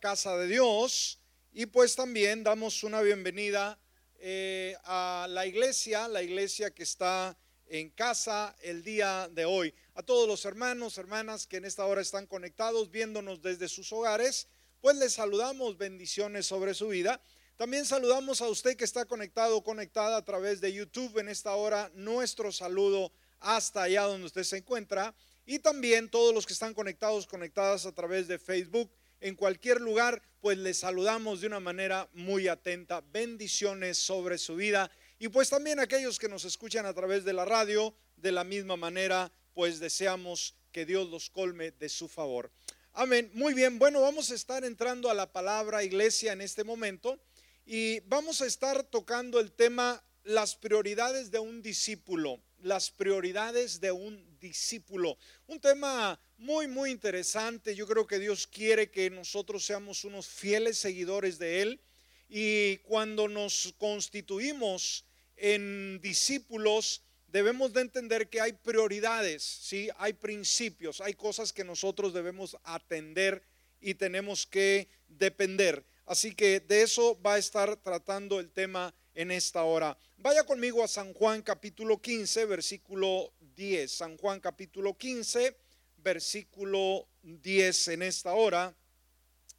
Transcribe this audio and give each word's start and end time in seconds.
casa 0.00 0.36
de 0.36 0.46
Dios 0.46 1.20
y 1.52 1.66
pues 1.66 1.96
también 1.96 2.44
damos 2.44 2.84
una 2.84 3.00
bienvenida 3.00 3.78
eh, 4.20 4.76
a 4.84 5.26
la 5.30 5.46
iglesia, 5.46 6.08
la 6.08 6.22
iglesia 6.22 6.70
que 6.72 6.82
está 6.82 7.36
en 7.66 7.90
casa 7.90 8.54
el 8.62 8.82
día 8.82 9.28
de 9.32 9.44
hoy. 9.44 9.74
A 9.94 10.02
todos 10.02 10.28
los 10.28 10.44
hermanos, 10.44 10.98
hermanas 10.98 11.46
que 11.46 11.56
en 11.56 11.64
esta 11.64 11.84
hora 11.84 12.00
están 12.00 12.26
conectados, 12.26 12.90
viéndonos 12.90 13.42
desde 13.42 13.68
sus 13.68 13.92
hogares, 13.92 14.48
pues 14.80 14.96
les 14.96 15.14
saludamos 15.14 15.76
bendiciones 15.76 16.46
sobre 16.46 16.74
su 16.74 16.88
vida. 16.88 17.20
También 17.56 17.84
saludamos 17.84 18.40
a 18.40 18.48
usted 18.48 18.76
que 18.76 18.84
está 18.84 19.04
conectado, 19.04 19.62
conectada 19.62 20.16
a 20.16 20.24
través 20.24 20.60
de 20.60 20.72
YouTube 20.72 21.18
en 21.18 21.28
esta 21.28 21.54
hora. 21.56 21.90
Nuestro 21.94 22.52
saludo 22.52 23.12
hasta 23.40 23.82
allá 23.82 24.02
donde 24.02 24.26
usted 24.26 24.44
se 24.44 24.58
encuentra. 24.58 25.14
Y 25.44 25.58
también 25.58 26.08
todos 26.08 26.32
los 26.32 26.46
que 26.46 26.52
están 26.52 26.74
conectados, 26.74 27.26
conectadas 27.26 27.84
a 27.86 27.92
través 27.92 28.28
de 28.28 28.38
Facebook 28.38 28.90
en 29.20 29.34
cualquier 29.34 29.80
lugar, 29.80 30.22
pues 30.40 30.58
les 30.58 30.78
saludamos 30.78 31.40
de 31.40 31.46
una 31.48 31.60
manera 31.60 32.08
muy 32.12 32.48
atenta. 32.48 33.02
Bendiciones 33.12 33.98
sobre 33.98 34.38
su 34.38 34.56
vida. 34.56 34.90
Y 35.18 35.28
pues 35.28 35.50
también 35.50 35.80
aquellos 35.80 36.18
que 36.18 36.28
nos 36.28 36.44
escuchan 36.44 36.86
a 36.86 36.94
través 36.94 37.24
de 37.24 37.32
la 37.32 37.44
radio, 37.44 37.94
de 38.16 38.32
la 38.32 38.44
misma 38.44 38.76
manera, 38.76 39.32
pues 39.54 39.80
deseamos 39.80 40.54
que 40.70 40.86
Dios 40.86 41.08
los 41.10 41.30
colme 41.30 41.72
de 41.72 41.88
su 41.88 42.08
favor. 42.08 42.52
Amén. 42.92 43.30
Muy 43.34 43.54
bien, 43.54 43.78
bueno, 43.78 44.00
vamos 44.00 44.30
a 44.30 44.34
estar 44.34 44.64
entrando 44.64 45.10
a 45.10 45.14
la 45.14 45.32
palabra 45.32 45.82
iglesia 45.84 46.32
en 46.32 46.40
este 46.40 46.64
momento 46.64 47.18
y 47.64 48.00
vamos 48.00 48.40
a 48.40 48.46
estar 48.46 48.82
tocando 48.84 49.40
el 49.40 49.52
tema 49.52 50.02
las 50.24 50.56
prioridades 50.56 51.30
de 51.30 51.38
un 51.38 51.62
discípulo, 51.62 52.40
las 52.60 52.90
prioridades 52.90 53.80
de 53.80 53.92
un 53.92 54.27
discípulo. 54.38 55.18
Un 55.46 55.60
tema 55.60 56.18
muy, 56.36 56.66
muy 56.66 56.90
interesante. 56.90 57.74
Yo 57.74 57.86
creo 57.86 58.06
que 58.06 58.18
Dios 58.18 58.46
quiere 58.46 58.90
que 58.90 59.10
nosotros 59.10 59.64
seamos 59.64 60.04
unos 60.04 60.26
fieles 60.26 60.78
seguidores 60.78 61.38
de 61.38 61.62
Él. 61.62 61.80
Y 62.28 62.76
cuando 62.78 63.28
nos 63.28 63.74
constituimos 63.78 65.04
en 65.36 66.00
discípulos, 66.00 67.02
debemos 67.28 67.72
de 67.72 67.82
entender 67.82 68.28
que 68.28 68.40
hay 68.40 68.52
prioridades, 68.52 69.42
¿sí? 69.42 69.88
hay 69.98 70.14
principios, 70.14 71.00
hay 71.00 71.14
cosas 71.14 71.52
que 71.52 71.64
nosotros 71.64 72.12
debemos 72.12 72.56
atender 72.64 73.42
y 73.80 73.94
tenemos 73.94 74.46
que 74.46 74.88
depender. 75.08 75.84
Así 76.06 76.34
que 76.34 76.60
de 76.60 76.82
eso 76.82 77.20
va 77.20 77.34
a 77.34 77.38
estar 77.38 77.76
tratando 77.76 78.40
el 78.40 78.50
tema 78.50 78.94
en 79.14 79.30
esta 79.30 79.62
hora. 79.64 79.96
Vaya 80.16 80.44
conmigo 80.44 80.82
a 80.82 80.88
San 80.88 81.12
Juan 81.12 81.42
capítulo 81.42 82.00
15, 82.00 82.46
versículo 82.46 83.32
10. 83.58 83.90
San 83.90 84.16
Juan 84.16 84.38
capítulo 84.38 84.96
15, 84.96 85.56
versículo 85.96 87.08
10 87.22 87.88
en 87.88 88.02
esta 88.02 88.32
hora. 88.32 88.72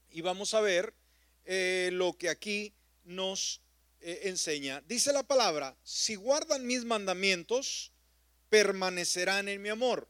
Y 0.09 0.21
vamos 0.21 0.53
a 0.53 0.61
ver 0.61 0.93
eh, 1.43 1.89
lo 1.91 2.13
que 2.13 2.29
aquí 2.29 2.73
nos 3.03 3.61
eh, 3.99 4.21
enseña. 4.23 4.81
Dice 4.87 5.11
la 5.11 5.23
palabra, 5.23 5.75
si 5.83 6.15
guardan 6.15 6.65
mis 6.65 6.85
mandamientos, 6.85 7.91
permanecerán 8.49 9.49
en 9.49 9.61
mi 9.61 9.67
amor, 9.67 10.07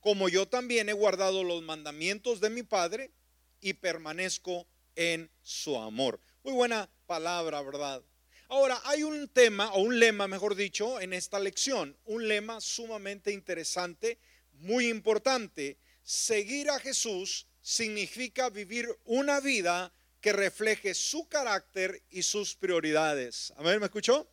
como 0.00 0.30
yo 0.30 0.48
también 0.48 0.88
he 0.88 0.94
guardado 0.94 1.44
los 1.44 1.62
mandamientos 1.62 2.40
de 2.40 2.48
mi 2.48 2.62
Padre 2.62 3.12
y 3.60 3.74
permanezco 3.74 4.66
en 4.94 5.30
su 5.42 5.76
amor. 5.76 6.18
Muy 6.42 6.54
buena 6.54 6.88
palabra, 7.06 7.60
¿verdad? 7.60 8.02
Ahora, 8.48 8.80
hay 8.84 9.02
un 9.02 9.28
tema, 9.28 9.72
o 9.72 9.80
un 9.80 9.98
lema, 9.98 10.28
mejor 10.28 10.54
dicho, 10.54 11.00
en 11.00 11.12
esta 11.12 11.40
lección, 11.40 11.96
un 12.04 12.28
lema 12.28 12.60
sumamente 12.60 13.32
interesante, 13.32 14.18
muy 14.52 14.88
importante. 14.88 15.78
Seguir 16.04 16.70
a 16.70 16.78
Jesús 16.78 17.48
significa 17.60 18.48
vivir 18.48 18.88
una 19.04 19.40
vida 19.40 19.92
que 20.20 20.32
refleje 20.32 20.94
su 20.94 21.28
carácter 21.28 22.04
y 22.10 22.22
sus 22.22 22.54
prioridades. 22.54 23.52
Amén, 23.56 23.80
¿me 23.80 23.86
escuchó? 23.86 24.30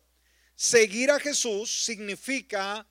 Seguir 0.54 1.10
a 1.10 1.18
Jesús 1.18 1.84
significa 1.84 2.86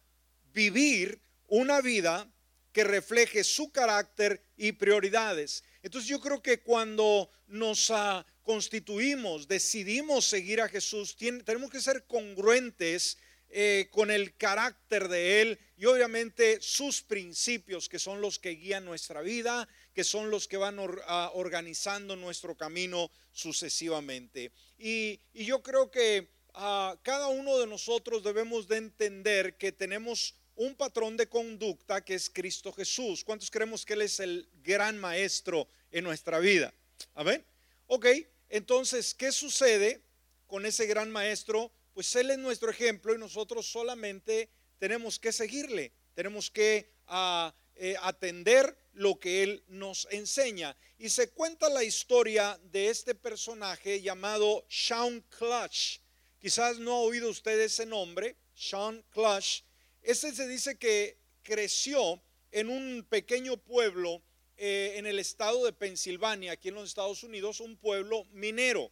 vivir 0.53 1.21
una 1.47 1.79
vida 1.79 2.29
que 2.73 2.83
refleje 2.83 3.45
su 3.45 3.71
carácter 3.71 4.43
y 4.57 4.73
prioridades. 4.73 5.63
Entonces 5.81 6.09
yo 6.09 6.19
creo 6.19 6.41
que 6.41 6.61
cuando 6.61 7.29
nos 7.47 7.89
uh, 7.89 8.23
constituimos, 8.43 9.47
decidimos 9.47 10.25
seguir 10.25 10.61
a 10.61 10.69
Jesús, 10.69 11.15
tenemos 11.17 11.71
que 11.71 11.81
ser 11.81 12.05
congruentes 12.05 13.17
eh, 13.55 13.87
con 13.91 14.09
el 14.09 14.35
carácter 14.35 15.07
de 15.07 15.41
Él 15.41 15.59
y 15.77 15.85
obviamente 15.85 16.59
sus 16.59 17.03
principios 17.03 17.87
que 17.87 17.99
son 17.99 18.19
los 18.19 18.39
que 18.39 18.51
guían 18.51 18.83
nuestra 18.83 19.21
vida, 19.21 19.67
que 19.93 20.03
son 20.03 20.31
los 20.31 20.47
que 20.47 20.57
van 20.57 20.79
organizando 20.79 22.15
nuestro 22.15 22.57
camino 22.57 23.11
sucesivamente. 23.31 24.51
Y, 24.79 25.19
yo 25.33 25.61
creo 25.61 25.91
que 25.91 26.29
a 26.55 26.97
cada 27.03 27.27
uno 27.27 27.59
de 27.59 27.67
nosotros 27.67 28.23
debemos 28.23 28.67
de 28.67 28.77
entender 28.77 29.55
que 29.57 29.71
tenemos 29.71 30.33
un 30.55 30.73
patrón 30.73 31.15
de 31.15 31.27
conducta 31.27 32.03
que 32.03 32.15
es 32.15 32.31
Cristo 32.31 32.73
Jesús. 32.73 33.23
¿Cuántos 33.23 33.51
creemos 33.51 33.85
que 33.85 33.93
Él 33.93 34.01
es 34.01 34.19
el 34.19 34.49
gran 34.63 34.97
maestro 34.97 35.67
en 35.91 36.05
nuestra 36.05 36.39
vida? 36.39 36.73
Amén. 37.13 37.45
Ok, 37.85 38.07
entonces, 38.53 39.15
¿qué 39.15 39.31
sucede 39.31 39.99
con 40.45 40.67
ese 40.67 40.85
gran 40.85 41.09
maestro? 41.09 41.71
Pues 41.95 42.15
Él 42.15 42.29
es 42.29 42.37
nuestro 42.37 42.69
ejemplo 42.69 43.15
y 43.15 43.17
nosotros 43.17 43.65
solamente 43.65 44.47
tenemos 44.77 45.17
que 45.17 45.31
seguirle, 45.31 45.91
tenemos 46.13 46.51
que 46.51 46.93
ah, 47.07 47.51
eh, 47.73 47.95
atender 47.99 48.77
lo 48.93 49.19
que 49.19 49.41
Él 49.41 49.63
nos 49.69 50.07
enseña. 50.11 50.77
Y 50.99 51.09
se 51.09 51.31
cuenta 51.31 51.67
la 51.67 51.83
historia 51.83 52.59
de 52.65 52.89
este 52.89 53.15
personaje 53.15 54.03
llamado 54.03 54.63
Sean 54.69 55.21
Clutch. 55.35 55.99
Quizás 56.37 56.77
no 56.77 56.91
ha 56.91 56.99
oído 56.99 57.31
usted 57.31 57.59
ese 57.59 57.87
nombre, 57.87 58.35
Sean 58.53 59.03
Clutch. 59.09 59.63
Este 60.03 60.31
se 60.31 60.47
dice 60.47 60.77
que 60.77 61.17
creció 61.41 62.21
en 62.51 62.69
un 62.69 63.03
pequeño 63.09 63.57
pueblo 63.57 64.21
eh, 64.57 64.93
en 64.97 65.05
el 65.05 65.19
estado 65.19 65.65
de 65.65 65.73
Pensilvania, 65.73 66.53
aquí 66.53 66.69
en 66.69 66.75
los 66.75 66.89
Estados 66.89 67.23
Unidos, 67.23 67.59
un 67.59 67.75
pueblo 67.77 68.25
minero. 68.31 68.91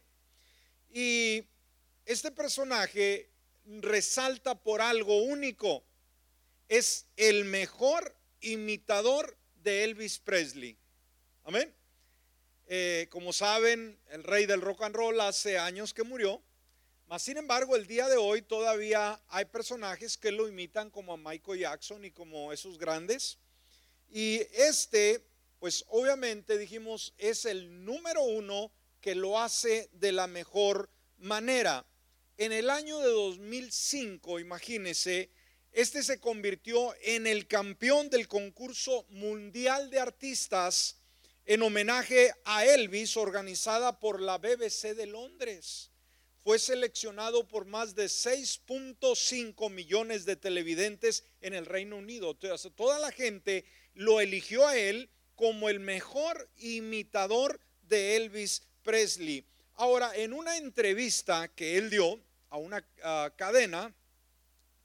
Y 0.90 1.44
este 2.04 2.30
personaje 2.30 3.30
resalta 3.64 4.54
por 4.54 4.80
algo 4.80 5.22
único. 5.22 5.84
Es 6.68 7.06
el 7.16 7.44
mejor 7.44 8.16
imitador 8.40 9.36
de 9.62 9.84
Elvis 9.84 10.18
Presley. 10.18 10.76
Amén. 11.44 11.72
Eh, 12.66 13.06
como 13.10 13.32
saben, 13.32 13.98
el 14.10 14.24
rey 14.24 14.46
del 14.46 14.60
rock 14.60 14.82
and 14.82 14.96
roll 14.96 15.20
hace 15.20 15.58
años 15.58 15.92
que 15.92 16.02
murió. 16.02 16.42
Mas, 17.06 17.22
sin 17.22 17.36
embargo, 17.36 17.76
el 17.76 17.86
día 17.86 18.08
de 18.08 18.16
hoy 18.16 18.42
todavía 18.42 19.20
hay 19.28 19.44
personajes 19.44 20.16
que 20.16 20.32
lo 20.32 20.48
imitan 20.48 20.90
como 20.90 21.12
a 21.12 21.16
Michael 21.18 21.60
Jackson 21.60 22.04
y 22.04 22.10
como 22.10 22.52
esos 22.52 22.78
grandes. 22.78 23.38
Y 24.08 24.40
este 24.54 25.22
pues 25.62 25.84
obviamente 25.90 26.58
dijimos 26.58 27.14
es 27.18 27.44
el 27.44 27.84
número 27.84 28.24
uno 28.24 28.72
que 29.00 29.14
lo 29.14 29.38
hace 29.38 29.88
de 29.92 30.10
la 30.10 30.26
mejor 30.26 30.90
manera. 31.18 31.86
En 32.36 32.50
el 32.50 32.68
año 32.68 32.98
de 32.98 33.06
2005, 33.06 34.40
imagínense, 34.40 35.30
este 35.70 36.02
se 36.02 36.18
convirtió 36.18 36.96
en 37.02 37.28
el 37.28 37.46
campeón 37.46 38.10
del 38.10 38.26
concurso 38.26 39.06
mundial 39.10 39.88
de 39.88 40.00
artistas 40.00 40.96
en 41.44 41.62
homenaje 41.62 42.32
a 42.44 42.64
Elvis 42.64 43.16
organizada 43.16 44.00
por 44.00 44.20
la 44.20 44.38
BBC 44.38 44.96
de 44.96 45.06
Londres. 45.06 45.92
Fue 46.42 46.58
seleccionado 46.58 47.46
por 47.46 47.66
más 47.66 47.94
de 47.94 48.06
6.5 48.06 49.70
millones 49.70 50.24
de 50.24 50.34
televidentes 50.34 51.22
en 51.40 51.54
el 51.54 51.66
Reino 51.66 51.98
Unido. 51.98 52.34
toda 52.34 52.98
la 52.98 53.12
gente 53.12 53.64
lo 53.94 54.20
eligió 54.20 54.66
a 54.66 54.76
él 54.76 55.08
como 55.42 55.68
el 55.68 55.80
mejor 55.80 56.48
imitador 56.58 57.58
de 57.88 58.14
Elvis 58.14 58.62
Presley. 58.84 59.44
Ahora, 59.74 60.14
en 60.14 60.34
una 60.34 60.56
entrevista 60.56 61.48
que 61.48 61.78
él 61.78 61.90
dio 61.90 62.20
a 62.48 62.58
una 62.58 62.80
cadena 63.34 63.92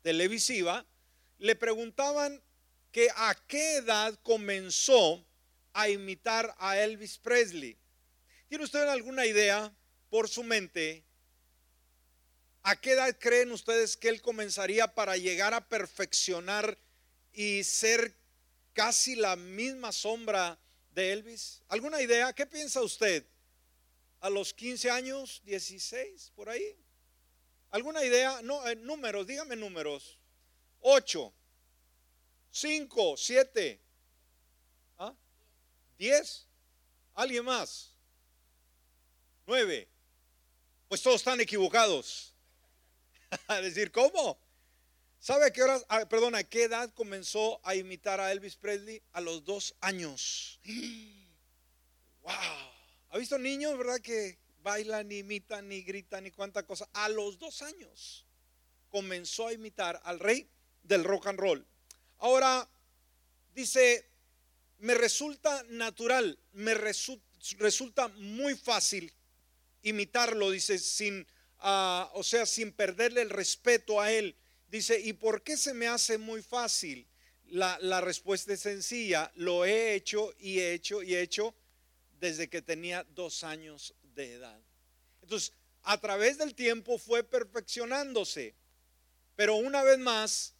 televisiva, 0.01 0.83
le 1.37 1.55
preguntaban 1.55 2.41
que 2.91 3.07
a 3.15 3.35
qué 3.45 3.75
edad 3.75 4.17
comenzó 4.23 5.23
a 5.73 5.89
imitar 5.89 6.55
a 6.57 6.79
Elvis 6.79 7.19
Presley. 7.19 7.77
¿Tiene 8.47 8.63
usted 8.63 8.87
alguna 8.87 9.27
idea 9.27 9.71
por 10.09 10.27
su 10.27 10.43
mente? 10.43 11.03
¿A 12.63 12.75
qué 12.81 12.93
edad 12.93 13.15
creen 13.19 13.51
ustedes 13.51 13.95
que 13.95 14.09
él 14.09 14.23
comenzaría 14.23 14.87
para 14.87 15.17
llegar 15.17 15.53
a 15.53 15.69
perfeccionar 15.69 16.79
y 17.31 17.63
ser 17.63 18.15
casi 18.77 19.15
la 19.15 19.35
misma 19.35 19.91
sombra 19.91 20.55
de 20.91 21.11
Elvis. 21.11 21.63
¿Alguna 21.67 21.99
idea? 21.99 22.31
¿Qué 22.31 22.45
piensa 22.45 22.79
usted? 22.83 23.25
¿A 24.19 24.29
los 24.29 24.53
15 24.53 24.91
años, 24.91 25.41
16, 25.45 26.31
por 26.35 26.47
ahí? 26.47 26.77
¿Alguna 27.71 28.05
idea? 28.05 28.39
No, 28.43 28.67
eh, 28.67 28.75
números, 28.75 29.25
dígame 29.25 29.55
números. 29.55 30.19
8, 30.81 31.33
5, 32.51 33.17
7, 33.17 33.81
¿Ah? 34.99 35.15
10. 35.97 36.47
¿Alguien 37.15 37.45
más? 37.45 37.95
Nueve. 39.47 39.89
Pues 40.87 41.01
todos 41.01 41.15
están 41.15 41.41
equivocados. 41.41 42.31
a 43.47 43.59
decir, 43.59 43.91
¿cómo? 43.91 44.37
¿Sabe 45.27 45.47
a 45.47 45.51
qué 45.51 45.61
hora, 45.61 45.77
ah, 45.89 46.07
perdón, 46.07 46.35
a 46.35 46.45
qué 46.45 46.63
edad 46.63 46.89
comenzó 46.93 47.59
a 47.67 47.75
imitar 47.75 48.21
a 48.21 48.31
Elvis 48.31 48.55
Presley? 48.55 49.01
A 49.11 49.19
los 49.19 49.43
dos 49.43 49.75
años. 49.81 50.61
¡Wow! 52.21 52.31
¿Ha 53.09 53.17
visto 53.17 53.37
niños, 53.37 53.77
verdad, 53.77 53.99
que 53.99 54.39
bailan, 54.63 55.11
imitan, 55.11 55.67
ni 55.67 55.81
gritan, 55.81 56.23
ni 56.23 56.31
cuánta 56.31 56.63
cosa? 56.65 56.87
A 56.93 57.09
los 57.09 57.39
dos 57.39 57.61
años 57.61 58.25
comenzó 58.87 59.47
a 59.47 59.51
imitar 59.51 59.99
al 60.05 60.21
rey 60.21 60.49
del 60.83 61.03
rock 61.03 61.27
and 61.27 61.41
roll. 61.41 61.67
Ahora, 62.19 62.65
dice, 63.53 64.09
me 64.77 64.95
resulta 64.95 65.61
natural, 65.63 66.39
me 66.53 66.73
resulta 66.73 68.07
muy 68.15 68.55
fácil 68.55 69.11
imitarlo, 69.81 70.51
dice, 70.51 70.79
sin, 70.79 71.27
ah, 71.59 72.09
o 72.13 72.23
sea, 72.23 72.45
sin 72.45 72.71
perderle 72.71 73.23
el 73.23 73.29
respeto 73.29 73.99
a 73.99 74.09
él. 74.09 74.33
Dice, 74.67 74.99
¿y 74.99 75.13
por 75.13 75.43
qué 75.43 75.57
se 75.57 75.73
me 75.73 75.87
hace 75.87 76.17
muy 76.17 76.41
fácil? 76.41 77.07
La, 77.45 77.77
la 77.81 78.01
respuesta 78.01 78.53
es 78.53 78.59
sencilla, 78.59 79.31
lo 79.35 79.63
he 79.63 79.93
hecho 79.93 80.33
y 80.39 80.59
he 80.59 80.73
hecho 80.73 81.01
y 81.01 81.15
he 81.15 81.21
hecho 81.21 81.55
desde 82.19 82.49
que 82.49 82.61
tenía 82.61 83.05
dos 83.11 83.43
años 83.43 83.95
de 84.15 84.33
edad. 84.33 84.59
Entonces, 85.21 85.53
a 85.83 85.97
través 85.99 86.37
del 86.37 86.53
tiempo 86.53 86.97
fue 86.97 87.23
perfeccionándose. 87.23 88.55
Pero 89.37 89.55
una 89.55 89.83
vez 89.83 89.99
más, 89.99 90.55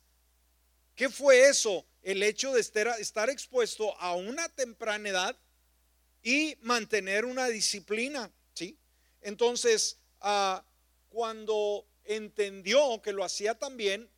¿qué 0.95 1.10
fue 1.10 1.50
eso? 1.50 1.86
El 2.01 2.24
hecho 2.24 2.53
de 2.53 2.62
estar 2.62 3.30
expuesto 3.30 4.00
a 4.00 4.15
una 4.15 4.48
temprana 4.50 5.10
edad 5.10 5.38
y 6.24 6.56
mantener 6.62 7.25
una 7.25 7.48
disciplina, 7.48 8.31
¿sí? 8.53 8.77
Entonces, 9.21 9.98
ah, 10.21 10.63
cuando 11.10 11.86
entendió 12.07 13.01
que 13.01 13.13
lo 13.13 13.24
hacía 13.24 13.56
también, 13.56 14.09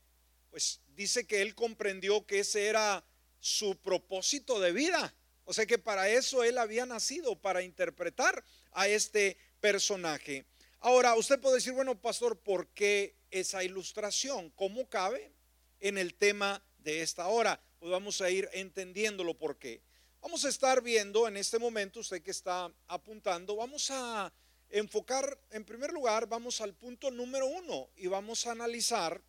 pues 0.50 0.82
dice 0.96 1.28
que 1.28 1.42
él 1.42 1.56
comprendió 1.56 2.26
que 2.26 2.40
ese 2.40 2.68
era 2.68 3.04
su 3.40 3.76
propósito 3.78 4.60
de 4.60 4.72
vida. 4.72 5.14
O 5.46 5.54
sea 5.54 5.66
que 5.66 5.80
para 5.80 6.10
eso 6.10 6.44
él 6.44 6.58
había 6.58 6.86
nacido, 6.86 7.36
para 7.36 7.64
interpretar 7.64 8.44
a 8.72 8.88
este 8.88 9.38
personaje. 9.60 10.46
Ahora, 10.80 11.16
usted 11.16 11.40
puede 11.40 11.56
decir, 11.56 11.74
bueno, 11.74 12.00
pastor, 12.00 12.38
¿por 12.40 12.68
qué 12.68 13.16
esa 13.32 13.64
ilustración? 13.64 14.52
¿Cómo 14.52 14.88
cabe 14.88 15.32
en 15.80 15.98
el 15.98 16.14
tema 16.14 16.64
de 16.78 17.02
esta 17.02 17.28
hora? 17.28 17.60
Pues 17.80 17.92
vamos 17.92 18.22
a 18.22 18.30
ir 18.30 18.50
entendiéndolo 18.54 19.38
por 19.38 19.58
qué. 19.58 19.82
Vamos 20.22 20.46
a 20.46 20.50
estar 20.50 20.82
viendo 20.82 21.28
en 21.28 21.38
este 21.38 21.60
momento, 21.60 22.02
usted 22.02 22.22
que 22.22 22.32
está 22.32 22.72
apuntando, 22.88 23.56
vamos 23.56 23.90
a 23.90 24.32
enfocar, 24.70 25.40
en 25.52 25.66
primer 25.66 25.92
lugar, 25.92 26.28
vamos 26.28 26.62
al 26.62 26.74
punto 26.74 27.12
número 27.12 27.48
uno 27.48 27.90
y 27.96 28.08
vamos 28.08 28.46
a 28.46 28.52
analizar 28.52 29.22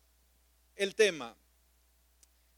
el 0.75 0.95
tema. 0.95 1.35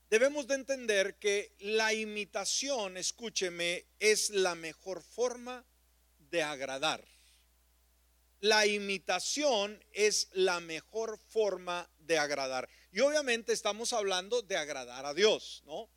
Debemos 0.10 0.48
de 0.48 0.56
entender 0.56 1.16
que 1.16 1.56
la 1.60 1.94
imitación, 1.94 2.98
escúcheme, 2.98 3.86
es 4.00 4.30
la 4.30 4.54
mejor 4.54 5.02
forma 5.02 5.66
de 6.30 6.44
agradar. 6.44 7.04
La 8.40 8.68
imitación 8.68 9.84
es 9.92 10.28
la 10.34 10.60
mejor 10.60 11.18
forma 11.18 11.90
de 12.00 12.18
agradar. 12.18 12.70
Y 12.92 13.00
obviamente 13.00 13.54
estamos 13.54 13.94
hablando 13.94 14.42
de 14.42 14.58
agradar 14.58 15.06
a 15.06 15.14
Dios, 15.14 15.64
¿no? 15.66 15.90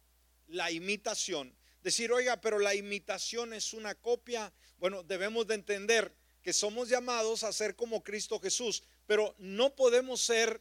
La 0.46 0.70
imitación. 0.70 1.54
Decir, 1.82 2.12
oiga, 2.12 2.40
pero 2.40 2.58
la 2.58 2.74
imitación 2.74 3.52
es 3.52 3.72
una 3.72 3.94
copia. 3.96 4.52
Bueno, 4.78 5.02
debemos 5.02 5.46
de 5.46 5.56
entender 5.56 6.14
que 6.46 6.52
somos 6.52 6.88
llamados 6.88 7.42
a 7.42 7.52
ser 7.52 7.74
como 7.74 8.04
Cristo 8.04 8.38
Jesús, 8.38 8.84
pero 9.04 9.34
no 9.40 9.74
podemos 9.74 10.22
ser 10.22 10.60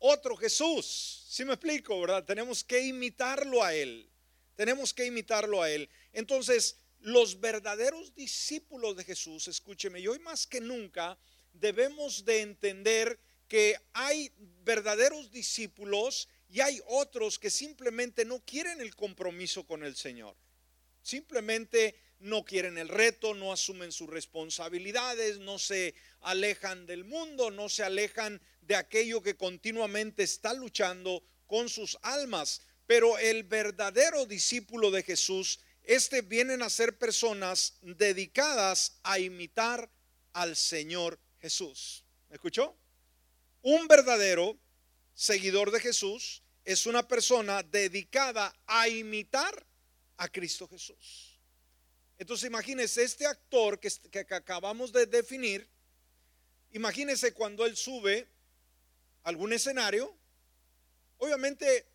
otro 0.00 0.36
Jesús. 0.36 1.24
Si 1.28 1.44
me 1.44 1.52
explico, 1.52 2.00
verdad? 2.00 2.24
Tenemos 2.24 2.64
que 2.64 2.80
imitarlo 2.80 3.62
a 3.62 3.72
Él. 3.72 4.10
Tenemos 4.56 4.92
que 4.92 5.06
imitarlo 5.06 5.62
a 5.62 5.70
Él. 5.70 5.88
Entonces, 6.12 6.78
los 6.98 7.38
verdaderos 7.38 8.12
discípulos 8.16 8.96
de 8.96 9.04
Jesús, 9.04 9.46
escúcheme, 9.46 10.00
y 10.00 10.08
hoy 10.08 10.18
más 10.18 10.48
que 10.48 10.60
nunca 10.60 11.16
debemos 11.52 12.24
de 12.24 12.40
entender 12.40 13.16
que 13.46 13.76
hay 13.92 14.32
verdaderos 14.64 15.30
discípulos 15.30 16.28
y 16.48 16.58
hay 16.58 16.82
otros 16.88 17.38
que 17.38 17.50
simplemente 17.50 18.24
no 18.24 18.40
quieren 18.44 18.80
el 18.80 18.96
compromiso 18.96 19.64
con 19.64 19.84
el 19.84 19.94
Señor. 19.94 20.34
Simplemente 21.04 21.94
no 22.20 22.44
quieren 22.44 22.78
el 22.78 22.88
reto, 22.88 23.34
no 23.34 23.52
asumen 23.52 23.92
sus 23.92 24.08
responsabilidades, 24.08 25.38
no 25.38 25.58
se 25.58 25.94
alejan 26.20 26.86
del 26.86 27.04
mundo, 27.04 27.50
no 27.50 27.68
se 27.68 27.82
alejan 27.82 28.40
de 28.60 28.76
aquello 28.76 29.22
que 29.22 29.36
continuamente 29.36 30.22
está 30.22 30.54
luchando 30.54 31.22
con 31.46 31.68
sus 31.68 31.98
almas. 32.02 32.62
Pero 32.86 33.18
el 33.18 33.44
verdadero 33.44 34.26
discípulo 34.26 34.90
de 34.90 35.02
Jesús, 35.02 35.60
este 35.82 36.22
vienen 36.22 36.62
a 36.62 36.70
ser 36.70 36.98
personas 36.98 37.74
dedicadas 37.82 38.98
a 39.02 39.18
imitar 39.18 39.90
al 40.32 40.56
Señor 40.56 41.18
Jesús. 41.40 42.04
¿Me 42.28 42.36
escuchó? 42.36 42.76
Un 43.62 43.88
verdadero 43.88 44.58
seguidor 45.14 45.70
de 45.70 45.80
Jesús 45.80 46.42
es 46.64 46.86
una 46.86 47.06
persona 47.08 47.62
dedicada 47.62 48.54
a 48.66 48.88
imitar 48.88 49.66
a 50.16 50.28
Cristo 50.28 50.68
Jesús. 50.68 51.29
Entonces 52.20 52.48
imagínese 52.48 53.02
este 53.02 53.26
actor 53.26 53.80
que, 53.80 53.88
acabamos 54.34 54.92
de 54.92 55.06
definir, 55.06 55.66
imagínese 56.72 57.32
cuando 57.32 57.64
él 57.64 57.78
sube 57.78 58.28
a 59.24 59.30
algún 59.30 59.54
escenario, 59.54 60.14
obviamente 61.16 61.86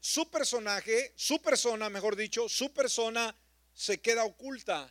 su 0.00 0.30
personaje, 0.30 1.12
su 1.14 1.42
persona, 1.42 1.90
mejor 1.90 2.16
dicho, 2.16 2.48
su 2.48 2.72
persona 2.72 3.36
se 3.74 4.00
queda 4.00 4.24
oculta. 4.24 4.90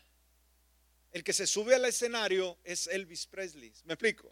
El 1.12 1.24
que 1.24 1.34
se 1.34 1.48
sube 1.48 1.74
al 1.74 1.86
escenario 1.86 2.60
es 2.64 2.86
Elvis 2.86 3.26
Presley. 3.26 3.74
¿Me 3.86 3.96
explico? 3.96 4.32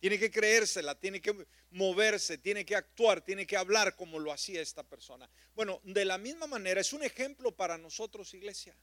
Tiene 0.00 0.18
que 0.18 0.32
creérsela, 0.32 0.98
tiene 0.98 1.22
que 1.22 1.46
moverse, 1.70 2.38
tiene 2.38 2.66
que 2.66 2.74
actuar, 2.74 3.24
tiene 3.24 3.46
que 3.46 3.56
hablar 3.56 3.94
como 3.94 4.18
lo 4.18 4.32
hacía 4.32 4.60
esta 4.60 4.82
persona. 4.82 5.30
Bueno, 5.54 5.80
de 5.84 6.04
la 6.04 6.18
misma 6.18 6.48
manera 6.48 6.80
es 6.80 6.92
un 6.92 7.04
ejemplo 7.04 7.52
para 7.52 7.78
nosotros, 7.78 8.34
iglesia 8.34 8.76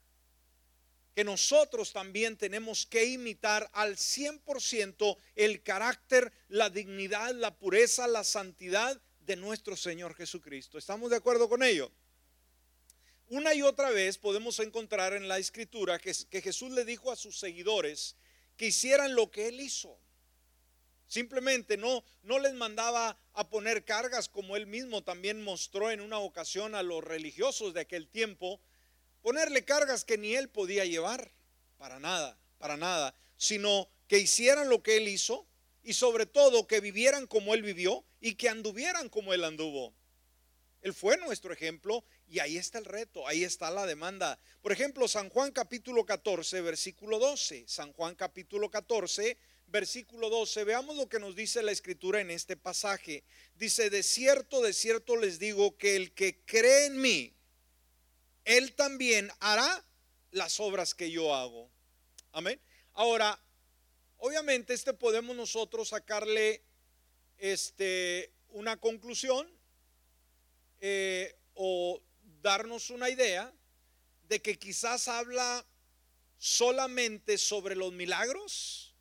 que 1.19 1.25
nosotros 1.25 1.91
también 1.91 2.37
tenemos 2.37 2.85
que 2.85 3.03
imitar 3.03 3.69
al 3.73 3.97
100% 3.97 5.17
el 5.35 5.61
carácter, 5.63 6.31
la 6.47 6.69
dignidad, 6.69 7.35
la 7.35 7.53
pureza, 7.57 8.07
la 8.07 8.23
santidad 8.23 9.01
de 9.19 9.35
nuestro 9.35 9.75
Señor 9.75 10.15
Jesucristo. 10.15 10.77
¿Estamos 10.77 11.09
de 11.09 11.17
acuerdo 11.17 11.49
con 11.49 11.61
ello? 11.61 11.91
Una 13.27 13.53
y 13.53 13.63
otra 13.63 13.89
vez 13.89 14.17
podemos 14.17 14.59
encontrar 14.59 15.11
en 15.11 15.27
la 15.27 15.39
escritura 15.39 15.99
que, 15.99 16.13
Jesús 16.41 16.71
le 16.71 16.85
dijo 16.85 17.11
a 17.11 17.17
sus 17.17 17.37
seguidores 17.37 18.15
que 18.55 18.67
hicieran 18.67 19.13
lo 19.13 19.29
que 19.29 19.49
él 19.49 19.59
hizo. 19.59 19.99
Simplemente 21.05 21.75
no, 21.75 22.05
no 22.23 22.39
les 22.39 22.53
mandaba 22.53 23.19
a 23.33 23.49
poner 23.49 23.83
cargas 23.83 24.29
como 24.29 24.55
él 24.55 24.67
mismo 24.67 25.03
también 25.03 25.43
mostró 25.43 25.91
en 25.91 25.99
una 25.99 26.19
ocasión 26.19 26.75
a 26.75 26.81
los 26.81 27.03
religiosos 27.03 27.73
de 27.73 27.81
aquel 27.81 28.07
tiempo, 28.07 28.61
ponerle 29.29 29.63
cargas 29.63 30.05
que 30.05 30.17
ni 30.17 30.33
él 30.35 30.49
podía 30.49 30.85
llevar, 30.85 31.31
para 31.77 31.99
nada, 31.99 32.35
para 32.57 32.77
nada, 32.77 33.13
sino 33.37 33.87
que 34.07 34.17
hicieran 34.17 34.69
lo 34.69 34.81
que 34.81 34.97
él 34.97 35.07
hizo 35.07 35.45
y 35.83 35.93
sobre 35.93 36.25
todo 36.25 36.65
que 36.65 36.79
vivieran 36.79 37.27
como 37.27 37.53
él 37.53 37.61
vivió 37.61 38.03
y 38.19 38.33
que 38.33 38.49
anduvieran 38.49 39.07
como 39.07 39.31
él 39.31 39.43
anduvo. 39.43 39.93
Él 40.81 40.95
fue 40.95 41.15
nuestro 41.17 41.53
ejemplo 41.53 42.03
y 42.27 42.39
ahí 42.39 42.57
está 42.57 42.79
el 42.79 42.85
reto, 42.85 43.27
ahí 43.27 43.43
está 43.43 43.69
la 43.69 43.85
demanda. 43.85 44.39
Por 44.63 44.71
ejemplo, 44.71 45.07
San 45.07 45.29
Juan 45.29 45.51
capítulo 45.51 46.07
14, 46.07 46.61
versículo 46.61 47.19
12. 47.19 47.65
San 47.67 47.93
Juan 47.93 48.15
capítulo 48.15 48.71
14, 48.71 49.37
versículo 49.67 50.31
12. 50.31 50.63
Veamos 50.63 50.95
lo 50.95 51.07
que 51.07 51.19
nos 51.19 51.35
dice 51.35 51.61
la 51.61 51.71
escritura 51.71 52.19
en 52.19 52.31
este 52.31 52.57
pasaje. 52.57 53.23
Dice, 53.53 53.91
de 53.91 54.01
cierto, 54.01 54.63
de 54.63 54.73
cierto 54.73 55.17
les 55.17 55.37
digo 55.37 55.77
que 55.77 55.95
el 55.95 56.13
que 56.13 56.43
cree 56.45 56.87
en 56.87 56.99
mí, 56.99 57.35
él 58.49 58.73
también 58.73 59.31
hará 59.41 59.85
las 60.31 60.59
obras 60.59 60.95
que 60.95 61.11
yo 61.11 61.35
hago. 61.35 61.69
Amén. 62.31 62.59
Ahora, 62.93 63.39
obviamente 64.17 64.73
este 64.73 64.91
podemos 64.95 65.35
nosotros 65.35 65.89
sacarle 65.89 66.63
este, 67.37 68.33
una 68.49 68.77
conclusión 68.77 69.47
eh, 70.81 71.35
o 71.53 72.01
darnos 72.41 72.89
una 72.89 73.11
idea 73.11 73.53
de 74.27 74.41
que 74.41 74.57
quizás 74.57 75.07
habla 75.07 75.63
solamente 76.39 77.37
sobre 77.37 77.75
los 77.75 77.93
milagros, 77.93 78.95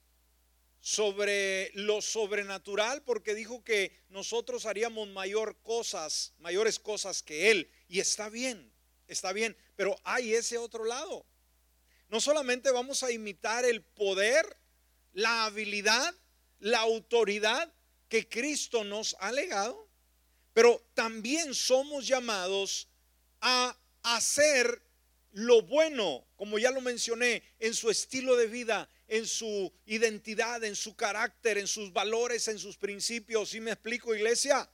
sobre 0.79 1.71
lo 1.73 2.03
sobrenatural, 2.03 3.03
porque 3.03 3.35
dijo 3.35 3.65
que 3.65 3.99
nosotros 4.11 4.67
haríamos 4.67 5.09
mayor 5.09 5.57
cosas, 5.63 6.35
mayores 6.39 6.79
cosas 6.79 7.23
que 7.23 7.51
él, 7.51 7.71
y 7.89 8.01
está 8.01 8.29
bien 8.29 8.77
está 9.09 9.33
bien, 9.33 9.57
pero 9.75 9.99
hay 10.05 10.35
ese 10.35 10.59
otro 10.59 10.85
lado. 10.85 11.27
No 12.09 12.21
solamente 12.21 12.71
vamos 12.71 13.03
a 13.03 13.11
imitar 13.11 13.65
el 13.65 13.83
poder 13.83 14.57
la 15.19 15.47
habilidad, 15.47 16.15
la 16.61 16.81
autoridad 16.81 17.73
que 18.09 18.29
Cristo 18.29 18.85
nos 18.85 19.17
ha 19.21 19.33
legado, 19.33 19.89
pero 20.53 20.81
también 20.95 21.55
somos 21.55 22.07
llamados 22.07 22.89
a 23.41 23.77
hacer 24.03 24.83
lo 25.33 25.63
bueno, 25.63 26.25
como 26.37 26.59
ya 26.59 26.71
lo 26.71 26.81
mencioné, 26.81 27.43
en 27.59 27.75
su 27.75 27.91
estilo 27.91 28.37
de 28.37 28.47
vida, 28.47 28.89
en 29.09 29.27
su 29.27 29.73
identidad, 29.87 30.63
en 30.65 30.75
su 30.75 30.97
carácter, 30.97 31.59
en 31.59 31.67
sus 31.67 31.93
valores, 31.93 32.49
en 32.49 32.59
sus 32.59 32.77
principios. 32.77 33.51
¿Sí 33.51 33.61
me 33.61 33.73
explico, 33.73 34.15
iglesia? 34.15 34.69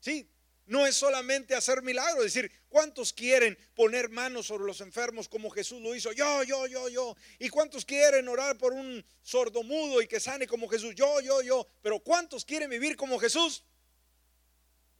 Sí, 0.00 0.26
no 0.66 0.86
es 0.86 0.96
solamente 0.96 1.54
hacer 1.54 1.82
milagros, 1.82 2.24
es 2.24 2.34
decir, 2.34 2.50
¿cuántos 2.68 3.12
quieren 3.12 3.56
poner 3.74 4.08
manos 4.08 4.46
sobre 4.46 4.64
los 4.64 4.80
enfermos 4.80 5.28
como 5.28 5.50
Jesús 5.50 5.82
lo 5.82 5.94
hizo? 5.94 6.12
Yo, 6.12 6.42
yo, 6.42 6.66
yo, 6.66 6.88
yo. 6.88 7.16
¿Y 7.38 7.50
cuántos 7.50 7.84
quieren 7.84 8.28
orar 8.28 8.56
por 8.56 8.72
un 8.72 9.04
sordomudo 9.22 10.00
y 10.00 10.06
que 10.06 10.20
sane 10.20 10.46
como 10.46 10.68
Jesús? 10.68 10.94
Yo, 10.94 11.20
yo, 11.20 11.42
yo. 11.42 11.66
Pero 11.82 12.00
¿cuántos 12.00 12.44
quieren 12.44 12.70
vivir 12.70 12.96
como 12.96 13.18
Jesús? 13.18 13.64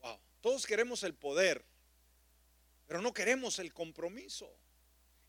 Wow, 0.00 0.18
todos 0.42 0.66
queremos 0.66 1.02
el 1.02 1.14
poder, 1.14 1.64
pero 2.86 3.00
no 3.00 3.14
queremos 3.14 3.58
el 3.58 3.72
compromiso. 3.72 4.54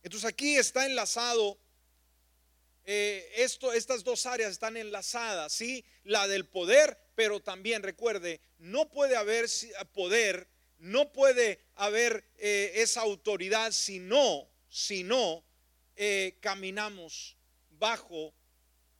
Entonces 0.04 0.30
aquí 0.30 0.58
está 0.58 0.86
enlazado, 0.86 1.58
eh, 2.84 3.32
esto, 3.38 3.72
estas 3.72 4.04
dos 4.04 4.26
áreas 4.26 4.52
están 4.52 4.76
enlazadas, 4.76 5.54
¿sí? 5.54 5.86
La 6.04 6.28
del 6.28 6.46
poder, 6.46 7.00
pero 7.16 7.40
también 7.40 7.82
recuerde, 7.82 8.42
no 8.60 8.90
puede 8.90 9.16
haber 9.16 9.48
poder, 9.94 10.48
no 10.78 11.12
puede 11.12 11.66
haber 11.76 12.30
eh, 12.38 12.74
esa 12.76 13.02
autoridad 13.02 13.72
si 13.72 14.00
no, 14.00 14.48
si 14.70 15.04
no 15.04 15.44
eh, 15.96 16.38
caminamos 16.42 17.38
bajo 17.72 18.34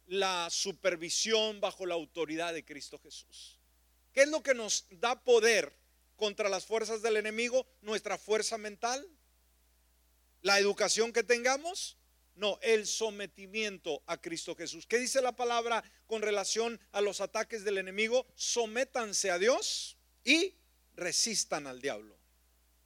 la 0.06 0.48
supervisión, 0.50 1.60
bajo 1.60 1.84
la 1.84 1.94
autoridad 1.94 2.54
de 2.54 2.64
Cristo 2.64 2.98
Jesús. 2.98 3.58
¿Qué 4.12 4.22
es 4.22 4.28
lo 4.28 4.42
que 4.42 4.54
nos 4.54 4.86
da 4.90 5.22
poder 5.22 5.76
contra 6.16 6.48
las 6.48 6.64
fuerzas 6.64 7.02
del 7.02 7.18
enemigo? 7.18 7.66
Nuestra 7.82 8.16
fuerza 8.16 8.56
mental, 8.56 9.06
la 10.40 10.58
educación 10.58 11.12
que 11.12 11.22
tengamos, 11.22 11.98
no, 12.36 12.58
el 12.62 12.86
sometimiento 12.86 14.02
a 14.06 14.20
Cristo 14.20 14.54
Jesús. 14.54 14.86
¿Qué 14.86 14.98
dice 14.98 15.20
la 15.22 15.34
palabra 15.34 15.82
con 16.06 16.22
relación 16.22 16.78
a 16.92 17.00
los 17.00 17.20
ataques 17.20 17.64
del 17.64 17.78
enemigo? 17.78 18.26
Sométanse 18.34 19.30
a 19.30 19.38
Dios 19.38 19.96
y 20.22 20.54
resistan 20.94 21.66
al 21.66 21.80
diablo. 21.80 22.16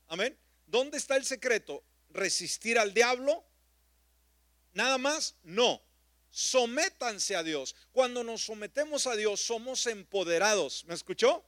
Amén. 0.06 0.38
¿Dónde 0.66 0.98
está 0.98 1.16
el 1.16 1.24
secreto? 1.24 1.84
¿Resistir 2.10 2.78
al 2.78 2.94
diablo? 2.94 3.44
¿Nada 4.72 4.98
más? 4.98 5.34
No. 5.42 5.82
Sométanse 6.30 7.34
a 7.34 7.42
Dios. 7.42 7.74
Cuando 7.90 8.22
nos 8.22 8.42
sometemos 8.42 9.08
a 9.08 9.16
Dios 9.16 9.40
somos 9.40 9.86
empoderados. 9.86 10.84
¿Me 10.84 10.94
escuchó? 10.94 11.44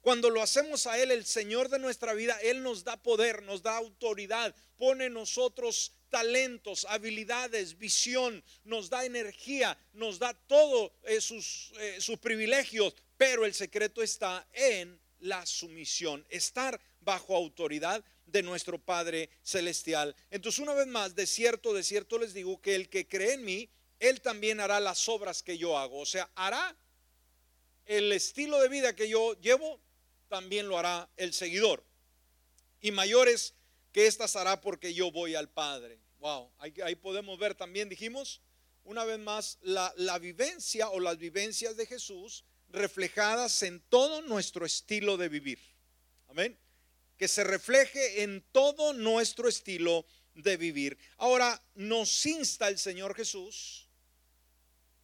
Cuando 0.00 0.30
lo 0.30 0.40
hacemos 0.40 0.86
a 0.86 0.98
Él, 1.00 1.10
el 1.10 1.26
Señor 1.26 1.68
de 1.68 1.80
nuestra 1.80 2.12
vida, 2.12 2.38
Él 2.40 2.62
nos 2.62 2.84
da 2.84 2.96
poder, 2.96 3.42
nos 3.42 3.62
da 3.62 3.76
autoridad, 3.76 4.54
pone 4.76 5.10
nosotros 5.10 5.95
talentos, 6.10 6.86
habilidades, 6.88 7.78
visión, 7.78 8.42
nos 8.64 8.90
da 8.90 9.04
energía, 9.04 9.78
nos 9.92 10.18
da 10.18 10.34
todos 10.34 10.92
eh, 11.04 11.20
sus, 11.20 11.72
eh, 11.78 12.00
sus 12.00 12.18
privilegios, 12.18 12.94
pero 13.16 13.44
el 13.44 13.54
secreto 13.54 14.02
está 14.02 14.46
en 14.52 14.98
la 15.20 15.44
sumisión, 15.46 16.24
estar 16.28 16.80
bajo 17.00 17.36
autoridad 17.36 18.04
de 18.26 18.42
nuestro 18.42 18.78
Padre 18.78 19.30
Celestial. 19.42 20.14
Entonces, 20.30 20.58
una 20.60 20.74
vez 20.74 20.86
más, 20.86 21.14
de 21.14 21.26
cierto, 21.26 21.72
de 21.72 21.82
cierto 21.82 22.18
les 22.18 22.34
digo 22.34 22.60
que 22.60 22.74
el 22.74 22.88
que 22.88 23.06
cree 23.06 23.34
en 23.34 23.44
mí, 23.44 23.70
Él 23.98 24.20
también 24.20 24.60
hará 24.60 24.80
las 24.80 25.08
obras 25.08 25.42
que 25.42 25.56
yo 25.56 25.78
hago. 25.78 26.00
O 26.00 26.06
sea, 26.06 26.28
hará 26.34 26.76
el 27.86 28.12
estilo 28.12 28.60
de 28.60 28.68
vida 28.68 28.96
que 28.96 29.08
yo 29.08 29.34
llevo, 29.40 29.80
también 30.28 30.68
lo 30.68 30.78
hará 30.78 31.08
el 31.16 31.32
seguidor. 31.32 31.84
Y 32.80 32.90
mayores 32.90 33.54
que 33.96 34.06
estas 34.06 34.36
hará 34.36 34.60
porque 34.60 34.92
yo 34.92 35.10
voy 35.10 35.34
al 35.36 35.48
Padre. 35.48 35.98
Wow, 36.18 36.52
ahí, 36.58 36.94
podemos 36.96 37.38
ver 37.38 37.54
también, 37.54 37.88
dijimos, 37.88 38.42
una 38.84 39.06
vez 39.06 39.18
más, 39.18 39.56
la, 39.62 39.90
la 39.96 40.18
vivencia 40.18 40.90
o 40.90 41.00
las 41.00 41.16
vivencias 41.16 41.78
de 41.78 41.86
Jesús 41.86 42.44
reflejadas 42.68 43.62
en 43.62 43.80
todo 43.88 44.20
nuestro 44.20 44.66
estilo 44.66 45.16
de 45.16 45.30
vivir. 45.30 45.58
Amén. 46.28 46.58
Que 47.16 47.26
se 47.26 47.42
refleje 47.42 48.22
en 48.22 48.44
todo 48.52 48.92
nuestro 48.92 49.48
estilo 49.48 50.04
de 50.34 50.58
vivir. 50.58 50.98
Ahora, 51.16 51.64
nos 51.74 52.26
insta 52.26 52.68
el 52.68 52.78
Señor 52.78 53.14
Jesús 53.14 53.86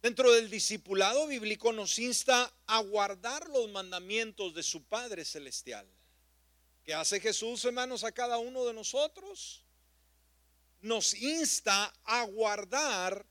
Dentro 0.03 0.33
del 0.33 0.49
discipulado 0.49 1.27
bíblico 1.27 1.71
nos 1.71 1.97
insta 1.97 2.53
a 2.67 2.81
guardar 2.81 3.47
los 3.47 3.71
mandamientos 3.71 4.53
de 4.53 4.61
su 4.61 4.83
Padre 4.83 5.23
Celestial. 5.23 5.87
¿Qué 6.83 6.93
hace 6.93 7.21
Jesús, 7.21 7.63
hermanos, 7.63 8.03
a 8.03 8.11
cada 8.11 8.37
uno 8.37 8.65
de 8.65 8.73
nosotros? 8.73 9.63
Nos 10.81 11.13
insta 11.13 11.93
a 12.03 12.23
guardar 12.25 13.25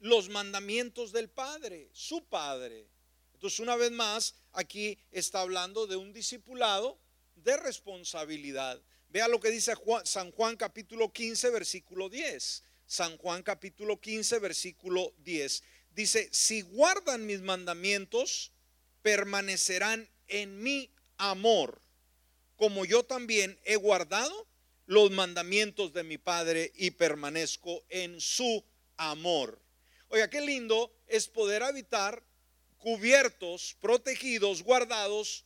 los 0.00 0.28
mandamientos 0.28 1.12
del 1.12 1.30
Padre, 1.30 1.88
su 1.92 2.24
Padre. 2.24 2.88
Entonces, 3.32 3.60
una 3.60 3.76
vez 3.76 3.92
más, 3.92 4.34
aquí 4.52 4.98
está 5.12 5.42
hablando 5.42 5.86
de 5.86 5.94
un 5.94 6.12
discipulado 6.12 6.98
de 7.36 7.56
responsabilidad. 7.56 8.82
Vea 9.08 9.28
lo 9.28 9.38
que 9.38 9.50
dice 9.50 9.74
San 10.04 10.32
Juan 10.32 10.56
capítulo 10.56 11.12
15, 11.12 11.50
versículo 11.50 12.08
10. 12.08 12.64
San 12.86 13.16
Juan 13.18 13.42
capítulo 13.44 14.00
15, 14.00 14.40
versículo 14.40 15.12
10. 15.18 15.62
Dice, 15.90 16.28
si 16.32 16.62
guardan 16.62 17.24
mis 17.24 17.40
mandamientos, 17.40 18.52
permanecerán 19.02 20.10
en 20.26 20.60
mi 20.60 20.90
amor, 21.18 21.80
como 22.56 22.84
yo 22.84 23.04
también 23.04 23.58
he 23.64 23.76
guardado 23.76 24.46
los 24.86 25.10
mandamientos 25.10 25.92
de 25.92 26.04
mi 26.04 26.18
Padre 26.18 26.72
y 26.74 26.92
permanezco 26.92 27.84
en 27.88 28.20
su 28.20 28.64
amor. 28.96 29.60
Oiga, 30.08 30.30
qué 30.30 30.40
lindo 30.40 30.92
es 31.06 31.28
poder 31.28 31.62
habitar 31.62 32.22
cubiertos, 32.78 33.76
protegidos, 33.80 34.62
guardados 34.62 35.44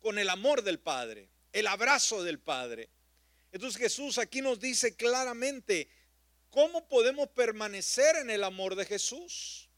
con 0.00 0.18
el 0.18 0.28
amor 0.28 0.62
del 0.62 0.78
Padre, 0.78 1.28
el 1.52 1.66
abrazo 1.66 2.22
del 2.22 2.38
Padre. 2.38 2.88
Entonces 3.52 3.80
Jesús 3.80 4.18
aquí 4.18 4.42
nos 4.42 4.60
dice 4.60 4.96
claramente, 4.96 5.88
¿Cómo 6.50 6.88
podemos 6.88 7.28
permanecer 7.28 8.16
en 8.16 8.30
el 8.30 8.42
amor 8.42 8.74
de 8.74 8.86
Jesús? 8.86 9.68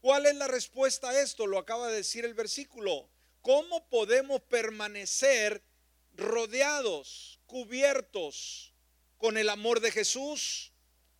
¿Cuál 0.00 0.26
es 0.26 0.34
la 0.36 0.46
respuesta 0.46 1.10
a 1.10 1.20
esto? 1.20 1.46
Lo 1.46 1.58
acaba 1.58 1.88
de 1.88 1.96
decir 1.96 2.24
el 2.24 2.34
versículo. 2.34 3.08
¿Cómo 3.42 3.88
podemos 3.88 4.42
permanecer 4.42 5.62
rodeados, 6.14 7.40
cubiertos 7.46 8.74
con 9.16 9.36
el 9.36 9.48
amor 9.48 9.80
de 9.80 9.90
Jesús? 9.90 10.72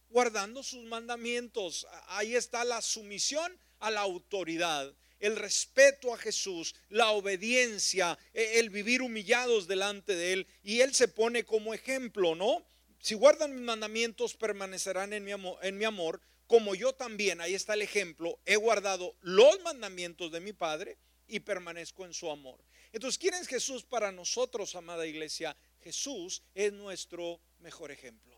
Guardando 0.09 0.63
sus 0.63 0.85
mandamientos. 0.85 1.87
Ahí 2.09 2.35
está 2.35 2.65
la 2.65 2.83
sumisión 2.83 3.59
a 3.79 3.91
la 3.91 4.01
autoridad, 4.01 4.93
el 5.19 5.37
respeto 5.37 6.13
a 6.13 6.19
Jesús, 6.19 6.75
la 6.89 7.11
obediencia, 7.13 8.19
e, 8.35 8.59
el 8.59 8.71
vivir 8.71 9.03
humillados 9.03 9.67
delante 9.67 10.15
de 10.15 10.33
Él. 10.33 10.47
Y 10.63 10.81
Él 10.81 10.95
se 10.95 11.09
pone 11.09 11.45
como 11.45 11.73
ejemplo, 11.73 12.35
¿no? 12.35 12.67
si 13.01 13.15
guardan 13.15 13.55
mis 13.55 13.63
mandamientos, 13.63 14.35
permanecerán 14.35 15.13
en 15.13 15.25
mi, 15.25 15.33
amor, 15.33 15.59
en 15.63 15.79
mi 15.79 15.85
amor, 15.85 16.21
como 16.47 16.75
yo 16.75 16.93
también, 16.93 17.41
ahí 17.41 17.55
está 17.55 17.75
el 17.75 17.83
ejemplo, 17.83 18.39
he 18.45 18.57
guardado 18.57 19.17
los 19.21 19.61
mandamientos 19.63 20.31
de 20.31 20.41
mi 20.41 20.53
Padre 20.53 20.99
y 21.31 21.41
permanezco 21.41 22.05
en 22.05 22.13
su 22.13 22.31
amor. 22.31 22.59
Entonces, 22.93 23.19
¿quién 23.19 23.35
es 23.35 23.47
Jesús 23.47 23.85
para 23.85 24.11
nosotros, 24.11 24.75
amada 24.75 25.07
iglesia? 25.07 25.57
Jesús 25.81 26.43
es 26.55 26.73
nuestro 26.73 27.41
mejor 27.61 27.91
ejemplo. 27.91 28.37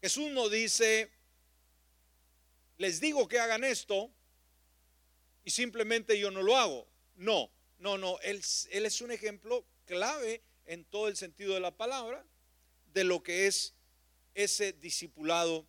Jesús 0.00 0.30
no 0.30 0.48
dice, 0.48 1.10
les 2.78 3.00
digo 3.00 3.28
que 3.28 3.38
hagan 3.38 3.64
esto 3.64 4.10
y 5.44 5.50
simplemente 5.50 6.18
yo 6.18 6.30
no 6.30 6.42
lo 6.42 6.56
hago. 6.56 6.88
No, 7.16 7.50
no, 7.78 7.98
no, 7.98 8.18
él, 8.20 8.42
él 8.70 8.86
es 8.86 9.00
un 9.00 9.10
ejemplo 9.10 9.64
clave 9.84 10.42
en 10.66 10.84
todo 10.84 11.08
el 11.08 11.16
sentido 11.16 11.54
de 11.54 11.60
la 11.60 11.76
palabra 11.76 12.24
de 12.92 13.04
lo 13.04 13.22
que 13.22 13.46
es 13.46 13.74
ese 14.34 14.72
discipulado 14.72 15.66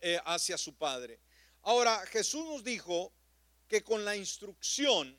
eh, 0.00 0.18
hacia 0.24 0.58
su 0.58 0.74
Padre. 0.74 1.20
Ahora, 1.62 2.04
Jesús 2.06 2.44
nos 2.44 2.64
dijo 2.64 3.12
que 3.72 3.82
con 3.82 4.04
la 4.04 4.14
instrucción, 4.14 5.16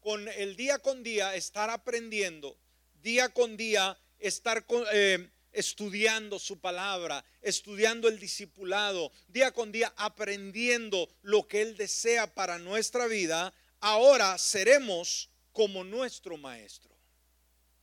con 0.00 0.28
el 0.28 0.54
día 0.54 0.80
con 0.80 1.02
día 1.02 1.34
estar 1.34 1.70
aprendiendo, 1.70 2.58
día 3.00 3.30
con 3.30 3.56
día 3.56 3.98
estar 4.18 4.66
eh, 4.92 5.30
estudiando 5.50 6.38
su 6.38 6.60
palabra, 6.60 7.24
estudiando 7.40 8.06
el 8.08 8.18
discipulado, 8.18 9.10
día 9.28 9.52
con 9.52 9.72
día 9.72 9.94
aprendiendo 9.96 11.08
lo 11.22 11.48
que 11.48 11.62
Él 11.62 11.78
desea 11.78 12.26
para 12.34 12.58
nuestra 12.58 13.06
vida, 13.06 13.54
ahora 13.80 14.36
seremos 14.36 15.30
como 15.50 15.82
nuestro 15.82 16.36
Maestro. 16.36 16.94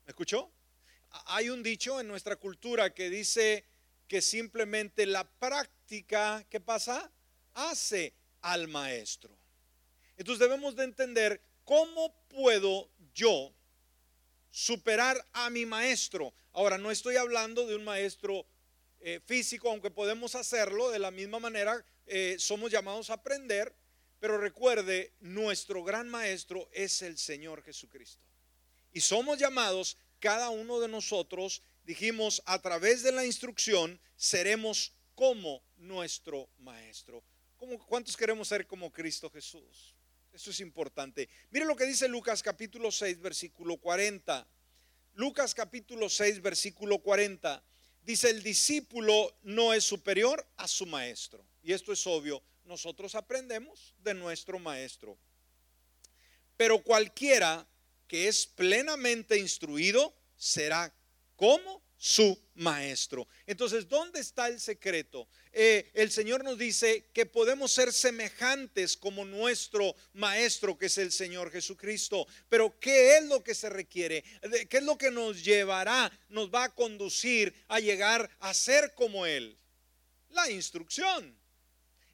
¿Me 0.05 0.11
escuchó? 0.11 0.51
Hay 1.25 1.49
un 1.49 1.63
dicho 1.63 1.99
en 1.99 2.07
nuestra 2.07 2.35
cultura 2.35 2.93
que 2.93 3.09
dice, 3.09 3.65
que 4.07 4.21
simplemente 4.21 5.07
la 5.07 5.27
práctica, 5.27 6.45
¿qué 6.51 6.59
pasa? 6.59 7.11
Hace 7.55 8.13
al 8.41 8.67
maestro. 8.67 9.46
Entonces 10.17 10.39
debemos 10.39 10.75
de 10.75 10.83
entender 10.83 11.41
cómo 11.63 12.13
puedo 12.27 12.89
yo 13.13 13.53
superar 14.51 15.23
a 15.33 15.49
mi 15.49 15.65
maestro. 15.65 16.33
Ahora, 16.53 16.77
no 16.77 16.89
estoy 16.89 17.17
hablando 17.17 17.67
de 17.67 17.75
un 17.75 17.83
maestro 17.83 18.45
eh, 18.99 19.21
físico, 19.25 19.69
aunque 19.69 19.91
podemos 19.91 20.33
hacerlo 20.33 20.89
de 20.89 20.99
la 20.99 21.11
misma 21.11 21.39
manera, 21.39 21.85
eh, 22.07 22.37
somos 22.39 22.71
llamados 22.71 23.09
a 23.09 23.13
aprender, 23.13 23.73
pero 24.19 24.39
recuerde, 24.39 25.13
nuestro 25.19 25.83
gran 25.83 26.09
maestro 26.09 26.67
es 26.71 27.03
el 27.03 27.17
Señor 27.17 27.61
Jesucristo. 27.61 28.23
Y 28.93 29.01
somos 29.01 29.37
llamados, 29.37 29.97
cada 30.19 30.49
uno 30.49 30.79
de 30.79 30.87
nosotros, 30.87 31.61
dijimos, 31.83 32.41
a 32.45 32.59
través 32.59 33.03
de 33.03 33.11
la 33.11 33.25
instrucción, 33.25 33.99
seremos 34.15 34.93
como 35.13 35.61
nuestro 35.77 36.49
maestro. 36.59 37.23
¿Cuántos 37.87 38.17
queremos 38.17 38.47
ser 38.47 38.65
como 38.65 38.91
Cristo 38.91 39.29
Jesús? 39.29 39.93
Eso 40.37 40.51
es 40.51 40.59
importante. 40.59 41.27
Mire 41.49 41.65
lo 41.65 41.75
que 41.75 41.87
dice 41.87 42.07
Lucas 42.07 42.43
capítulo 42.43 42.91
6, 42.91 43.19
versículo 43.21 43.77
40. 43.77 44.47
Lucas 45.15 45.55
capítulo 45.55 46.09
6, 46.09 46.43
versículo 46.43 46.99
40. 46.99 47.63
Dice, 48.03 48.29
el 48.29 48.43
discípulo 48.43 49.35
no 49.41 49.73
es 49.73 49.83
superior 49.83 50.47
a 50.57 50.67
su 50.67 50.85
maestro. 50.85 51.43
Y 51.63 51.73
esto 51.73 51.91
es 51.91 52.05
obvio, 52.05 52.43
nosotros 52.65 53.15
aprendemos 53.15 53.95
de 54.03 54.13
nuestro 54.13 54.59
maestro. 54.59 55.17
Pero 56.55 56.83
cualquiera 56.83 57.67
que 58.07 58.27
es 58.27 58.45
plenamente 58.45 59.39
instruido 59.39 60.13
será 60.35 60.93
como 61.35 61.81
su 61.97 62.39
maestro. 62.55 63.27
Entonces, 63.45 63.87
¿dónde 63.87 64.19
está 64.19 64.47
el 64.47 64.59
secreto? 64.59 65.27
Eh, 65.51 65.89
el 65.93 66.11
Señor 66.11 66.43
nos 66.43 66.57
dice 66.57 67.09
que 67.13 67.25
podemos 67.25 67.71
ser 67.71 67.91
semejantes 67.91 68.95
como 68.95 69.25
nuestro 69.25 69.95
maestro, 70.13 70.77
que 70.77 70.85
es 70.85 70.97
el 70.97 71.11
Señor 71.11 71.51
Jesucristo. 71.51 72.27
Pero 72.49 72.79
¿qué 72.79 73.17
es 73.17 73.25
lo 73.25 73.43
que 73.43 73.55
se 73.55 73.69
requiere? 73.69 74.23
¿Qué 74.69 74.77
es 74.77 74.83
lo 74.83 74.97
que 74.97 75.11
nos 75.11 75.43
llevará, 75.43 76.11
nos 76.29 76.53
va 76.53 76.65
a 76.65 76.75
conducir 76.75 77.53
a 77.67 77.79
llegar 77.79 78.29
a 78.39 78.53
ser 78.53 78.93
como 78.93 79.25
Él? 79.25 79.57
La 80.29 80.49
instrucción 80.51 81.35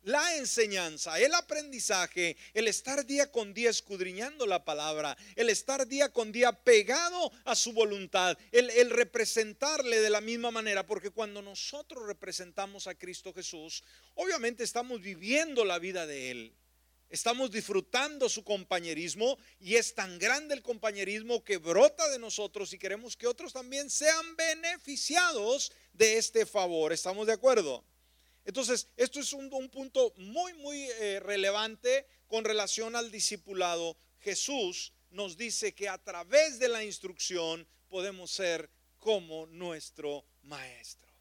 la 0.04 0.36
enseñanza, 0.36 1.20
el 1.20 1.34
aprendizaje, 1.34 2.36
el 2.54 2.68
estar 2.68 3.06
día 3.06 3.32
con 3.32 3.54
día 3.54 3.70
escudriñando 3.70 4.46
la 4.46 4.64
palabra, 4.64 5.18
el 5.36 5.50
estar 5.50 5.88
día 5.88 6.10
con 6.10 6.32
día 6.32 6.52
pegado 6.52 7.32
a 7.46 7.56
su 7.56 7.74
voluntad, 7.74 8.38
el, 8.52 8.90
representarle 8.90 10.02
de 10.02 10.10
la 10.10 10.22
misma 10.22 10.52
manera, 10.52 10.86
porque 10.86 11.10
cuando 11.10 11.42
nosotros 11.42 12.06
representamos 12.06 12.88
a 12.88 12.96
Cristo 12.96 13.34
Jesús, 13.34 13.84
obviamente 14.16 14.64
estamos 14.64 15.02
viviendo 15.02 15.64
la 15.66 15.80
vida 15.80 16.06
de 16.06 16.32
Él. 16.32 16.54
Estamos 17.10 17.52
disfrutando 17.52 18.28
su 18.28 18.44
compañerismo 18.44 19.38
y 19.60 19.76
es 19.76 19.94
tan 19.94 20.18
grande 20.18 20.56
el 20.56 20.64
compañerismo 20.64 21.44
que 21.44 21.58
brota 21.58 22.10
de 22.10 22.18
nosotros 22.18 22.74
y 22.74 22.80
queremos 22.80 23.16
que 23.16 23.28
otros 23.28 23.54
también 23.54 23.92
sean 23.92 24.36
beneficiados 24.36 25.72
de 25.94 26.18
este 26.18 26.48
favor. 26.48 26.92
¿Estamos 26.92 27.28
de 27.28 27.34
acuerdo? 27.34 27.86
Entonces, 28.46 28.90
esto 28.98 29.20
es 29.20 29.34
un, 29.34 29.50
punto 29.70 30.14
muy, 30.18 30.54
muy 30.54 30.84
eh, 31.00 31.20
relevante 31.22 32.08
con 32.28 32.44
relación 32.44 32.96
al 32.96 33.12
discipulado. 33.12 33.98
Jesús 34.20 34.94
nos 35.12 35.38
dice 35.38 35.74
que 35.74 35.88
a 35.88 35.98
través 35.98 36.60
de 36.60 36.68
la 36.68 36.84
instrucción 36.84 37.68
podemos 37.88 38.32
ser 38.32 38.70
como 38.98 39.46
nuestro 39.48 40.26
maestro. 40.44 41.12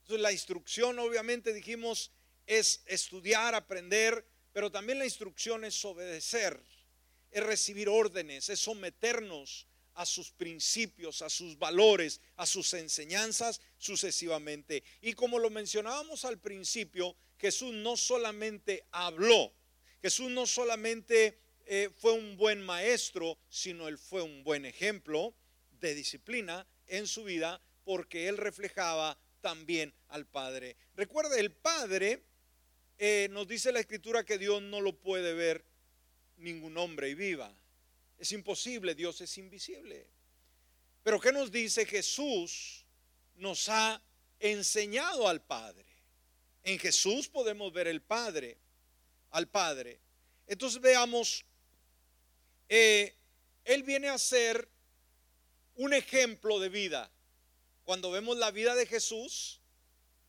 Entonces, 0.00 0.22
la 0.22 0.32
instrucción, 0.32 0.98
obviamente, 0.98 1.52
dijimos, 1.52 2.12
es 2.46 2.82
estudiar, 2.86 3.54
aprender, 3.54 4.26
pero 4.52 4.72
también 4.72 4.98
la 4.98 5.04
instrucción 5.04 5.64
es 5.64 5.84
obedecer, 5.84 6.60
es 7.30 7.42
recibir 7.44 7.88
órdenes, 7.88 8.48
es 8.48 8.58
someternos 8.58 9.67
a 9.98 10.06
sus 10.06 10.30
principios, 10.30 11.22
a 11.22 11.28
sus 11.28 11.58
valores, 11.58 12.20
a 12.36 12.46
sus 12.46 12.72
enseñanzas 12.74 13.60
sucesivamente. 13.78 14.84
Y 15.00 15.12
como 15.12 15.40
lo 15.40 15.50
mencionábamos 15.50 16.24
al 16.24 16.38
principio, 16.38 17.16
Jesús 17.36 17.74
no 17.74 17.96
solamente 17.96 18.86
habló, 18.92 19.52
Jesús 20.00 20.30
no 20.30 20.46
solamente 20.46 21.40
eh, 21.66 21.90
fue 21.96 22.12
un 22.12 22.36
buen 22.36 22.62
maestro, 22.62 23.38
sino 23.48 23.88
él 23.88 23.98
fue 23.98 24.22
un 24.22 24.44
buen 24.44 24.64
ejemplo 24.66 25.34
de 25.80 25.96
disciplina 25.96 26.64
en 26.86 27.08
su 27.08 27.24
vida 27.24 27.60
porque 27.82 28.28
él 28.28 28.36
reflejaba 28.36 29.18
también 29.40 29.92
al 30.06 30.26
Padre. 30.26 30.76
Recuerde, 30.94 31.40
el 31.40 31.50
Padre 31.50 32.22
eh, 32.98 33.26
nos 33.32 33.48
dice 33.48 33.72
la 33.72 33.80
Escritura 33.80 34.24
que 34.24 34.38
Dios 34.38 34.62
no 34.62 34.80
lo 34.80 34.92
puede 34.92 35.34
ver 35.34 35.64
ningún 36.36 36.76
hombre 36.78 37.08
y 37.08 37.14
viva. 37.14 37.52
Es 38.18 38.32
imposible, 38.32 38.94
Dios 38.94 39.20
es 39.20 39.38
invisible. 39.38 40.06
Pero 41.02 41.20
¿qué 41.20 41.32
nos 41.32 41.50
dice 41.50 41.86
Jesús? 41.86 42.84
Nos 43.36 43.68
ha 43.68 44.02
enseñado 44.40 45.28
al 45.28 45.40
Padre. 45.40 45.86
En 46.64 46.78
Jesús 46.78 47.28
podemos 47.28 47.72
ver 47.72 47.86
el 47.86 48.02
Padre, 48.02 48.58
al 49.30 49.48
Padre. 49.48 50.00
Entonces 50.46 50.80
veamos, 50.80 51.44
eh, 52.68 53.14
Él 53.64 53.84
viene 53.84 54.08
a 54.08 54.18
ser 54.18 54.68
un 55.76 55.94
ejemplo 55.94 56.58
de 56.58 56.68
vida. 56.68 57.10
Cuando 57.84 58.10
vemos 58.10 58.36
la 58.36 58.50
vida 58.50 58.74
de 58.74 58.84
Jesús, 58.84 59.60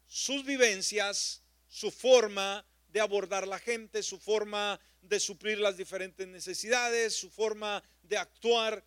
sus 0.07 0.45
vivencias, 0.45 1.41
su 1.67 1.91
forma 1.91 2.65
de 2.87 2.99
abordar 2.99 3.47
la 3.47 3.59
gente, 3.59 4.03
su 4.03 4.19
forma 4.19 4.79
de 5.01 5.19
suplir 5.19 5.59
las 5.59 5.77
diferentes 5.77 6.27
necesidades, 6.27 7.13
su 7.13 7.29
forma 7.29 7.83
de 8.03 8.17
actuar, 8.17 8.83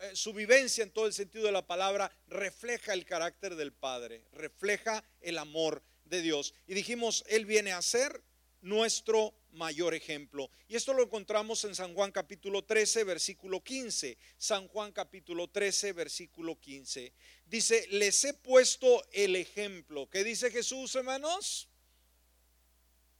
eh, 0.00 0.10
su 0.14 0.32
vivencia 0.32 0.82
en 0.82 0.90
todo 0.90 1.06
el 1.06 1.12
sentido 1.12 1.46
de 1.46 1.52
la 1.52 1.66
palabra, 1.66 2.10
refleja 2.26 2.92
el 2.92 3.04
carácter 3.04 3.56
del 3.56 3.72
Padre, 3.72 4.24
refleja 4.32 5.02
el 5.20 5.38
amor 5.38 5.82
de 6.04 6.22
Dios. 6.22 6.54
Y 6.66 6.74
dijimos, 6.74 7.24
Él 7.28 7.46
viene 7.46 7.72
a 7.72 7.82
ser 7.82 8.22
nuestro 8.60 9.34
mayor 9.52 9.94
ejemplo. 9.94 10.50
Y 10.68 10.76
esto 10.76 10.92
lo 10.92 11.02
encontramos 11.02 11.64
en 11.64 11.74
San 11.74 11.94
Juan 11.94 12.12
capítulo 12.12 12.62
13, 12.64 13.04
versículo 13.04 13.62
15. 13.62 14.16
San 14.36 14.68
Juan 14.68 14.92
capítulo 14.92 15.48
13, 15.48 15.92
versículo 15.92 16.58
15. 16.60 17.12
Dice, 17.46 17.86
les 17.90 18.24
he 18.24 18.34
puesto 18.34 19.04
el 19.12 19.36
ejemplo. 19.36 20.08
¿Qué 20.08 20.24
dice 20.24 20.50
Jesús, 20.50 20.94
hermanos? 20.94 21.68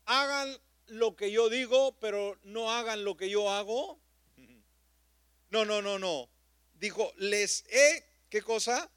Hagan 0.04 0.58
lo 0.88 1.16
que 1.16 1.30
yo 1.30 1.48
digo, 1.48 1.96
pero 2.00 2.38
no 2.44 2.70
hagan 2.72 3.04
lo 3.04 3.16
que 3.16 3.30
yo 3.30 3.50
hago. 3.50 3.98
No, 5.50 5.64
no, 5.64 5.80
no, 5.80 5.98
no. 5.98 6.28
Dijo, 6.74 7.12
les 7.16 7.64
he, 7.70 8.04
¿qué 8.28 8.42
cosa? 8.42 8.90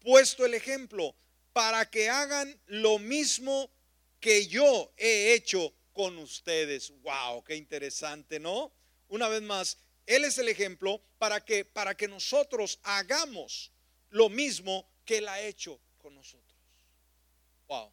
Puesto 0.00 0.44
el 0.44 0.54
ejemplo 0.54 1.14
para 1.52 1.88
que 1.90 2.08
hagan 2.08 2.60
lo 2.66 2.98
mismo 2.98 3.70
que 4.20 4.46
yo 4.46 4.92
he 4.96 5.34
hecho 5.34 5.72
con 5.92 6.18
ustedes. 6.18 6.92
Wow, 7.02 7.44
qué 7.44 7.56
interesante, 7.56 8.40
¿no? 8.40 8.72
Una 9.08 9.28
vez 9.28 9.42
más, 9.42 9.78
él 10.06 10.24
es 10.24 10.38
el 10.38 10.48
ejemplo 10.48 11.00
para 11.18 11.44
que 11.44 11.64
para 11.64 11.96
que 11.96 12.08
nosotros 12.08 12.80
hagamos 12.82 13.70
lo 14.10 14.28
mismo 14.28 14.88
que 15.04 15.18
él 15.18 15.28
ha 15.28 15.40
hecho 15.40 15.78
con 15.98 16.14
nosotros. 16.14 16.58
Wow. 17.68 17.92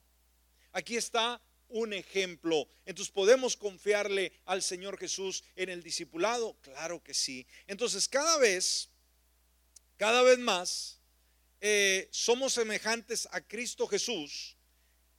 Aquí 0.72 0.98
está 0.98 1.42
un 1.70 1.94
ejemplo. 1.94 2.68
Entonces, 2.86 3.12
¿podemos 3.12 3.56
confiarle 3.56 4.34
al 4.46 4.62
Señor 4.62 4.98
Jesús 4.98 5.44
en 5.56 5.70
el 5.70 5.84
discipulado? 5.84 6.56
Claro 6.62 7.04
que 7.04 7.14
sí. 7.14 7.46
Entonces, 7.68 8.08
cada 8.08 8.38
vez, 8.38 8.90
cada 9.98 10.22
vez 10.22 10.40
más, 10.40 11.00
eh, 11.62 12.08
somos 12.12 12.54
semejantes 12.54 13.28
a 13.32 13.42
Cristo 13.42 13.86
Jesús 13.88 14.56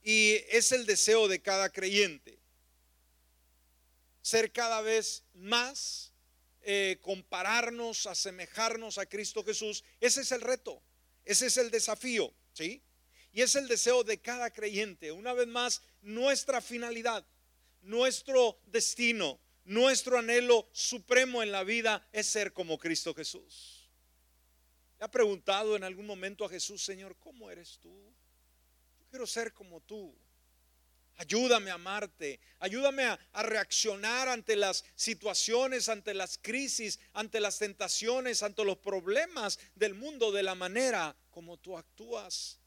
y 0.02 0.36
es 0.48 0.72
el 0.72 0.86
deseo 0.86 1.28
de 1.28 1.42
cada 1.42 1.68
creyente. 1.70 2.38
Ser 4.22 4.52
cada 4.52 4.80
vez 4.80 5.24
más, 5.34 6.12
eh, 6.62 6.98
compararnos, 7.02 8.06
asemejarnos 8.06 8.98
a 8.98 9.06
Cristo 9.06 9.44
Jesús. 9.44 9.84
Ese 10.00 10.22
es 10.22 10.32
el 10.32 10.40
reto, 10.40 10.82
ese 11.24 11.46
es 11.46 11.56
el 11.56 11.70
desafío, 11.70 12.32
¿sí? 12.52 12.82
Y 13.32 13.42
es 13.42 13.54
el 13.54 13.68
deseo 13.68 14.02
de 14.02 14.18
cada 14.18 14.50
creyente. 14.50 15.12
Una 15.12 15.32
vez 15.32 15.46
más, 15.46 15.82
nuestra 16.02 16.60
finalidad, 16.60 17.24
nuestro 17.82 18.58
destino, 18.66 19.40
nuestro 19.64 20.18
anhelo 20.18 20.68
supremo 20.72 21.42
en 21.42 21.52
la 21.52 21.64
vida 21.64 22.06
es 22.12 22.26
ser 22.26 22.52
como 22.52 22.78
Cristo 22.78 23.14
Jesús. 23.14 23.88
¿Le 24.98 25.04
ha 25.04 25.10
preguntado 25.10 25.76
en 25.76 25.84
algún 25.84 26.06
momento 26.06 26.44
a 26.44 26.48
Jesús, 26.48 26.84
Señor, 26.84 27.16
¿cómo 27.18 27.50
eres 27.50 27.78
tú? 27.78 27.90
Yo 28.98 29.06
quiero 29.08 29.26
ser 29.26 29.52
como 29.52 29.80
tú. 29.80 30.14
Ayúdame 31.16 31.70
a 31.70 31.74
amarte, 31.74 32.40
ayúdame 32.60 33.04
a, 33.04 33.18
a, 33.32 33.42
reaccionar 33.42 34.28
ante 34.28 34.56
las 34.56 34.84
situaciones, 34.94 35.90
ante 35.90 36.14
las 36.14 36.38
crisis, 36.38 36.98
ante 37.12 37.40
las 37.40 37.58
tentaciones, 37.58 38.42
ante 38.42 38.64
los 38.64 38.78
problemas 38.78 39.58
del 39.74 39.94
mundo 39.94 40.32
de 40.32 40.42
la 40.42 40.54
manera 40.54 41.14
como 41.30 41.58
tú 41.58 41.76
actúas. 41.76 42.58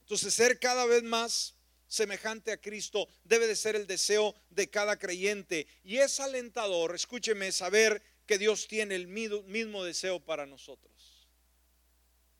Entonces, 0.00 0.34
ser 0.34 0.58
cada 0.58 0.86
vez 0.86 1.02
más 1.02 1.57
semejante 1.88 2.52
a 2.52 2.60
Cristo 2.60 3.08
debe 3.24 3.46
de 3.46 3.56
ser 3.56 3.74
el 3.74 3.86
deseo 3.86 4.34
de 4.50 4.70
cada 4.70 4.98
creyente. 4.98 5.66
Y 5.82 5.98
es 5.98 6.20
alentador, 6.20 6.94
escúcheme, 6.94 7.50
saber 7.50 8.02
que 8.26 8.38
Dios 8.38 8.68
tiene 8.68 8.94
el 8.94 9.08
mismo 9.08 9.82
deseo 9.82 10.20
para 10.20 10.46
nosotros. 10.46 11.26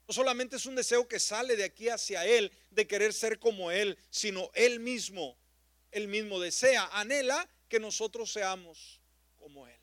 No 0.07 0.13
solamente 0.13 0.55
es 0.55 0.65
un 0.65 0.75
deseo 0.75 1.07
que 1.07 1.19
sale 1.19 1.55
de 1.55 1.63
aquí 1.63 1.89
hacia 1.89 2.25
Él, 2.25 2.51
de 2.71 2.87
querer 2.87 3.13
ser 3.13 3.37
como 3.37 3.69
Él, 3.69 3.97
sino 4.09 4.49
Él 4.53 4.79
mismo, 4.79 5.37
Él 5.91 6.07
mismo 6.07 6.39
desea, 6.39 6.87
anhela 6.93 7.47
que 7.67 7.79
nosotros 7.79 8.31
seamos 8.31 8.99
como 9.37 9.67
Él. 9.67 9.79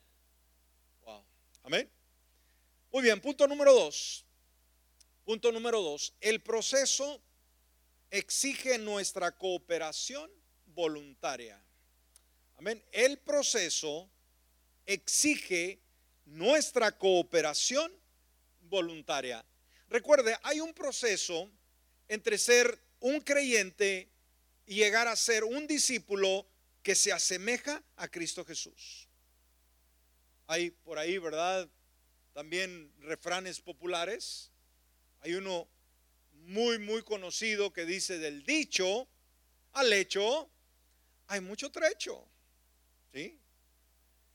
Wow. 1.03 1.25
Amén. 1.63 1.91
Muy 2.91 3.03
bien, 3.03 3.21
punto 3.21 3.47
número 3.47 3.73
dos. 3.73 4.25
Punto 5.25 5.51
número 5.53 5.81
dos. 5.83 6.15
El 6.21 6.41
proceso 6.41 7.21
exige 8.17 8.79
nuestra 8.79 9.33
cooperación 9.37 10.31
voluntaria. 10.67 11.63
Amén. 12.57 12.83
El 12.93 13.19
proceso 13.19 14.09
exige 14.87 15.81
nuestra 16.25 16.97
cooperación 16.97 17.93
voluntaria. 18.61 19.45
Recuerde, 19.89 20.37
hay 20.43 20.61
un 20.61 20.73
proceso 20.73 21.51
entre 22.09 22.39
ser 22.39 22.81
un 23.01 23.21
creyente 23.21 24.09
y 24.67 24.77
llegar 24.77 25.09
a 25.09 25.17
ser 25.17 25.45
un 25.45 25.67
discípulo 25.67 26.47
que 26.83 26.95
se 26.95 27.13
asemeja 27.13 27.83
a 27.97 28.09
Cristo 28.09 28.45
Jesús. 28.45 29.09
Hay 30.47 30.71
por 30.71 30.99
ahí, 30.99 31.19
¿verdad? 31.19 31.69
También 32.33 32.93
refranes 33.01 33.61
populares. 33.61 34.51
Hay 35.21 35.35
uno 35.35 35.69
muy, 36.47 36.79
muy 36.79 37.03
conocido 37.03 37.73
que 37.73 37.85
dice 37.85 38.19
del 38.19 38.45
dicho 38.45 39.09
al 39.73 39.93
hecho, 39.93 40.49
hay 41.27 41.41
mucho 41.41 41.71
trecho. 41.71 42.27
¿Sí? 43.13 43.39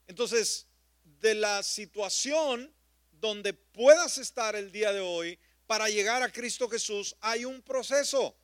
Entonces, 0.08 0.68
de 1.04 1.34
la 1.36 1.64
situación 1.64 2.72
donde 3.12 3.54
puedas 3.54 4.18
estar 4.18 4.56
el 4.56 4.72
día 4.72 4.92
de 4.92 5.00
hoy 5.00 5.40
para 5.68 5.90
llegar 5.90 6.22
a 6.22 6.32
Cristo 6.32 6.70
Jesús, 6.70 7.16
hay 7.22 7.46
un 7.46 7.62
proceso. 7.62 8.36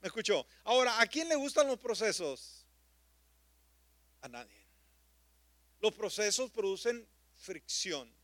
¿Me 0.00 0.08
escuchó? 0.08 0.46
Ahora, 0.64 1.00
¿a 1.00 1.06
quién 1.06 1.28
le 1.28 1.34
gustan 1.34 1.66
los 1.66 1.78
procesos? 1.78 2.66
A 4.20 4.28
nadie. 4.28 4.66
Los 5.80 5.92
procesos 5.92 6.50
producen 6.50 7.06
fricción. 7.34 8.14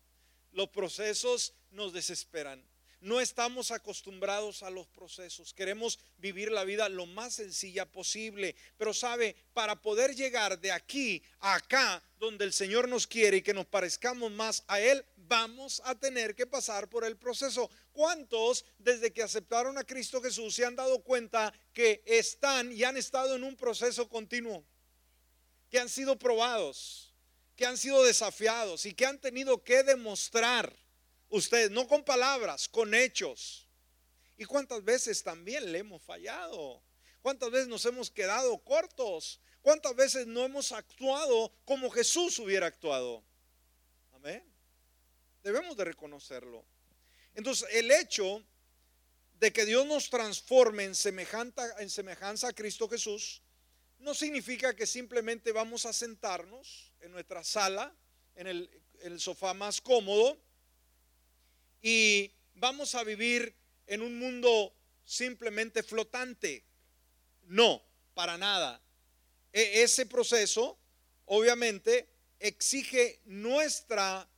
Los 0.52 0.68
procesos 0.68 1.54
nos 1.70 1.92
desesperan. 1.92 2.64
No 3.00 3.20
estamos 3.20 3.70
acostumbrados 3.70 4.64
a 4.64 4.70
los 4.70 4.88
procesos. 4.88 5.54
Queremos 5.54 6.00
vivir 6.16 6.50
la 6.50 6.64
vida 6.64 6.88
lo 6.88 7.06
más 7.06 7.34
sencilla 7.34 7.86
posible. 7.86 8.56
Pero 8.76 8.92
sabe, 8.92 9.36
para 9.52 9.80
poder 9.80 10.16
llegar 10.16 10.58
de 10.58 10.72
aquí 10.72 11.22
a 11.38 11.54
acá, 11.54 12.02
donde 12.18 12.44
el 12.44 12.52
Señor 12.52 12.88
nos 12.88 13.06
quiere 13.06 13.36
y 13.36 13.42
que 13.42 13.54
nos 13.54 13.66
parezcamos 13.66 14.32
más 14.32 14.64
a 14.66 14.80
Él, 14.80 15.04
vamos 15.16 15.80
a 15.84 15.94
tener 15.94 16.34
que 16.34 16.46
pasar 16.46 16.88
por 16.88 17.04
el 17.04 17.16
proceso. 17.16 17.70
¿Cuántos 17.92 18.64
desde 18.78 19.12
que 19.12 19.22
aceptaron 19.22 19.78
a 19.78 19.84
Cristo 19.84 20.20
Jesús 20.20 20.56
se 20.56 20.64
han 20.64 20.74
dado 20.74 21.00
cuenta 21.04 21.52
que 21.72 22.02
están 22.04 22.72
y 22.72 22.82
han 22.82 22.96
estado 22.96 23.36
en 23.36 23.44
un 23.44 23.54
proceso 23.54 24.08
continuo? 24.08 24.64
Que 25.70 25.78
han 25.78 25.88
sido 25.88 26.18
probados, 26.18 27.14
que 27.54 27.64
han 27.64 27.78
sido 27.78 28.02
desafiados 28.02 28.86
y 28.86 28.94
que 28.94 29.06
han 29.06 29.20
tenido 29.20 29.62
que 29.62 29.84
demostrar 29.84 30.87
Ustedes, 31.30 31.70
no 31.70 31.86
con 31.86 32.04
palabras, 32.04 32.68
con 32.68 32.94
hechos. 32.94 33.68
¿Y 34.36 34.44
cuántas 34.44 34.82
veces 34.84 35.22
también 35.22 35.70
le 35.72 35.78
hemos 35.78 36.02
fallado? 36.02 36.82
¿Cuántas 37.20 37.50
veces 37.50 37.68
nos 37.68 37.84
hemos 37.84 38.10
quedado 38.10 38.56
cortos? 38.64 39.40
¿Cuántas 39.60 39.94
veces 39.94 40.26
no 40.26 40.44
hemos 40.44 40.72
actuado 40.72 41.52
como 41.64 41.90
Jesús 41.90 42.38
hubiera 42.38 42.66
actuado? 42.66 43.24
Amén. 44.12 44.42
Debemos 45.42 45.76
de 45.76 45.84
reconocerlo. 45.84 46.64
Entonces, 47.34 47.68
el 47.72 47.90
hecho 47.90 48.42
de 49.34 49.52
que 49.52 49.64
Dios 49.64 49.86
nos 49.86 50.08
transforme 50.08 50.84
en 50.84 50.92
en 50.92 51.90
semejanza 51.90 52.48
a 52.48 52.52
Cristo 52.52 52.88
Jesús 52.88 53.42
no 53.98 54.14
significa 54.14 54.74
que 54.74 54.86
simplemente 54.86 55.52
vamos 55.52 55.84
a 55.84 55.92
sentarnos 55.92 56.92
en 57.00 57.12
nuestra 57.12 57.44
sala, 57.44 57.94
en 58.36 58.46
el 58.46 59.20
sofá 59.20 59.54
más 59.54 59.80
cómodo, 59.80 60.40
y 61.82 62.32
vamos 62.54 62.94
a 62.94 63.04
vivir 63.04 63.54
en 63.86 64.02
un 64.02 64.18
mundo 64.18 64.74
simplemente 65.04 65.82
flotante. 65.82 66.64
No, 67.46 67.82
para 68.14 68.36
nada. 68.36 68.80
E, 69.52 69.82
ese 69.82 70.06
proceso, 70.06 70.78
obviamente, 71.26 72.08
exige 72.38 73.20
nuestra 73.24 74.28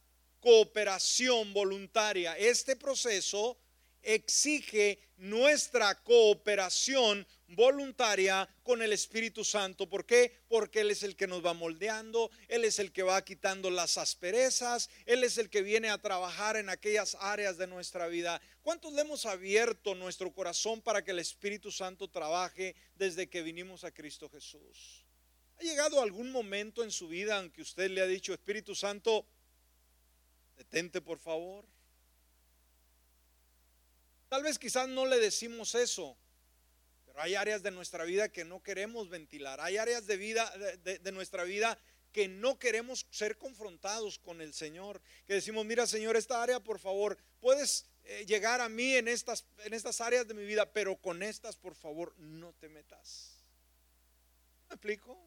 cooperación 0.41 1.53
voluntaria. 1.53 2.37
Este 2.39 2.77
proceso 2.77 3.59
exige 4.03 4.99
nuestra 5.17 5.95
cooperación 6.03 7.27
voluntaria 7.49 8.49
con 8.63 8.81
el 8.81 8.93
Espíritu 8.93 9.45
Santo. 9.45 9.89
¿Por 9.89 10.07
qué? 10.07 10.33
Porque 10.49 10.81
Él 10.81 10.91
es 10.91 11.03
el 11.03 11.17
que 11.17 11.27
nos 11.27 11.45
va 11.45 11.53
moldeando, 11.53 12.31
Él 12.49 12.65
es 12.65 12.79
el 12.79 12.93
que 12.93 13.03
va 13.03 13.25
quitando 13.25 13.71
las 13.71 13.99
asperezas, 13.99 14.89
Él 15.07 15.25
es 15.25 15.37
el 15.39 15.51
que 15.51 15.63
viene 15.63 15.91
a 15.91 15.99
trabajar 15.99 16.57
en 16.57 16.69
aquellas 16.69 17.17
áreas 17.21 17.59
de 17.59 17.67
nuestra 17.67 18.07
vida. 18.07 18.41
¿Cuántos 18.63 18.93
le 18.93 19.03
hemos 19.03 19.27
abierto 19.27 19.95
nuestro 19.95 20.33
corazón 20.33 20.81
para 20.81 21.05
que 21.05 21.11
el 21.11 21.19
Espíritu 21.19 21.71
Santo 21.71 22.09
trabaje 22.09 22.75
desde 22.97 23.29
que 23.29 23.43
vinimos 23.43 23.85
a 23.85 23.91
Cristo 23.91 24.29
Jesús? 24.29 25.05
¿Ha 25.59 25.63
llegado 25.63 26.01
algún 26.01 26.31
momento 26.31 26.83
en 26.83 26.91
su 26.91 27.09
vida 27.09 27.39
en 27.39 27.51
que 27.51 27.63
usted 27.63 27.91
le 27.91 28.01
ha 28.01 28.07
dicho, 28.07 28.33
Espíritu 28.33 28.75
Santo, 28.75 29.27
detente 30.57 31.01
por 31.01 31.19
favor? 31.19 31.67
Tal 34.31 34.45
vez 34.45 34.61
quizás 34.61 34.89
no 34.89 35.07
le 35.07 35.19
decimos 35.19 35.75
eso, 35.75 36.17
pero 37.05 37.21
hay 37.21 37.35
áreas 37.35 37.65
de 37.65 37.73
nuestra 37.73 38.05
vida 38.05 38.29
que 38.29 38.45
no 38.45 38.63
queremos 38.63 39.09
ventilar. 39.09 39.61
Hay 39.61 39.77
áreas 39.77 40.07
de 40.07 40.17
vida 40.17 40.49
de, 40.85 41.11
nuestra 41.11 41.43
vida 41.43 41.77
que 42.13 42.29
no 42.29 42.57
queremos 42.57 43.09
ser 43.11 43.37
confrontados 43.37 44.21
con 44.21 44.41
el 44.41 44.55
Señor. 44.55 45.03
Que 45.27 45.35
decimos, 45.35 45.67
mira 45.67 45.85
Señor, 45.85 46.17
esta 46.17 46.41
área, 46.41 46.61
por 46.61 46.79
favor, 46.79 47.19
puedes 47.41 47.87
eh, 48.05 48.25
llegar 48.25 48.61
a 48.61 48.69
mí 48.69 48.95
en 48.95 49.09
estas, 49.09 49.45
en 49.65 49.75
estas 49.75 50.01
áreas 50.01 50.29
de 50.29 50.35
mi 50.35 50.45
vida, 50.45 50.73
pero 50.73 50.95
con 50.95 51.25
estas, 51.25 51.57
por 51.57 51.75
favor, 51.75 52.15
no 52.17 52.53
te 52.53 52.69
metas. 52.69 53.45
¿Me 54.69 54.75
explico? 54.75 55.21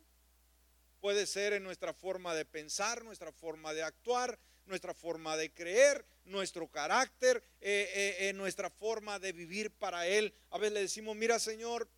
Puede 1.01 1.27
ser 1.27 1.51
en 1.51 1.63
nuestra 1.63 1.93
forma 1.93 2.33
de 2.33 2.45
pensar, 2.45 3.03
nuestra 3.03 3.33
forma 3.33 3.73
de 3.73 3.83
actuar, 3.83 4.39
nuestra 4.65 4.93
forma 4.93 5.35
de 5.35 5.53
creer, 5.53 6.05
nuestro 6.25 6.67
carácter, 6.67 7.43
eh, 7.61 7.89
eh, 7.93 8.29
eh, 8.29 8.33
nuestra 8.33 8.69
forma 8.69 9.19
de 9.19 9.31
vivir 9.31 9.71
para 9.71 10.07
Él. 10.07 10.33
A 10.49 10.57
veces 10.57 10.73
le 10.73 10.79
decimos, 10.81 11.15
mira 11.15 11.39
Señor, 11.39 11.89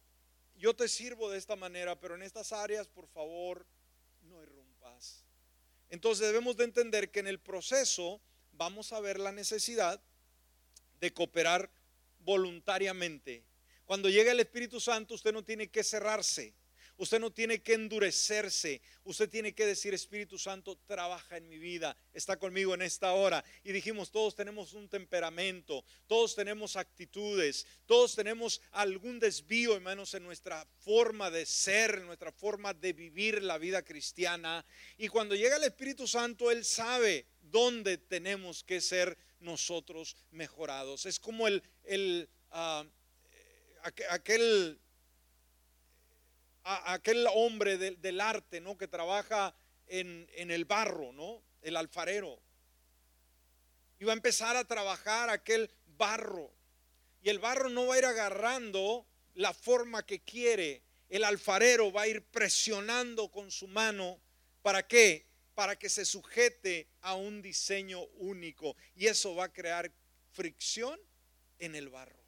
yo 0.58 0.76
te 0.76 0.88
sirvo 0.88 1.30
de 1.30 1.38
esta 1.38 1.56
manera, 1.56 2.00
pero 2.00 2.16
en 2.16 2.24
estas 2.24 2.52
áreas, 2.52 2.88
por 2.88 3.08
favor, 3.08 3.66
no 4.24 4.42
irrumpas. 4.42 5.24
Entonces 5.90 6.26
debemos 6.26 6.58
de 6.58 6.64
entender 6.64 7.12
que 7.12 7.20
en 7.20 7.28
el 7.28 7.40
proceso 7.40 8.22
vamos 8.54 8.94
a 8.94 9.00
ver 9.00 9.20
la 9.20 9.32
necesidad 9.32 10.02
de 11.00 11.14
cooperar 11.14 11.70
voluntariamente. 12.20 13.44
Cuando 13.86 14.10
llega 14.10 14.32
el 14.32 14.40
Espíritu 14.40 14.80
Santo, 14.80 15.14
usted 15.14 15.34
no 15.34 15.44
tiene 15.44 15.68
que 15.68 15.84
cerrarse. 15.84 16.54
Usted 16.98 17.20
no 17.20 17.32
tiene 17.32 17.62
que 17.62 17.74
endurecerse. 17.74 18.82
Usted 19.04 19.30
tiene 19.30 19.54
que 19.54 19.66
decir, 19.66 19.94
Espíritu 19.94 20.38
Santo, 20.38 20.78
trabaja 20.88 21.38
en 21.38 21.50
mi 21.50 21.58
vida. 21.58 21.96
Está 22.14 22.38
conmigo 22.38 22.74
en 22.74 22.82
esta 22.82 23.14
hora. 23.14 23.44
Y 23.64 23.74
dijimos, 23.74 24.12
todos 24.12 24.36
tenemos 24.36 24.74
un 24.74 24.88
temperamento, 24.88 25.84
todos 26.08 26.36
tenemos 26.36 26.76
actitudes, 26.78 27.66
todos 27.86 28.16
tenemos 28.16 28.62
algún 28.72 29.20
desvío, 29.20 29.76
hermanos, 29.76 30.14
en 30.14 30.24
nuestra 30.24 30.66
forma 30.80 31.30
de 31.30 31.46
ser, 31.46 31.96
en 31.96 32.06
nuestra 32.06 32.32
forma 32.32 32.74
de 32.74 32.94
vivir 32.94 33.44
la 33.44 33.58
vida 33.58 33.84
cristiana. 33.84 34.66
Y 34.98 35.10
cuando 35.10 35.36
llega 35.36 35.58
el 35.58 35.64
Espíritu 35.64 36.08
Santo, 36.08 36.50
Él 36.50 36.64
sabe 36.64 37.26
dónde 37.42 37.98
tenemos 37.98 38.64
que 38.64 38.80
ser 38.80 39.18
nosotros 39.40 40.16
mejorados. 40.32 41.06
Es 41.06 41.20
como 41.20 41.48
el, 41.48 41.62
el 41.84 42.30
ah, 42.52 42.86
aquel 44.10 44.80
aquel 46.66 47.28
hombre 47.34 47.78
del 47.78 48.20
arte, 48.20 48.60
¿no? 48.60 48.78
Que 48.78 48.88
trabaja 48.88 49.56
en, 49.88 50.28
en 50.34 50.50
el 50.50 50.66
barro, 50.66 51.14
¿no? 51.14 51.44
El 51.62 51.78
alfarero. 51.78 52.42
Iba 54.00 54.12
a 54.12 54.16
empezar 54.16 54.58
a 54.58 54.68
trabajar 54.68 55.30
aquel 55.30 55.70
barro. 55.98 56.52
Y 57.22 57.30
el 57.30 57.40
barro 57.40 57.70
no 57.70 57.88
va 57.88 57.96
a 57.96 57.98
ir 58.00 58.06
agarrando 58.06 59.06
la 59.36 59.54
forma 59.54 60.06
que 60.06 60.22
quiere. 60.22 60.82
El 61.08 61.24
alfarero 61.24 61.92
va 61.92 62.04
a 62.04 62.08
ir 62.08 62.24
presionando 62.24 63.30
con 63.30 63.52
su 63.52 63.68
mano. 63.68 64.20
¿Para 64.62 64.88
qué? 64.88 65.28
Para 65.54 65.76
que 65.78 65.88
se 65.90 66.04
sujete 66.04 66.88
a 67.02 67.14
un 67.14 67.42
diseño 67.42 68.02
único. 68.18 68.76
Y 68.96 69.06
eso 69.06 69.36
va 69.36 69.46
a 69.46 69.54
crear 69.54 69.92
fricción 70.32 71.00
en 71.60 71.76
el 71.76 71.90
barro. 71.90 72.26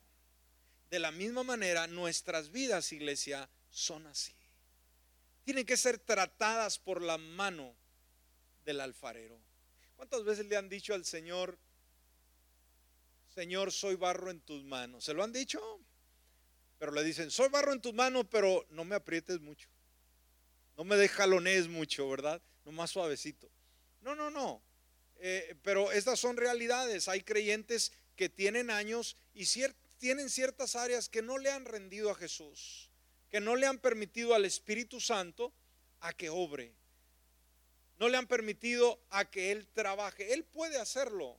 de 0.89 0.99
la 0.99 1.11
misma 1.11 1.43
manera 1.43 1.85
nuestras 1.87 2.51
vidas, 2.51 2.93
iglesia, 2.93 3.49
son 3.77 4.07
así. 4.07 4.33
Tienen 5.43 5.65
que 5.65 5.77
ser 5.77 5.99
tratadas 5.99 6.79
por 6.79 7.01
la 7.01 7.17
mano 7.17 7.75
del 8.65 8.81
alfarero. 8.81 9.39
¿Cuántas 9.95 10.23
veces 10.23 10.47
le 10.47 10.57
han 10.57 10.67
dicho 10.67 10.93
al 10.93 11.05
Señor, 11.05 11.57
Señor, 13.33 13.71
soy 13.71 13.95
barro 13.95 14.31
en 14.31 14.41
tus 14.41 14.63
manos? 14.63 15.05
¿Se 15.05 15.13
lo 15.13 15.23
han 15.23 15.31
dicho? 15.31 15.59
Pero 16.79 16.91
le 16.91 17.03
dicen, 17.03 17.29
soy 17.29 17.49
barro 17.49 17.71
en 17.71 17.81
tus 17.81 17.93
manos, 17.93 18.25
pero 18.29 18.65
no 18.71 18.83
me 18.83 18.95
aprietes 18.95 19.39
mucho. 19.41 19.69
No 20.75 20.83
me 20.83 20.95
dejalones 20.95 21.67
mucho, 21.67 22.09
¿verdad? 22.09 22.41
No 22.65 22.71
más 22.71 22.91
suavecito. 22.91 23.49
No, 24.01 24.15
no, 24.15 24.31
no. 24.31 24.61
Eh, 25.17 25.55
pero 25.61 25.91
estas 25.91 26.19
son 26.19 26.35
realidades. 26.35 27.07
Hay 27.07 27.21
creyentes 27.21 27.91
que 28.15 28.27
tienen 28.27 28.71
años 28.71 29.17
y 29.33 29.45
tienen 29.99 30.29
ciertas 30.29 30.75
áreas 30.75 31.09
que 31.09 31.21
no 31.21 31.37
le 31.37 31.51
han 31.51 31.65
rendido 31.65 32.11
a 32.11 32.15
Jesús, 32.15 32.89
que 33.29 33.39
no 33.39 33.55
le 33.55 33.67
han 33.67 33.79
permitido 33.79 34.33
al 34.33 34.45
Espíritu 34.45 34.99
Santo 34.99 35.53
a 35.99 36.13
que 36.13 36.29
obre. 36.29 36.73
No 37.99 38.09
le 38.09 38.17
han 38.17 38.27
permitido 38.27 38.99
a 39.09 39.29
que 39.29 39.51
Él 39.51 39.67
trabaje. 39.67 40.33
Él 40.33 40.43
puede 40.43 40.79
hacerlo. 40.79 41.37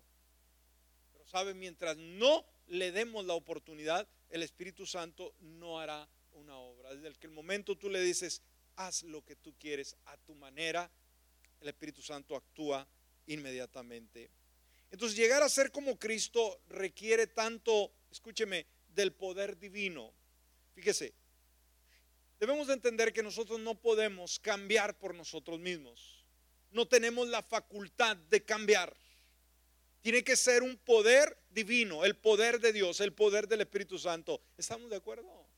Pero 1.13 1.27
sabe, 1.27 1.55
mientras 1.55 1.97
no 1.97 2.45
le 2.67 2.93
demos 2.93 3.25
la 3.25 3.35
oportunidad, 3.35 4.09
el 4.31 4.43
Espíritu 4.43 4.87
Santo 4.87 5.35
no 5.41 5.79
hará 5.79 6.09
una 6.33 6.57
obra. 6.59 6.95
Desde 6.95 7.09
el 7.09 7.19
que 7.19 7.27
el 7.29 7.33
momento 7.33 7.77
tú 7.77 7.89
le 7.89 8.01
dices, 8.01 8.43
haz 8.77 9.03
lo 9.05 9.25
que 9.25 9.37
tú 9.37 9.55
quieres 9.59 9.97
a 10.07 10.17
tu 10.19 10.35
manera, 10.35 10.91
el 11.61 11.69
Espíritu 11.69 12.03
Santo 12.03 12.37
actúa 12.37 12.87
inmediatamente. 13.27 14.31
Entonces 14.91 15.17
llegar 15.17 15.43
a 15.43 15.49
ser 15.49 15.71
como 15.71 15.99
Cristo 15.99 16.61
requiere 16.69 17.27
tanto, 17.27 17.93
escúcheme, 18.11 18.67
del 18.89 19.13
poder 19.13 19.59
divino. 19.59 20.13
Fíjese, 20.75 21.13
debemos 22.39 22.67
de 22.67 22.75
entender 22.75 23.13
que 23.13 23.23
nosotros 23.23 23.61
no 23.61 23.75
podemos 23.75 24.39
cambiar 24.39 24.99
por 24.99 25.15
nosotros 25.15 25.59
mismos. 25.59 26.25
No 26.71 26.87
tenemos 26.87 27.29
la 27.29 27.43
facultad 27.43 28.17
de 28.17 28.45
cambiar. 28.45 28.95
Tiene 30.03 30.23
que 30.23 30.37
ser 30.37 30.63
un 30.63 30.77
poder 30.77 31.37
divino, 31.51 32.05
el 32.05 32.17
poder 32.17 32.61
de 32.61 32.73
Dios, 32.73 33.01
el 33.01 33.13
poder 33.13 33.49
del 33.49 33.63
Espíritu 33.63 33.99
Santo. 33.99 34.41
¿Estamos 34.57 34.91
de 34.91 34.97
acuerdo? 34.97 35.49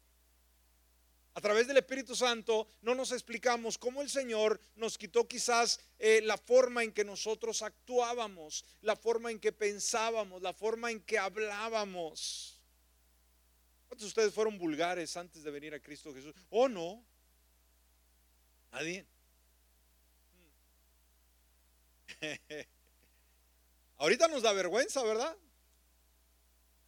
A 1.35 1.41
través 1.41 1.69
del 1.69 1.77
Espíritu 1.77 2.17
Santo 2.17 2.67
no 2.83 2.95
nos 2.95 3.13
explicamos 3.13 3.79
cómo 3.79 4.03
el 4.03 4.11
Señor 4.11 4.61
nos 4.75 4.99
quitó 4.99 5.29
quizás 5.29 5.79
eh, 5.99 6.21
la 6.25 6.37
forma 6.37 6.83
en 6.83 6.93
que 6.93 7.05
nosotros 7.05 7.63
actuábamos, 7.63 8.65
la 8.83 8.97
forma 8.97 9.31
en 9.31 9.39
que 9.39 9.53
pensábamos, 9.53 10.43
la 10.43 10.53
forma 10.53 10.91
en 10.91 11.01
que 11.01 11.19
hablábamos. 11.19 12.50
¿Cuántos 13.91 14.05
de 14.05 14.09
ustedes 14.11 14.33
fueron 14.33 14.57
vulgares 14.57 15.17
antes 15.17 15.43
de 15.43 15.51
venir 15.51 15.75
a 15.75 15.81
Cristo 15.81 16.15
Jesús? 16.15 16.33
¿O 16.49 16.69
no? 16.69 17.05
Nadie. 18.71 19.05
Ahorita 23.97 24.29
nos 24.29 24.43
da 24.43 24.53
vergüenza, 24.53 25.03
¿verdad? 25.03 25.37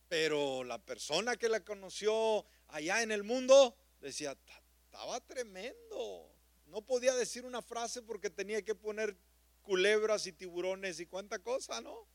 Pero 0.08 0.62
la 0.62 0.78
persona 0.78 1.36
que 1.36 1.48
la 1.48 1.64
conoció 1.64 2.46
allá 2.68 3.02
en 3.02 3.10
el 3.10 3.24
mundo 3.24 3.76
decía, 4.00 4.36
estaba 4.84 5.18
tremendo. 5.22 6.32
No 6.66 6.82
podía 6.82 7.16
decir 7.16 7.44
una 7.44 7.62
frase 7.62 8.02
porque 8.02 8.30
tenía 8.30 8.62
que 8.62 8.76
poner 8.76 9.16
culebras 9.62 10.28
y 10.28 10.32
tiburones 10.32 11.00
y 11.00 11.06
cuánta 11.06 11.40
cosa, 11.40 11.80
¿no? 11.80 12.06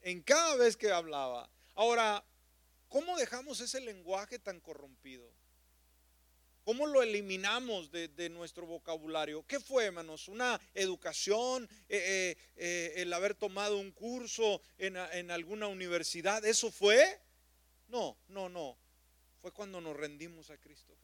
En 0.00 0.22
cada 0.22 0.56
vez 0.56 0.74
que 0.74 0.90
hablaba. 0.90 1.50
Ahora, 1.74 2.24
¿cómo 2.88 3.16
dejamos 3.16 3.60
ese 3.60 3.80
lenguaje 3.80 4.38
tan 4.38 4.60
corrompido? 4.60 5.30
¿Cómo 6.64 6.86
lo 6.86 7.02
eliminamos 7.02 7.92
de, 7.92 8.28
nuestro 8.28 8.66
vocabulario? 8.66 9.46
¿Qué 9.46 9.60
fue, 9.60 9.84
hermanos? 9.84 10.26
¿Una 10.26 10.60
educación? 10.74 11.68
Eh, 11.88 11.96
eh, 11.96 12.36
eh, 12.56 12.92
¿El 12.96 13.12
haber 13.12 13.36
tomado 13.36 13.78
un 13.78 13.92
curso 13.92 14.60
en, 14.76 14.96
en 14.96 15.30
alguna 15.30 15.68
universidad? 15.68 16.44
¿Eso 16.44 16.72
fue? 16.72 17.20
No, 17.86 18.16
no, 18.26 18.48
no. 18.48 18.76
Fue 19.40 19.52
cuando 19.52 19.80
nos 19.80 19.96
rendimos 19.96 20.50
a 20.50 20.58
Cristo 20.58 20.96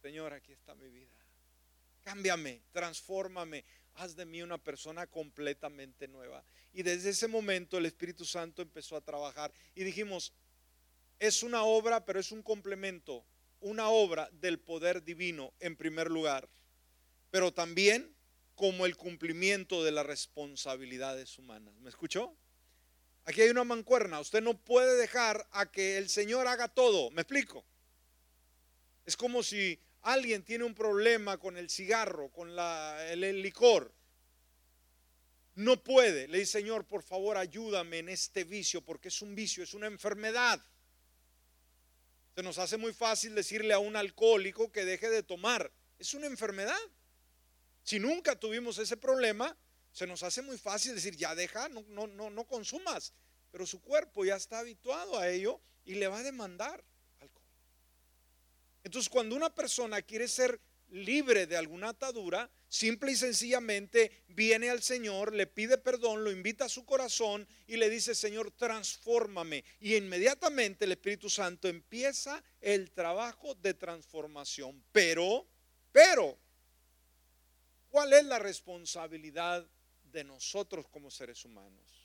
Señor, 0.00 0.32
aquí 0.32 0.52
está 0.52 0.74
mi 0.74 0.88
vida. 0.88 1.12
Cámbiame, 2.02 2.62
transfórmame, 2.72 3.64
de 4.08 4.26
mí 4.26 4.42
una 4.42 4.58
persona 4.58 5.06
completamente 5.06 6.08
nueva. 6.08 6.44
Y 6.72 6.82
desde 6.82 7.10
ese 7.10 7.28
momento 7.28 7.78
el 7.78 7.86
Espíritu 7.86 8.24
Santo 8.24 8.62
empezó 8.62 8.96
a 8.96 9.00
trabajar 9.00 9.52
y 9.74 9.84
dijimos, 9.84 10.32
es 11.18 11.42
una 11.42 11.64
obra, 11.64 12.04
pero 12.04 12.18
es 12.18 12.32
un 12.32 12.42
complemento, 12.42 13.24
una 13.60 13.90
obra 13.90 14.28
del 14.32 14.58
poder 14.58 15.04
divino 15.04 15.52
en 15.60 15.76
primer 15.76 16.10
lugar, 16.10 16.48
pero 17.30 17.52
también 17.52 18.14
como 18.54 18.86
el 18.86 18.96
cumplimiento 18.96 19.84
de 19.84 19.92
las 19.92 20.06
responsabilidades 20.06 21.38
humanas. 21.38 21.74
¿Me 21.80 21.90
escuchó? 21.90 22.34
Aquí 23.24 23.42
hay 23.42 23.50
una 23.50 23.64
mancuerna. 23.64 24.20
Usted 24.20 24.42
no 24.42 24.58
puede 24.58 24.96
dejar 24.96 25.46
a 25.52 25.70
que 25.70 25.98
el 25.98 26.08
Señor 26.08 26.46
haga 26.46 26.68
todo. 26.68 27.10
¿Me 27.10 27.22
explico? 27.22 27.64
Es 29.06 29.16
como 29.16 29.42
si 29.42 29.78
alguien 30.02 30.44
tiene 30.44 30.64
un 30.64 30.74
problema 30.74 31.38
con 31.38 31.56
el 31.56 31.68
cigarro, 31.68 32.30
con 32.30 32.50
el, 32.50 33.42
licor, 33.42 33.94
no 35.54 35.82
puede, 35.82 36.28
le 36.28 36.38
dice, 36.38 36.52
Señor, 36.60 36.86
por 36.86 37.02
favor, 37.02 37.36
ayúdame 37.36 37.98
en 37.98 38.08
este 38.08 38.44
vicio, 38.44 38.82
porque 38.82 39.08
es 39.08 39.20
un 39.20 39.34
vicio, 39.34 39.62
es 39.62 39.74
una 39.74 39.86
enfermedad. 39.86 40.60
Se 42.34 42.42
nos 42.42 42.58
hace 42.58 42.76
muy 42.76 42.94
fácil 42.94 43.34
decirle 43.34 43.74
a 43.74 43.78
un 43.78 43.96
alcohólico 43.96 44.72
que 44.72 44.84
deje 44.84 45.10
de 45.10 45.22
tomar. 45.22 45.70
Es 45.98 46.14
una 46.14 46.26
enfermedad. 46.26 46.78
Si 47.82 47.98
nunca 47.98 48.38
tuvimos 48.38 48.78
ese 48.78 48.96
problema, 48.96 49.56
se 49.92 50.06
nos 50.06 50.22
hace 50.22 50.40
muy 50.40 50.56
fácil 50.56 50.94
decir, 50.94 51.16
ya 51.16 51.34
deja, 51.34 51.68
no, 51.68 51.84
no, 51.88 52.06
no, 52.06 52.30
no 52.30 52.44
consumas. 52.46 53.12
Pero 53.50 53.66
su 53.66 53.80
cuerpo 53.80 54.24
ya 54.24 54.36
está 54.36 54.60
habituado 54.60 55.18
a 55.18 55.28
ello 55.28 55.60
y 55.84 55.96
le 55.96 56.06
va 56.08 56.18
a 56.18 56.22
demandar. 56.22 56.84
Entonces, 58.82 59.08
cuando 59.08 59.36
una 59.36 59.54
persona 59.54 60.02
quiere 60.02 60.28
ser 60.28 60.60
libre 60.90 61.46
de 61.46 61.56
alguna 61.56 61.90
atadura, 61.90 62.50
simple 62.68 63.12
y 63.12 63.16
sencillamente 63.16 64.24
viene 64.28 64.70
al 64.70 64.82
Señor, 64.82 65.34
le 65.34 65.46
pide 65.46 65.78
perdón, 65.78 66.24
lo 66.24 66.30
invita 66.30 66.64
a 66.64 66.68
su 66.68 66.84
corazón 66.84 67.46
y 67.66 67.76
le 67.76 67.88
dice, 67.90 68.14
Señor, 68.14 68.50
transfórmame. 68.50 69.64
Y 69.80 69.96
inmediatamente 69.96 70.84
el 70.84 70.92
Espíritu 70.92 71.30
Santo 71.30 71.68
empieza 71.68 72.42
el 72.60 72.90
trabajo 72.90 73.54
de 73.54 73.74
transformación. 73.74 74.82
Pero, 74.92 75.46
pero, 75.92 76.36
¿cuál 77.88 78.12
es 78.12 78.24
la 78.24 78.38
responsabilidad 78.38 79.66
de 80.04 80.24
nosotros 80.24 80.88
como 80.88 81.10
seres 81.10 81.44
humanos? 81.44 81.99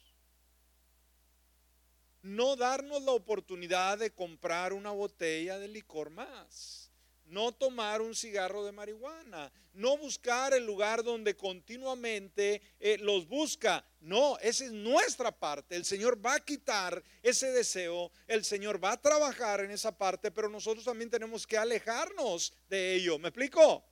No 2.26 2.56
darnos 2.56 3.04
la 3.04 3.12
oportunidad 3.12 4.00
de 4.00 4.12
comprar 4.12 4.74
una 4.74 4.90
botella 4.90 5.60
de 5.60 5.68
licor 5.68 6.10
más, 6.10 6.92
no 7.26 7.52
tomar 7.52 8.02
un 8.02 8.16
cigarro 8.16 8.66
de 8.66 8.72
marihuana, 8.72 9.52
no 9.74 9.96
buscar 9.98 10.54
el 10.56 10.66
lugar 10.66 11.04
donde 11.04 11.36
continuamente 11.36 12.64
eh, 12.80 12.98
los 13.00 13.28
busca. 13.28 13.86
No, 14.00 14.40
esa 14.40 14.66
es 14.66 14.72
nuestra 14.72 15.32
parte. 15.32 15.76
El 15.76 15.86
Señor 15.86 16.24
va 16.24 16.34
a 16.34 16.40
quitar 16.40 17.04
ese 17.22 17.52
deseo, 17.52 18.12
el 18.26 18.44
Señor 18.44 18.84
va 18.84 18.94
a 18.94 19.02
trabajar 19.02 19.60
en 19.60 19.70
esa 19.70 19.96
parte, 19.96 20.32
pero 20.32 20.50
nosotros 20.50 20.84
también 20.84 21.12
tenemos 21.12 21.46
que 21.46 21.60
alejarnos 21.60 22.54
de 22.68 22.96
ello. 22.96 23.20
¿Me 23.20 23.30
explico? 23.30 23.86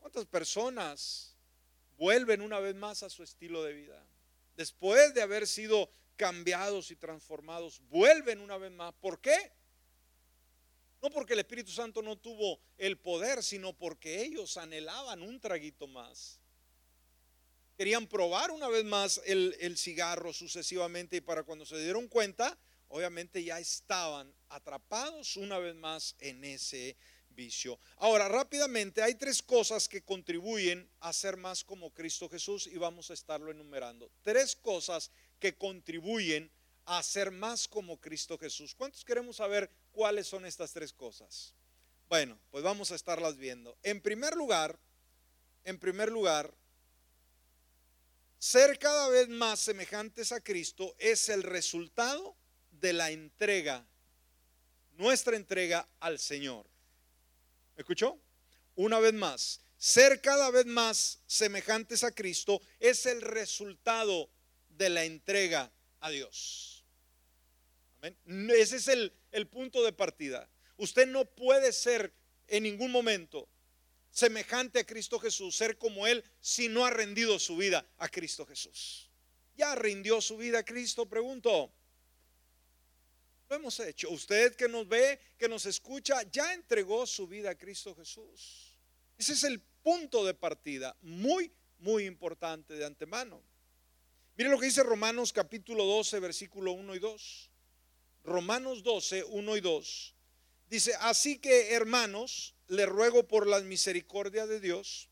¿Cuántas 0.00 0.26
personas 0.26 1.36
vuelven 1.96 2.40
una 2.40 2.58
vez 2.58 2.74
más 2.74 3.04
a 3.04 3.10
su 3.10 3.22
estilo 3.22 3.62
de 3.62 3.74
vida? 3.74 4.04
Después 4.56 5.14
de 5.14 5.22
haber 5.22 5.46
sido 5.46 5.88
cambiados 6.18 6.90
y 6.90 6.96
transformados, 6.96 7.80
vuelven 7.88 8.40
una 8.40 8.58
vez 8.58 8.72
más. 8.72 8.92
¿Por 8.94 9.20
qué? 9.20 9.52
No 11.00 11.10
porque 11.10 11.34
el 11.34 11.38
Espíritu 11.38 11.70
Santo 11.70 12.02
no 12.02 12.16
tuvo 12.16 12.60
el 12.76 12.98
poder, 12.98 13.42
sino 13.42 13.72
porque 13.72 14.22
ellos 14.22 14.56
anhelaban 14.56 15.22
un 15.22 15.40
traguito 15.40 15.86
más. 15.86 16.40
Querían 17.76 18.08
probar 18.08 18.50
una 18.50 18.68
vez 18.68 18.84
más 18.84 19.22
el, 19.24 19.56
el 19.60 19.78
cigarro 19.78 20.32
sucesivamente 20.32 21.16
y 21.16 21.20
para 21.20 21.44
cuando 21.44 21.64
se 21.64 21.78
dieron 21.78 22.08
cuenta, 22.08 22.58
obviamente 22.88 23.44
ya 23.44 23.60
estaban 23.60 24.34
atrapados 24.48 25.36
una 25.36 25.58
vez 25.58 25.76
más 25.76 26.16
en 26.18 26.42
ese 26.44 26.96
vicio. 27.28 27.78
Ahora, 27.98 28.26
rápidamente, 28.26 29.00
hay 29.00 29.14
tres 29.14 29.40
cosas 29.40 29.88
que 29.88 30.02
contribuyen 30.02 30.90
a 30.98 31.12
ser 31.12 31.36
más 31.36 31.62
como 31.62 31.94
Cristo 31.94 32.28
Jesús 32.28 32.66
y 32.66 32.76
vamos 32.76 33.10
a 33.10 33.14
estarlo 33.14 33.52
enumerando. 33.52 34.10
Tres 34.22 34.56
cosas 34.56 35.12
contribuyen 35.56 36.50
a 36.84 37.02
ser 37.02 37.30
más 37.30 37.68
como 37.68 38.00
Cristo 38.00 38.38
Jesús. 38.38 38.74
¿Cuántos 38.74 39.04
queremos 39.04 39.36
saber 39.36 39.70
cuáles 39.92 40.26
son 40.26 40.46
estas 40.46 40.72
tres 40.72 40.92
cosas? 40.92 41.54
Bueno, 42.08 42.38
pues 42.50 42.64
vamos 42.64 42.90
a 42.90 42.94
estarlas 42.94 43.36
viendo. 43.36 43.76
En 43.82 44.00
primer 44.00 44.34
lugar, 44.34 44.78
en 45.64 45.78
primer 45.78 46.10
lugar, 46.10 46.54
ser 48.38 48.78
cada 48.78 49.08
vez 49.08 49.28
más 49.28 49.60
semejantes 49.60 50.32
a 50.32 50.40
Cristo 50.40 50.94
es 50.98 51.28
el 51.28 51.42
resultado 51.42 52.36
de 52.70 52.92
la 52.92 53.10
entrega 53.10 53.86
nuestra 54.98 55.36
entrega 55.36 55.88
al 56.00 56.18
Señor. 56.18 56.66
¿Me 57.76 57.82
escuchó? 57.82 58.18
Una 58.74 58.98
vez 58.98 59.14
más, 59.14 59.60
ser 59.78 60.20
cada 60.20 60.50
vez 60.50 60.66
más 60.66 61.20
semejantes 61.26 62.04
a 62.04 62.10
Cristo 62.10 62.60
es 62.80 63.06
el 63.06 63.22
resultado 63.22 64.28
de 64.78 64.88
la 64.88 65.04
entrega 65.04 65.70
a 66.00 66.10
Dios. 66.10 66.84
Ese 68.48 68.76
es 68.76 68.88
el, 68.88 69.12
el 69.32 69.48
punto 69.48 69.82
de 69.82 69.92
partida. 69.92 70.48
Usted 70.76 71.06
no 71.08 71.24
puede 71.24 71.72
ser 71.72 72.14
en 72.46 72.62
ningún 72.62 72.92
momento 72.92 73.48
semejante 74.10 74.80
a 74.80 74.84
Cristo 74.84 75.18
Jesús, 75.18 75.56
ser 75.56 75.76
como 75.76 76.06
Él, 76.06 76.24
si 76.40 76.68
no 76.68 76.86
ha 76.86 76.90
rendido 76.90 77.38
su 77.38 77.56
vida 77.56 77.86
a 77.98 78.08
Cristo 78.08 78.46
Jesús. 78.46 79.10
¿Ya 79.56 79.74
rindió 79.74 80.20
su 80.20 80.36
vida 80.36 80.60
a 80.60 80.64
Cristo? 80.64 81.06
Pregunto. 81.06 81.72
Lo 83.48 83.56
hemos 83.56 83.78
hecho. 83.80 84.10
Usted 84.10 84.54
que 84.54 84.68
nos 84.68 84.86
ve, 84.86 85.18
que 85.36 85.48
nos 85.48 85.66
escucha, 85.66 86.22
ya 86.30 86.54
entregó 86.54 87.06
su 87.06 87.26
vida 87.26 87.50
a 87.50 87.54
Cristo 87.56 87.94
Jesús. 87.94 88.78
Ese 89.16 89.32
es 89.32 89.42
el 89.42 89.60
punto 89.60 90.24
de 90.24 90.34
partida, 90.34 90.96
muy, 91.00 91.52
muy 91.78 92.04
importante 92.04 92.74
de 92.74 92.84
antemano. 92.84 93.42
Mire 94.38 94.50
lo 94.50 94.58
que 94.60 94.66
dice 94.66 94.84
Romanos 94.84 95.32
capítulo 95.32 95.84
12, 95.84 96.20
versículo 96.20 96.70
1 96.70 96.94
y 96.94 97.00
2. 97.00 97.50
Romanos 98.22 98.84
12, 98.84 99.24
1 99.24 99.56
y 99.56 99.60
2. 99.60 100.14
Dice, 100.70 100.94
así 101.00 101.40
que 101.40 101.72
hermanos, 101.72 102.54
le 102.68 102.86
ruego 102.86 103.26
por 103.26 103.48
la 103.48 103.58
misericordia 103.60 104.46
de 104.46 104.60
Dios 104.60 105.08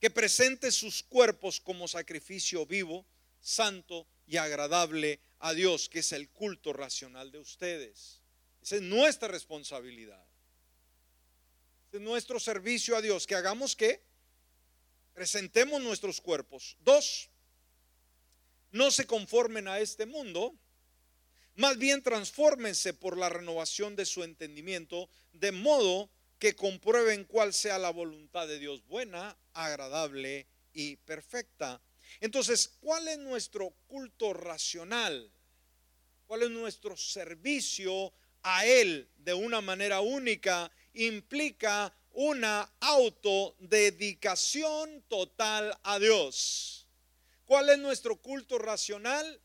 que 0.00 0.10
presente 0.10 0.72
sus 0.72 1.04
cuerpos 1.04 1.60
como 1.60 1.86
sacrificio 1.86 2.66
vivo, 2.66 3.06
santo 3.40 4.08
y 4.26 4.36
agradable 4.36 5.20
a 5.38 5.52
Dios, 5.54 5.88
que 5.88 6.00
es 6.00 6.10
el 6.10 6.28
culto 6.30 6.72
racional 6.72 7.30
de 7.30 7.38
ustedes. 7.38 8.20
Esa 8.62 8.76
es 8.76 8.82
nuestra 8.82 9.28
responsabilidad. 9.28 10.26
es 11.92 12.00
nuestro 12.00 12.40
servicio 12.40 12.96
a 12.96 13.00
Dios, 13.00 13.28
que 13.28 13.36
hagamos 13.36 13.76
que 13.76 14.02
presentemos 15.14 15.80
nuestros 15.80 16.20
cuerpos. 16.20 16.76
Dos, 16.80 17.30
no 18.76 18.90
se 18.90 19.06
conformen 19.06 19.68
a 19.68 19.78
este 19.80 20.04
mundo, 20.06 20.54
más 21.54 21.78
bien 21.78 22.02
transfórmense 22.02 22.92
por 22.92 23.16
la 23.16 23.30
renovación 23.30 23.96
de 23.96 24.04
su 24.04 24.22
entendimiento, 24.22 25.08
de 25.32 25.52
modo 25.52 26.10
que 26.38 26.54
comprueben 26.54 27.24
cuál 27.24 27.54
sea 27.54 27.78
la 27.78 27.88
voluntad 27.90 28.46
de 28.46 28.58
Dios 28.58 28.86
buena, 28.86 29.34
agradable 29.54 30.46
y 30.74 30.96
perfecta. 30.96 31.80
Entonces, 32.20 32.76
¿cuál 32.80 33.08
es 33.08 33.16
nuestro 33.18 33.70
culto 33.86 34.34
racional? 34.34 35.32
¿Cuál 36.26 36.42
es 36.42 36.50
nuestro 36.50 36.94
servicio 36.96 38.12
a 38.42 38.66
Él 38.66 39.08
de 39.16 39.32
una 39.32 39.62
manera 39.62 40.00
única? 40.00 40.70
Implica 40.92 41.96
una 42.10 42.70
autodedicación 42.80 45.02
total 45.08 45.78
a 45.82 45.98
Dios. 45.98 46.85
¿Cuál 47.46 47.70
es 47.70 47.78
nuestro 47.78 48.16
culto 48.16 48.58
racional? 48.58 49.40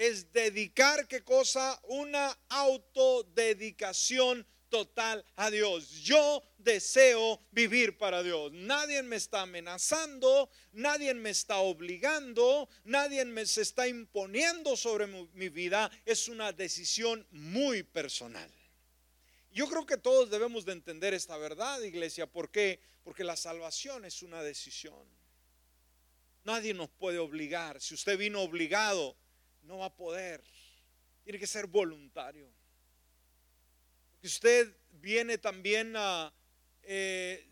es 0.00 0.32
dedicar 0.32 1.06
qué 1.06 1.22
cosa? 1.22 1.78
Una 1.84 2.34
autodedicación 2.48 4.46
total 4.70 5.22
a 5.36 5.50
Dios. 5.50 5.90
Yo 6.02 6.42
deseo 6.56 7.38
vivir 7.50 7.98
para 7.98 8.22
Dios. 8.22 8.50
Nadie 8.52 9.02
me 9.02 9.16
está 9.16 9.42
amenazando, 9.42 10.48
nadie 10.72 11.12
me 11.12 11.28
está 11.28 11.58
obligando, 11.58 12.66
nadie 12.84 13.26
me 13.26 13.44
se 13.44 13.60
está 13.60 13.88
imponiendo 13.88 14.74
sobre 14.74 15.06
mi, 15.06 15.50
vida. 15.50 15.90
Es 16.06 16.28
una 16.28 16.50
decisión 16.52 17.26
muy 17.30 17.82
personal. 17.82 18.50
Yo 19.52 19.68
creo 19.68 19.84
que 19.84 19.98
todos 19.98 20.30
debemos 20.30 20.64
de 20.64 20.72
entender 20.72 21.12
esta 21.12 21.36
verdad, 21.36 21.82
iglesia. 21.82 22.26
¿Por 22.26 22.50
qué? 22.50 22.80
Porque 23.02 23.22
la 23.22 23.36
salvación 23.36 24.06
es 24.06 24.22
una 24.22 24.42
decisión. 24.42 25.19
Nadie 26.44 26.74
nos 26.74 26.88
puede 26.88 27.18
obligar. 27.18 27.80
Si 27.80 27.94
usted 27.94 28.16
vino 28.16 28.40
obligado, 28.40 29.16
no 29.62 29.78
va 29.78 29.86
a 29.86 29.94
poder. 29.94 30.42
Tiene 31.22 31.38
que 31.38 31.46
ser 31.46 31.66
voluntario. 31.66 32.50
Porque 34.12 34.26
usted 34.26 34.76
viene 34.90 35.38
también 35.38 35.94
a, 35.96 36.32
eh, 36.82 37.48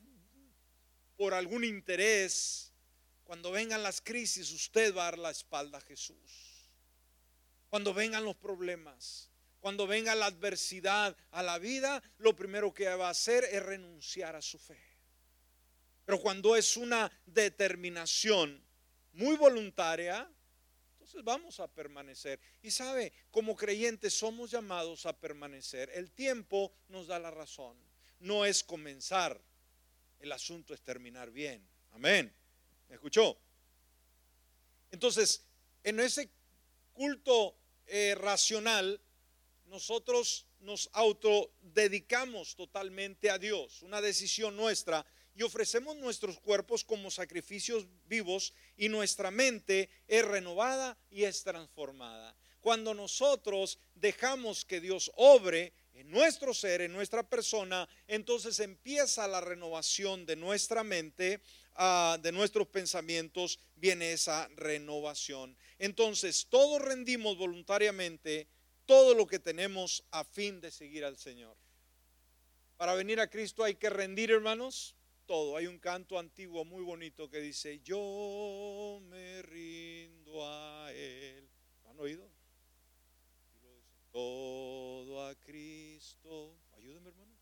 por 1.17 1.35
algún 1.35 1.65
interés. 1.65 2.73
Cuando 3.25 3.51
vengan 3.51 3.83
las 3.83 4.01
crisis, 4.01 4.51
usted 4.53 4.95
va 4.95 5.03
a 5.03 5.11
dar 5.11 5.19
la 5.19 5.31
espalda 5.31 5.79
a 5.79 5.83
Jesús. 5.83 6.71
Cuando 7.69 7.93
vengan 7.93 8.25
los 8.25 8.37
problemas, 8.37 9.31
cuando 9.61 9.87
venga 9.87 10.15
la 10.15 10.27
adversidad 10.27 11.17
a 11.31 11.43
la 11.43 11.59
vida, 11.59 12.03
lo 12.19 12.35
primero 12.35 12.73
que 12.73 12.89
va 12.89 13.09
a 13.09 13.11
hacer 13.11 13.45
es 13.45 13.63
renunciar 13.63 14.35
a 14.35 14.41
su 14.41 14.59
fe. 14.59 14.81
Pero 16.07 16.21
cuando 16.21 16.57
es 16.57 16.79
una 16.79 17.13
determinación 17.27 18.65
muy 19.19 19.37
voluntaria, 19.37 20.31
entonces 20.93 21.25
vamos 21.25 21.59
a 21.59 21.67
permanecer. 21.67 22.39
Y 22.63 22.71
sabe, 22.71 23.13
como 23.33 23.57
creyentes 23.57 24.15
somos 24.15 24.53
llamados 24.53 25.07
a 25.07 25.19
permanecer. 25.19 25.91
El 25.93 26.13
tiempo 26.13 26.73
nos 26.89 27.09
da 27.09 27.19
la 27.19 27.33
razón. 27.33 27.77
No 28.21 28.45
es 28.45 28.63
comenzar, 28.63 29.41
el 30.21 30.31
asunto 30.31 30.73
es 30.73 30.83
terminar 30.83 31.33
bien. 31.33 31.69
Amén. 31.91 32.33
¿Me 32.89 32.95
escuchó? 32.95 33.37
Entonces, 34.93 35.45
en 35.83 35.99
ese 35.99 36.31
culto 36.93 37.57
eh, 37.87 38.15
racional, 38.15 39.01
nosotros 39.67 40.47
nos 40.61 40.91
autodedicamos 40.93 42.55
totalmente 42.55 43.31
a 43.31 43.39
Dios, 43.39 43.83
una 43.83 44.01
decisión 44.01 44.57
nuestra 44.57 45.05
y 45.39 45.45
ofrecemos 45.45 45.95
nuestros 45.95 46.41
cuerpos 46.41 46.83
como 46.83 47.13
sacrificios 47.13 47.87
vivos 48.09 48.53
y 48.77 48.89
nuestra 48.89 49.31
mente 49.31 49.89
es 50.09 50.25
renovada 50.25 50.99
y 51.11 51.23
es 51.23 51.45
transformada. 51.45 52.35
Cuando 52.61 52.93
nosotros 52.93 53.79
dejamos 53.95 54.65
que 54.65 54.81
Dios 54.81 55.13
obre 55.15 55.73
en 55.95 56.11
nuestro 56.11 56.53
ser, 56.53 56.81
en 56.81 56.93
nuestra 56.93 57.23
persona, 57.23 57.89
entonces 58.09 58.59
empieza 58.59 59.29
la 59.29 59.41
renovación 59.41 60.27
de 60.27 60.35
nuestra 60.35 60.83
mente, 60.83 61.41
ah, 61.77 62.19
de 62.21 62.33
nuestros 62.33 62.67
pensamientos, 62.67 63.61
viene 63.77 64.11
esa 64.11 64.49
renovación. 64.57 65.57
Entonces, 65.79 66.49
todos 66.51 66.83
rendimos 66.83 67.39
voluntariamente 67.39 68.49
todo 68.87 69.15
lo 69.15 69.29
que 69.29 69.39
tenemos 69.39 70.03
a 70.11 70.25
fin 70.25 70.61
de 70.61 70.73
seguir 70.73 71.05
al 71.05 71.17
Señor. 71.17 71.57
Para 72.77 72.95
venir 72.95 73.21
a 73.21 73.31
Cristo 73.31 73.63
hay 73.63 73.77
que 73.77 73.89
rendir, 73.89 74.33
hermanos, 74.33 74.97
todo. 75.29 75.57
Hay 75.57 75.67
un 75.67 75.79
canto 75.79 76.19
antiguo 76.19 76.65
muy 76.65 76.83
bonito 76.83 77.29
que 77.31 77.39
dice, 77.39 77.81
yo 77.85 78.99
me 79.05 79.43
rindo 79.43 80.45
a 80.45 80.91
Él. 80.93 81.49
han 81.85 82.01
oído? 82.01 82.29
todo 84.11 85.27
a 85.27 85.35
Cristo. 85.37 86.57
Ayúdenme, 86.77 87.11
hermano. 87.11 87.33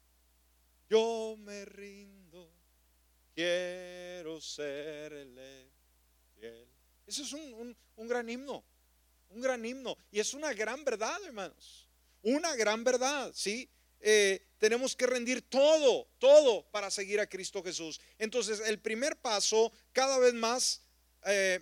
Yo 0.91 1.37
me 1.39 1.65
rindo, 1.65 2.53
quiero 3.35 4.41
ser 4.41 5.13
el 5.13 5.71
fiel. 6.35 6.69
Eso 7.07 7.23
es 7.23 7.33
un, 7.33 7.77
un 7.97 8.09
gran 8.09 8.29
himno, 8.29 8.65
un 9.31 9.41
gran 9.41 9.65
himno. 9.65 9.97
Y 10.11 10.19
es 10.19 10.35
una 10.35 10.53
gran 10.53 10.85
verdad, 10.85 11.17
hermanos. 11.25 11.89
Una 12.23 12.57
gran 12.57 12.83
verdad, 12.83 13.31
¿sí? 13.33 13.71
Eh, 14.01 14.47
tenemos 14.59 14.97
que 14.97 15.07
rendir 15.07 15.43
todo, 15.43 16.09
todo 16.19 16.63
para 16.71 16.91
seguir 16.91 17.21
a 17.21 17.27
Cristo 17.27 17.63
Jesús. 17.63 18.01
Entonces, 18.19 18.61
el 18.61 18.79
primer 18.81 19.17
paso, 19.17 19.73
cada 19.93 20.19
vez 20.19 20.35
más, 20.35 20.83
eh, 21.25 21.61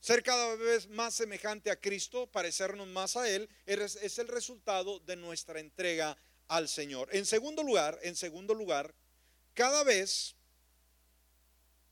ser 0.00 0.22
cada 0.22 0.56
vez 0.56 0.88
más 0.88 1.14
semejante 1.14 1.70
a 1.70 1.80
Cristo, 1.80 2.26
parecernos 2.26 2.86
más 2.88 3.16
a 3.16 3.28
Él, 3.28 3.48
es, 3.66 4.18
el 4.18 4.28
resultado 4.28 5.00
de 5.00 5.16
nuestra 5.16 5.60
entrega 5.60 6.16
al 6.48 6.68
Señor. 6.68 7.08
En 7.12 7.26
segundo 7.26 7.62
lugar, 7.62 7.98
en 8.02 8.16
segundo 8.16 8.54
lugar, 8.54 8.94
cada 9.54 9.84
vez, 9.84 10.34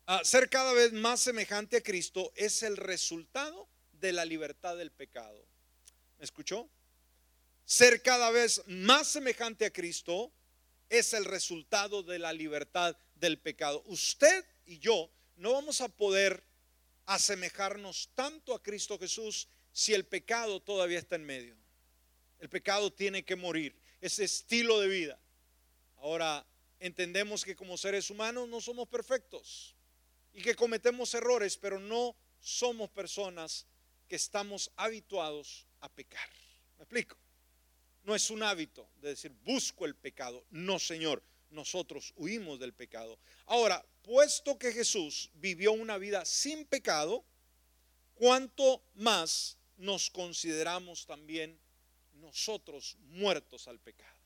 ah, 0.07 0.22
ser 0.24 0.49
cada 0.49 0.72
vez 0.72 0.92
más 0.92 1.20
semejante 1.20 1.78
a 1.78 1.82
Cristo 1.82 2.32
es 2.36 2.62
el 2.62 2.76
resultado 2.76 3.68
de 3.92 4.12
la 4.12 4.24
libertad 4.24 4.76
del 4.76 4.90
pecado. 4.90 5.47
¿Me 6.18 6.24
escuchó? 6.24 6.68
Ser 7.64 8.02
cada 8.02 8.30
vez 8.30 8.62
más 8.66 9.08
semejante 9.08 9.66
a 9.66 9.72
Cristo 9.72 10.32
es 10.88 11.12
el 11.14 11.24
resultado 11.24 12.02
de 12.02 12.18
la 12.18 12.32
libertad 12.32 12.96
del 13.14 13.38
pecado. 13.38 13.82
Usted 13.86 14.44
y 14.66 14.78
yo 14.78 15.10
no 15.36 15.52
vamos 15.52 15.80
a 15.80 15.88
poder 15.88 16.44
asemejarnos 17.06 18.10
tanto 18.14 18.54
a 18.54 18.62
Cristo 18.62 18.98
Jesús 18.98 19.48
si 19.72 19.94
el 19.94 20.04
pecado 20.04 20.60
todavía 20.60 20.98
está 20.98 21.16
en 21.16 21.24
medio. 21.24 21.56
El 22.38 22.48
pecado 22.48 22.92
tiene 22.92 23.24
que 23.24 23.36
morir, 23.36 23.80
ese 24.00 24.24
estilo 24.24 24.80
de 24.80 24.88
vida. 24.88 25.18
Ahora, 25.96 26.44
entendemos 26.80 27.44
que 27.44 27.56
como 27.56 27.78
seres 27.78 28.10
humanos 28.10 28.48
no 28.48 28.60
somos 28.60 28.88
perfectos 28.88 29.76
y 30.32 30.42
que 30.42 30.56
cometemos 30.56 31.14
errores, 31.14 31.56
pero 31.56 31.78
no 31.78 32.16
somos 32.40 32.90
personas 32.90 33.66
que 34.08 34.16
estamos 34.16 34.70
habituados 34.76 35.66
a 35.80 35.88
pecar. 35.88 36.28
¿Me 36.76 36.82
explico? 36.82 37.22
No 38.05 38.14
es 38.14 38.30
un 38.30 38.42
hábito 38.42 38.88
de 39.00 39.11
decir 39.11 39.32
busco 39.44 39.84
el 39.84 39.94
pecado. 39.94 40.44
No, 40.50 40.78
Señor, 40.78 41.22
nosotros 41.50 42.12
huimos 42.16 42.59
del 42.59 42.72
pecado. 42.72 43.18
Ahora, 43.46 43.84
puesto 44.03 44.59
que 44.59 44.72
Jesús 44.72 45.30
vivió 45.34 45.72
una 45.72 45.98
vida 45.98 46.24
sin 46.24 46.64
pecado, 46.64 47.24
¿cuánto 48.14 48.82
más 48.94 49.59
nos 49.76 50.11
consideramos 50.11 51.07
también 51.07 51.59
nosotros 52.14 52.96
muertos 53.00 53.68
al 53.68 53.78
pecado? 53.78 54.18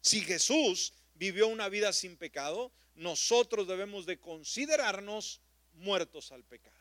Si 0.00 0.20
Jesús 0.20 0.92
vivió 1.14 1.48
una 1.48 1.68
vida 1.68 1.92
sin 1.92 2.16
pecado, 2.16 2.72
nosotros 2.94 3.66
debemos 3.66 4.06
de 4.06 4.20
considerarnos 4.20 5.40
muertos 5.72 6.32
al 6.32 6.44
pecado. 6.44 6.76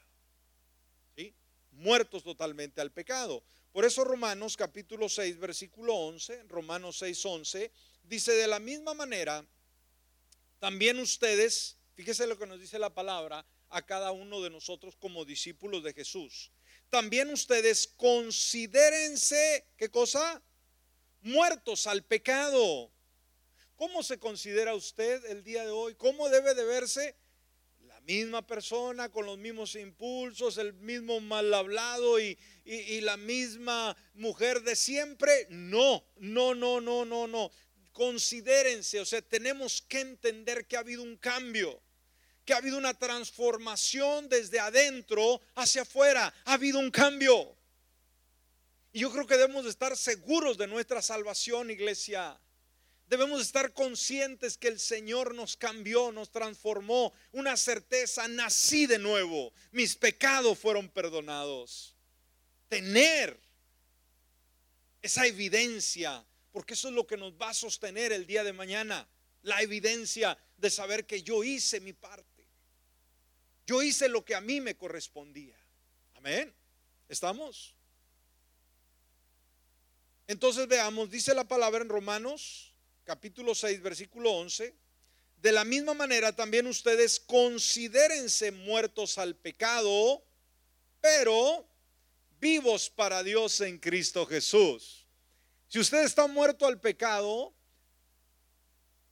¿Sí? 1.15 1.33
Muertos 1.71 2.23
totalmente 2.23 2.81
al 2.81 2.91
pecado. 2.91 3.43
Por 3.75 3.83
eso 3.83 4.05
Romanos 4.05 4.55
capítulo 4.55 5.09
6, 5.09 5.37
versículo 5.37 5.93
11, 5.93 6.43
Romanos 6.43 6.97
6, 6.99 7.25
11, 7.25 7.71
dice 8.03 8.31
de 8.31 8.47
la 8.47 8.57
misma 8.57 8.93
manera, 8.93 9.45
también 10.59 10.97
ustedes, 10.97 11.75
fíjese 11.93 12.25
lo 12.25 12.39
que 12.39 12.45
nos 12.45 12.57
dice 12.57 12.79
la 12.79 12.93
palabra 12.93 13.45
a 13.67 13.85
cada 13.85 14.13
uno 14.13 14.41
de 14.41 14.49
nosotros 14.49 14.95
como 14.95 15.25
discípulos 15.25 15.83
de 15.83 15.91
Jesús. 15.91 16.53
También 16.89 17.29
ustedes 17.29 17.85
considérense, 17.97 19.67
¿qué 19.75 19.89
cosa? 19.89 20.41
Muertos 21.19 21.85
al 21.85 22.01
pecado. 22.01 22.89
¿Cómo 23.75 24.03
se 24.03 24.17
considera 24.19 24.73
usted 24.73 25.25
el 25.25 25.43
día 25.43 25.65
de 25.65 25.71
hoy? 25.71 25.95
¿Cómo 25.95 26.29
debe 26.29 26.53
de 26.53 26.63
verse? 26.63 27.17
Misma 28.05 28.45
persona 28.45 29.09
con 29.09 29.25
los 29.25 29.37
mismos 29.37 29.75
impulsos, 29.75 30.57
el 30.57 30.73
mismo 30.73 31.19
mal 31.19 31.53
hablado 31.53 32.19
y, 32.19 32.37
y, 32.63 33.01
la 33.01 33.17
misma 33.17 33.95
mujer 34.13 34.61
de 34.61 34.75
siempre. 34.75 35.47
No, 35.49 36.05
no, 36.17 36.53
no, 36.53 36.79
no, 36.81 37.03
no, 37.03 37.27
no. 37.27 37.51
Considérense, 37.93 38.99
o 38.99 39.05
sea, 39.05 39.21
tenemos 39.21 39.81
que 39.81 40.01
entender 40.01 40.67
que 40.67 40.77
ha 40.77 40.81
habido 40.81 41.01
un 41.01 41.17
cambio 41.17 41.81
que 42.45 42.53
ha 42.53 42.57
habido 42.57 42.77
una 42.77 42.93
transformación 42.93 44.29
desde 44.29 44.59
adentro 44.59 45.41
hacia 45.55 45.81
afuera. 45.81 46.31
Ha 46.45 46.53
habido 46.53 46.77
un 46.77 46.91
cambio. 46.91 47.57
Y 48.93 48.99
yo 48.99 49.11
creo 49.11 49.25
que 49.27 49.35
debemos 49.35 49.65
estar 49.65 49.97
seguros 49.97 50.57
de 50.57 50.67
nuestra 50.67 51.01
salvación, 51.01 51.71
iglesia. 51.71 52.39
Debemos 53.07 53.41
estar 53.41 53.71
conscientes 53.73 54.57
que 54.57 54.67
el 54.67 54.79
Señor 54.79 55.35
nos 55.35 55.57
cambió, 55.57 56.11
nos 56.11 56.31
transformó. 56.31 57.13
Una 57.31 57.55
certeza, 57.55 58.27
nací 58.27 58.87
de 58.87 58.97
nuevo. 58.97 59.53
Mis 59.71 59.95
pecados 59.95 60.57
fueron 60.57 60.89
perdonados 60.89 61.95
tener 62.67 63.39
esa 65.01 65.27
evidencia, 65.27 66.25
porque 66.51 66.73
eso 66.73 66.87
es 66.87 66.93
lo 66.93 67.05
que 67.05 67.15
nos 67.15 67.33
va 67.33 67.49
a 67.49 67.53
sostener 67.53 68.11
el 68.11 68.25
día 68.25 68.43
de 68.43 68.53
mañana, 68.53 69.07
la 69.43 69.61
evidencia 69.61 70.37
de 70.57 70.69
saber 70.69 71.05
que 71.05 71.21
yo 71.21 71.43
hice 71.43 71.79
mi 71.79 71.93
parte. 71.93 72.47
Yo 73.67 73.81
hice 73.81 74.09
lo 74.09 74.25
que 74.25 74.35
a 74.35 74.41
mí 74.41 74.61
me 74.61 74.75
correspondía. 74.75 75.57
Amén. 76.15 76.53
¿Estamos? 77.07 77.75
Entonces 80.27 80.67
veamos, 80.67 81.09
dice 81.11 81.33
la 81.35 81.47
palabra 81.47 81.83
en 81.83 81.89
Romanos 81.89 82.74
capítulo 83.05 83.55
6, 83.55 83.81
versículo 83.81 84.31
11. 84.31 84.75
De 85.37 85.51
la 85.51 85.63
misma 85.63 85.93
manera 85.93 86.35
también 86.35 86.65
ustedes 86.67 87.19
considérense 87.19 88.51
muertos 88.51 89.17
al 89.17 89.35
pecado, 89.35 90.25
pero 90.99 91.67
vivos 92.39 92.89
para 92.89 93.23
Dios 93.23 93.61
en 93.61 93.77
Cristo 93.77 94.25
Jesús. 94.25 95.05
Si 95.67 95.79
usted 95.79 96.03
está 96.03 96.27
muerto 96.27 96.65
al 96.65 96.79
pecado, 96.79 97.53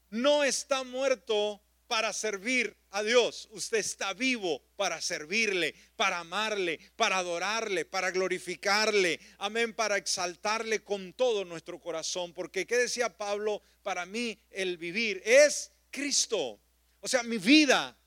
no 0.09 0.43
está 0.43 0.83
muerto 0.83 1.61
para 1.87 2.11
servir 2.13 2.75
a 2.93 3.01
Dios. 3.01 3.49
Usted 3.51 3.79
está 3.79 4.13
vivo 4.13 4.61
para 4.75 5.01
servirle, 5.01 5.73
para 5.95 6.19
amarle, 6.19 6.79
para 6.95 7.17
adorarle, 7.17 7.85
para 7.85 8.11
glorificarle. 8.11 9.19
Amén, 9.39 9.73
para 9.73 9.97
exaltarle 9.97 10.83
con 10.83 11.13
todo 11.13 11.43
nuestro 11.43 11.79
corazón. 11.79 12.33
Porque, 12.33 12.67
¿qué 12.67 12.77
decía 12.77 13.09
Pablo? 13.09 13.61
Para 13.81 14.05
mí 14.05 14.39
el 14.51 14.77
vivir 14.77 15.21
es 15.25 15.71
Cristo. 15.89 16.59
O 17.01 17.07
sea, 17.07 17.23
mi 17.23 17.39
vida, 17.39 17.97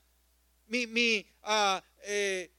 mi, 0.67 0.87
mi, 0.87 1.25
uh, 1.43 1.81
eh, 2.03 2.49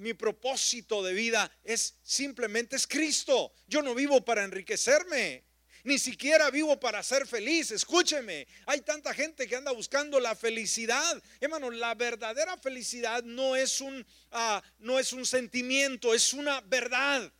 mi 0.00 0.12
propósito 0.14 1.04
de 1.04 1.12
vida 1.12 1.50
es 1.62 1.94
simplemente 2.02 2.74
es 2.74 2.86
Cristo. 2.86 3.52
Yo 3.68 3.80
no 3.80 3.94
vivo 3.94 4.24
para 4.24 4.42
enriquecerme. 4.42 5.45
Ni 5.86 6.00
siquiera 6.00 6.50
vivo 6.50 6.80
para 6.80 7.00
ser 7.00 7.28
feliz. 7.28 7.70
Escúcheme, 7.70 8.48
hay 8.66 8.80
tanta 8.80 9.14
gente 9.14 9.46
que 9.46 9.54
anda 9.54 9.70
buscando 9.70 10.18
la 10.18 10.34
felicidad. 10.34 11.22
Hermano, 11.40 11.70
la 11.70 11.94
verdadera 11.94 12.56
felicidad 12.56 13.22
no 13.22 13.54
es 13.54 13.80
un, 13.80 14.04
uh, 14.32 14.60
no 14.80 14.98
es 14.98 15.12
un 15.12 15.24
sentimiento, 15.24 16.12
es 16.12 16.32
una 16.32 16.60
verdad. 16.62 17.32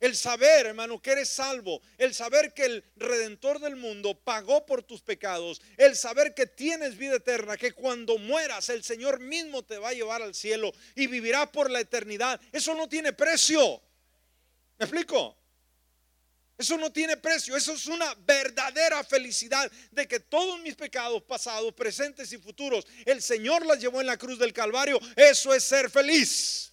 El 0.00 0.16
saber, 0.16 0.66
hermano, 0.66 1.00
que 1.00 1.12
eres 1.12 1.28
salvo. 1.28 1.80
El 1.96 2.12
saber 2.12 2.52
que 2.54 2.64
el 2.64 2.84
redentor 2.96 3.60
del 3.60 3.76
mundo 3.76 4.18
pagó 4.18 4.66
por 4.66 4.82
tus 4.82 5.00
pecados. 5.00 5.62
El 5.76 5.94
saber 5.94 6.34
que 6.34 6.48
tienes 6.48 6.98
vida 6.98 7.14
eterna, 7.14 7.56
que 7.56 7.70
cuando 7.70 8.18
mueras 8.18 8.68
el 8.68 8.82
Señor 8.82 9.20
mismo 9.20 9.62
te 9.62 9.78
va 9.78 9.90
a 9.90 9.94
llevar 9.94 10.22
al 10.22 10.34
cielo 10.34 10.72
y 10.96 11.06
vivirá 11.06 11.52
por 11.52 11.70
la 11.70 11.78
eternidad. 11.78 12.40
Eso 12.50 12.74
no 12.74 12.88
tiene 12.88 13.12
precio. 13.12 13.80
¿Me 14.76 14.86
explico? 14.86 15.36
Eso 16.58 16.76
no 16.76 16.92
tiene 16.92 17.16
precio. 17.16 17.56
Eso 17.56 17.72
es 17.72 17.86
una 17.86 18.14
verdadera 18.14 19.02
felicidad 19.04 19.70
de 19.90 20.06
que 20.06 20.20
todos 20.20 20.60
mis 20.60 20.74
pecados 20.74 21.22
pasados, 21.22 21.72
presentes 21.74 22.32
y 22.32 22.38
futuros, 22.38 22.86
el 23.04 23.22
Señor 23.22 23.64
las 23.66 23.80
llevó 23.80 24.00
en 24.00 24.06
la 24.06 24.16
cruz 24.16 24.38
del 24.38 24.52
Calvario. 24.52 25.00
Eso 25.16 25.54
es 25.54 25.64
ser 25.64 25.90
feliz. 25.90 26.72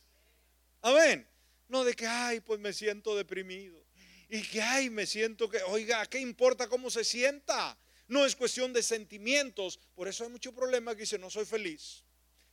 Amén. 0.82 1.28
No 1.68 1.84
de 1.84 1.94
que, 1.94 2.06
ay, 2.06 2.40
pues 2.42 2.60
me 2.60 2.74
siento 2.74 3.16
deprimido. 3.16 3.84
Y 4.28 4.42
que, 4.44 4.62
ay, 4.62 4.90
me 4.90 5.06
siento 5.06 5.50
que, 5.50 5.62
oiga, 5.64 6.06
¿qué 6.06 6.20
importa 6.20 6.68
cómo 6.68 6.92
se 6.92 7.04
sienta? 7.04 7.78
No 8.08 8.26
es 8.26 8.36
cuestión 8.36 8.74
de 8.74 8.84
sentimientos. 8.84 9.80
Por 9.96 10.08
eso 10.08 10.24
hay 10.24 10.30
mucho 10.30 10.54
problema 10.54 10.94
que 10.94 11.02
dice, 11.02 11.18
no 11.18 11.30
soy 11.30 11.46
feliz. 11.46 12.04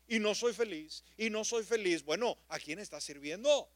Y 0.06 0.18
no 0.18 0.34
soy 0.34 0.52
feliz. 0.52 1.04
Y 1.16 1.28
no 1.28 1.44
soy 1.44 1.64
feliz. 1.64 2.02
Bueno, 2.02 2.38
¿a 2.48 2.58
quién 2.58 2.78
está 2.78 3.00
sirviendo? 3.00 3.70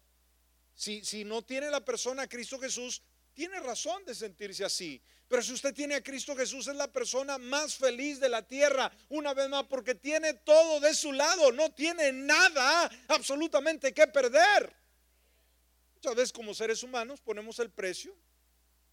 Si, 0.74 1.04
si 1.04 1.24
no 1.24 1.42
tiene 1.42 1.68
la 1.70 1.84
persona 1.84 2.28
Cristo 2.28 2.58
Jesús, 2.58 3.02
tiene 3.40 3.58
razón 3.60 4.04
de 4.04 4.14
sentirse 4.14 4.66
así. 4.66 5.00
Pero 5.26 5.42
si 5.42 5.54
usted 5.54 5.72
tiene 5.72 5.94
a 5.94 6.02
Cristo 6.02 6.36
Jesús, 6.36 6.66
es 6.66 6.76
la 6.76 6.92
persona 6.92 7.38
más 7.38 7.74
feliz 7.74 8.20
de 8.20 8.28
la 8.28 8.46
tierra. 8.46 8.92
Una 9.08 9.32
vez 9.32 9.48
más, 9.48 9.64
porque 9.64 9.94
tiene 9.94 10.34
todo 10.34 10.78
de 10.78 10.92
su 10.92 11.10
lado. 11.10 11.50
No 11.50 11.72
tiene 11.72 12.12
nada 12.12 12.90
absolutamente 13.08 13.94
que 13.94 14.06
perder. 14.08 14.76
Muchas 15.94 16.14
veces 16.14 16.32
como 16.34 16.52
seres 16.52 16.82
humanos 16.82 17.22
ponemos 17.22 17.58
el 17.60 17.70
precio 17.70 18.14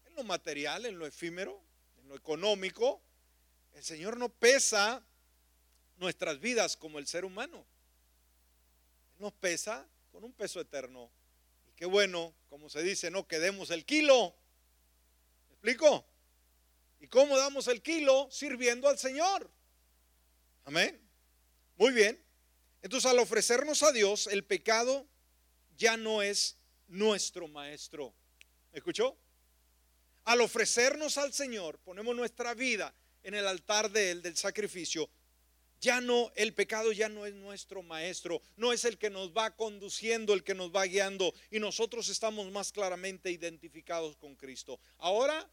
en 0.06 0.14
lo 0.14 0.24
material, 0.24 0.86
en 0.86 0.98
lo 0.98 1.06
efímero, 1.06 1.62
en 2.00 2.08
lo 2.08 2.16
económico. 2.16 3.02
El 3.74 3.84
Señor 3.84 4.16
no 4.16 4.30
pesa 4.30 5.04
nuestras 5.98 6.40
vidas 6.40 6.74
como 6.74 6.98
el 6.98 7.06
ser 7.06 7.26
humano. 7.26 7.66
nos 9.18 9.34
pesa 9.34 9.86
con 10.10 10.24
un 10.24 10.32
peso 10.32 10.58
eterno. 10.58 11.10
Qué 11.78 11.86
bueno, 11.86 12.34
como 12.48 12.68
se 12.68 12.82
dice, 12.82 13.08
no 13.08 13.28
quedemos 13.28 13.70
el 13.70 13.84
kilo. 13.84 14.34
¿Me 15.46 15.54
explico? 15.54 16.04
¿Y 16.98 17.06
cómo 17.06 17.38
damos 17.38 17.68
el 17.68 17.82
kilo? 17.82 18.26
Sirviendo 18.32 18.88
al 18.88 18.98
Señor. 18.98 19.48
Amén. 20.64 21.00
Muy 21.76 21.92
bien. 21.92 22.20
Entonces 22.82 23.08
al 23.08 23.20
ofrecernos 23.20 23.84
a 23.84 23.92
Dios, 23.92 24.26
el 24.26 24.44
pecado 24.44 25.06
ya 25.76 25.96
no 25.96 26.20
es 26.20 26.58
nuestro 26.88 27.46
maestro. 27.46 28.12
¿Me 28.72 28.78
escuchó? 28.78 29.16
Al 30.24 30.40
ofrecernos 30.40 31.16
al 31.16 31.32
Señor, 31.32 31.78
ponemos 31.78 32.16
nuestra 32.16 32.54
vida 32.54 32.92
en 33.22 33.34
el 33.34 33.46
altar 33.46 33.88
de 33.92 34.10
Él, 34.10 34.22
del 34.22 34.36
sacrificio. 34.36 35.08
Ya 35.80 36.00
no, 36.00 36.32
el 36.34 36.54
pecado 36.54 36.90
ya 36.92 37.08
no 37.08 37.24
es 37.24 37.34
nuestro 37.34 37.82
maestro, 37.82 38.42
no 38.56 38.72
es 38.72 38.84
el 38.84 38.98
que 38.98 39.10
nos 39.10 39.30
va 39.30 39.54
conduciendo, 39.54 40.34
el 40.34 40.42
que 40.42 40.54
nos 40.54 40.74
va 40.74 40.84
guiando, 40.86 41.32
y 41.50 41.60
nosotros 41.60 42.08
estamos 42.08 42.50
más 42.50 42.72
claramente 42.72 43.30
identificados 43.30 44.16
con 44.16 44.34
Cristo. 44.34 44.80
Ahora 44.98 45.48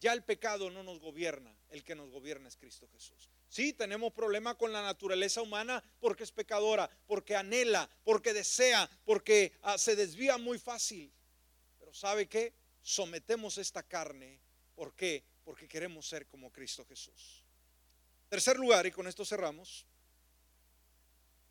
ya 0.00 0.12
el 0.12 0.22
pecado 0.22 0.70
no 0.70 0.82
nos 0.82 1.00
gobierna, 1.00 1.54
el 1.70 1.82
que 1.82 1.94
nos 1.94 2.10
gobierna 2.10 2.48
es 2.48 2.56
Cristo 2.56 2.88
Jesús. 2.92 3.30
Sí, 3.48 3.72
tenemos 3.72 4.12
problema 4.12 4.56
con 4.56 4.72
la 4.72 4.82
naturaleza 4.82 5.40
humana 5.40 5.82
porque 6.00 6.24
es 6.24 6.32
pecadora, 6.32 6.88
porque 7.06 7.34
anhela, 7.34 7.88
porque 8.04 8.34
desea, 8.34 8.88
porque 9.04 9.52
ah, 9.62 9.78
se 9.78 9.96
desvía 9.96 10.36
muy 10.36 10.58
fácil. 10.58 11.10
Pero 11.78 11.94
¿sabe 11.94 12.28
qué? 12.28 12.52
Sometemos 12.82 13.56
esta 13.56 13.82
carne. 13.82 14.40
¿Por 14.74 14.94
qué? 14.94 15.24
Porque 15.44 15.66
queremos 15.66 16.06
ser 16.06 16.26
como 16.26 16.52
Cristo 16.52 16.84
Jesús. 16.84 17.47
Tercer 18.28 18.58
lugar, 18.58 18.86
y 18.86 18.90
con 18.90 19.06
esto 19.06 19.24
cerramos, 19.24 19.86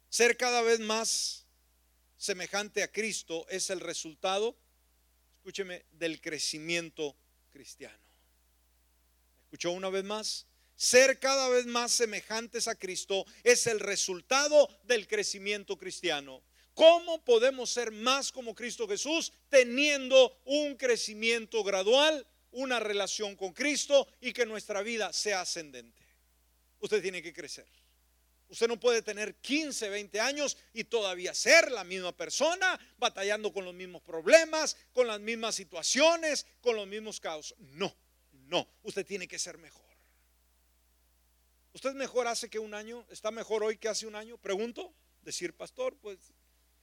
ser 0.09 0.37
cada 0.37 0.61
vez 0.61 0.79
más 0.79 1.45
semejante 2.17 2.83
a 2.83 2.91
Cristo 2.91 3.47
es 3.49 3.69
el 3.69 3.79
resultado, 3.79 4.55
escúcheme, 5.37 5.85
del 5.91 6.21
crecimiento 6.21 7.15
cristiano. 7.51 7.97
¿Escuchó 9.45 9.71
una 9.71 9.89
vez 9.89 10.03
más? 10.03 10.45
Ser 10.75 11.19
cada 11.19 11.49
vez 11.49 11.65
más 11.65 11.91
semejantes 11.91 12.67
a 12.67 12.75
Cristo 12.75 13.25
es 13.43 13.65
el 13.65 13.79
resultado 13.79 14.69
del 14.83 15.07
crecimiento 15.07 15.77
cristiano. 15.77 16.43
¿Cómo 16.75 17.23
podemos 17.23 17.71
ser 17.71 17.91
más 17.91 18.31
como 18.31 18.53
Cristo 18.53 18.87
Jesús 18.87 19.33
teniendo 19.49 20.39
un 20.45 20.75
crecimiento 20.75 21.63
gradual, 21.63 22.27
una 22.51 22.79
relación 22.79 23.35
con 23.35 23.53
Cristo 23.53 24.07
y 24.21 24.31
que 24.31 24.45
nuestra 24.45 24.83
vida 24.83 25.11
sea 25.11 25.41
ascendente? 25.41 26.06
Usted 26.79 27.01
tiene 27.01 27.21
que 27.21 27.33
crecer. 27.33 27.67
Usted 28.49 28.67
no 28.67 28.79
puede 28.79 29.01
tener 29.01 29.35
15, 29.35 29.89
20 29.89 30.19
años 30.21 30.57
y 30.73 30.85
todavía 30.85 31.33
ser 31.33 31.69
la 31.71 31.83
misma 31.83 32.15
persona, 32.15 32.79
batallando 32.97 33.51
con 33.51 33.65
los 33.65 33.73
mismos 33.73 34.01
problemas, 34.01 34.77
con 34.93 35.07
las 35.07 35.19
mismas 35.19 35.55
situaciones, 35.55 36.45
con 36.61 36.75
los 36.75 36.87
mismos 36.87 37.19
caos. 37.19 37.53
No, 37.59 37.93
no, 38.31 38.67
usted 38.83 39.05
tiene 39.05 39.27
que 39.27 39.37
ser 39.37 39.57
mejor. 39.57 39.85
¿Usted 41.73 41.93
mejor 41.93 42.27
hace 42.27 42.49
que 42.49 42.57
un 42.57 42.73
año? 42.73 43.05
¿Está 43.09 43.29
mejor 43.29 43.63
hoy 43.63 43.77
que 43.77 43.89
hace 43.89 44.07
un 44.07 44.15
año? 44.15 44.37
Pregunto. 44.37 44.93
Decir, 45.21 45.53
pastor, 45.53 45.97
pues 45.97 46.17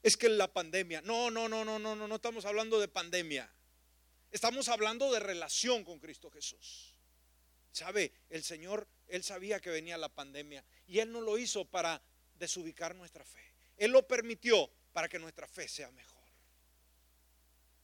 es 0.03 0.16
que 0.16 0.28
la 0.28 0.53
pandemia. 0.53 1.01
No, 1.01 1.30
no, 1.30 1.49
no, 1.49 1.64
no, 1.64 1.78
no, 1.78 1.97
no, 1.97 2.07
no 2.07 2.14
estamos 2.14 2.45
hablando 2.45 2.78
de 2.78 2.88
pandemia. 2.88 3.51
Estamos 4.30 4.68
hablando 4.68 5.11
de 5.12 5.18
relación 5.18 5.82
con 5.82 5.99
Cristo 5.99 6.30
Jesús. 6.30 6.93
¿Sabe? 7.74 8.12
El 8.30 8.44
Señor, 8.44 8.86
Él 9.08 9.24
sabía 9.24 9.58
que 9.58 9.68
venía 9.68 9.98
la 9.98 10.08
pandemia 10.08 10.64
y 10.86 11.00
Él 11.00 11.10
no 11.10 11.20
lo 11.20 11.36
hizo 11.38 11.64
para 11.64 12.00
desubicar 12.34 12.94
nuestra 12.94 13.24
fe. 13.24 13.42
Él 13.76 13.90
lo 13.90 14.06
permitió 14.06 14.70
para 14.92 15.08
que 15.08 15.18
nuestra 15.18 15.48
fe 15.48 15.66
sea 15.66 15.90
mejor. 15.90 16.22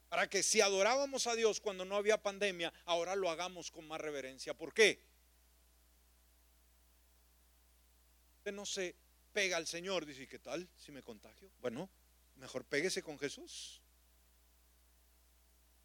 Para 0.08 0.30
que 0.30 0.44
si 0.44 0.60
adorábamos 0.60 1.26
a 1.26 1.34
Dios 1.34 1.60
cuando 1.60 1.84
no 1.84 1.96
había 1.96 2.22
pandemia, 2.22 2.72
ahora 2.84 3.16
lo 3.16 3.30
hagamos 3.30 3.72
con 3.72 3.88
más 3.88 4.00
reverencia. 4.00 4.54
¿Por 4.54 4.72
qué? 4.72 5.04
Usted 8.38 8.52
no 8.52 8.64
se 8.64 8.94
pega 9.32 9.56
al 9.56 9.66
Señor, 9.66 10.06
dice, 10.06 10.28
¿qué 10.28 10.38
tal 10.38 10.68
si 10.76 10.92
me 10.92 11.02
contagio? 11.02 11.50
Bueno, 11.60 11.90
mejor 12.36 12.64
péguese 12.64 13.02
con 13.02 13.18
Jesús. 13.18 13.79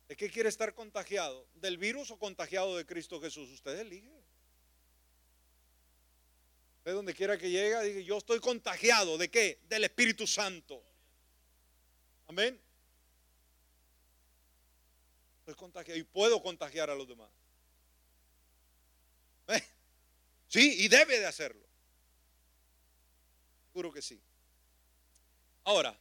¿De 0.07 0.15
qué 0.15 0.29
quiere 0.29 0.49
estar 0.49 0.73
contagiado? 0.73 1.47
¿Del 1.55 1.77
virus 1.77 2.11
o 2.11 2.19
contagiado 2.19 2.77
de 2.77 2.85
Cristo 2.85 3.19
Jesús? 3.19 3.49
Usted 3.49 3.79
elige. 3.79 4.23
Usted 6.77 6.93
donde 6.93 7.15
quiera 7.15 7.37
que 7.37 7.49
llegue, 7.49 7.81
diga, 7.83 7.99
yo 8.01 8.17
estoy 8.17 8.39
contagiado. 8.39 9.17
¿De 9.17 9.29
qué? 9.31 9.59
Del 9.63 9.85
Espíritu 9.85 10.27
Santo. 10.27 10.83
Amén. 12.27 12.61
Estoy 15.39 15.55
contagiado 15.55 15.99
y 15.99 16.03
puedo 16.03 16.41
contagiar 16.41 16.89
a 16.89 16.95
los 16.95 17.07
demás. 17.07 17.31
¿Eh? 19.47 19.63
Sí, 20.47 20.83
y 20.85 20.87
debe 20.87 21.19
de 21.19 21.25
hacerlo. 21.25 21.65
Seguro 23.67 23.91
que 23.91 24.01
sí. 24.01 24.21
Ahora, 25.63 25.99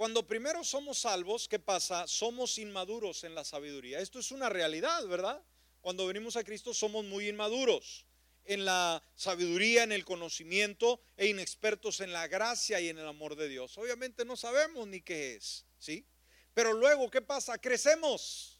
cuando 0.00 0.26
primero 0.26 0.64
somos 0.64 1.00
salvos, 1.00 1.46
¿qué 1.46 1.58
pasa? 1.58 2.06
Somos 2.06 2.56
inmaduros 2.56 3.22
en 3.22 3.34
la 3.34 3.44
sabiduría. 3.44 4.00
Esto 4.00 4.18
es 4.18 4.32
una 4.32 4.48
realidad, 4.48 5.06
¿verdad? 5.06 5.44
Cuando 5.82 6.06
venimos 6.06 6.36
a 6.36 6.42
Cristo 6.42 6.72
somos 6.72 7.04
muy 7.04 7.28
inmaduros 7.28 8.06
en 8.44 8.64
la 8.64 9.04
sabiduría, 9.14 9.82
en 9.82 9.92
el 9.92 10.06
conocimiento 10.06 11.02
e 11.18 11.26
inexpertos 11.26 12.00
en 12.00 12.14
la 12.14 12.28
gracia 12.28 12.80
y 12.80 12.88
en 12.88 12.96
el 12.96 13.06
amor 13.06 13.36
de 13.36 13.50
Dios. 13.50 13.76
Obviamente 13.76 14.24
no 14.24 14.38
sabemos 14.38 14.88
ni 14.88 15.02
qué 15.02 15.34
es, 15.34 15.66
¿sí? 15.78 16.06
Pero 16.54 16.72
luego, 16.72 17.10
¿qué 17.10 17.20
pasa? 17.20 17.58
Crecemos. 17.58 18.58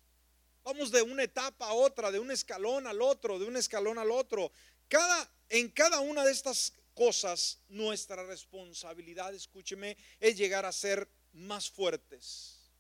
Vamos 0.63 0.91
de 0.91 1.01
una 1.01 1.23
etapa 1.23 1.69
a 1.69 1.73
otra, 1.73 2.11
de 2.11 2.19
un 2.19 2.31
escalón 2.31 2.87
al 2.87 3.01
otro, 3.01 3.39
de 3.39 3.47
un 3.47 3.57
escalón 3.57 3.97
al 3.97 4.11
otro. 4.11 4.53
Cada, 4.89 5.33
en 5.49 5.71
cada 5.71 6.01
una 6.01 6.23
de 6.23 6.33
estas 6.33 6.75
cosas, 6.93 7.61
nuestra 7.71 8.27
responsabilidad, 8.27 9.33
escúcheme, 9.35 9.97
es 10.19 10.37
llegar 10.37 10.67
a 10.67 10.73
ser 10.73 11.09
más 11.33 11.71
fuertes 11.71 12.71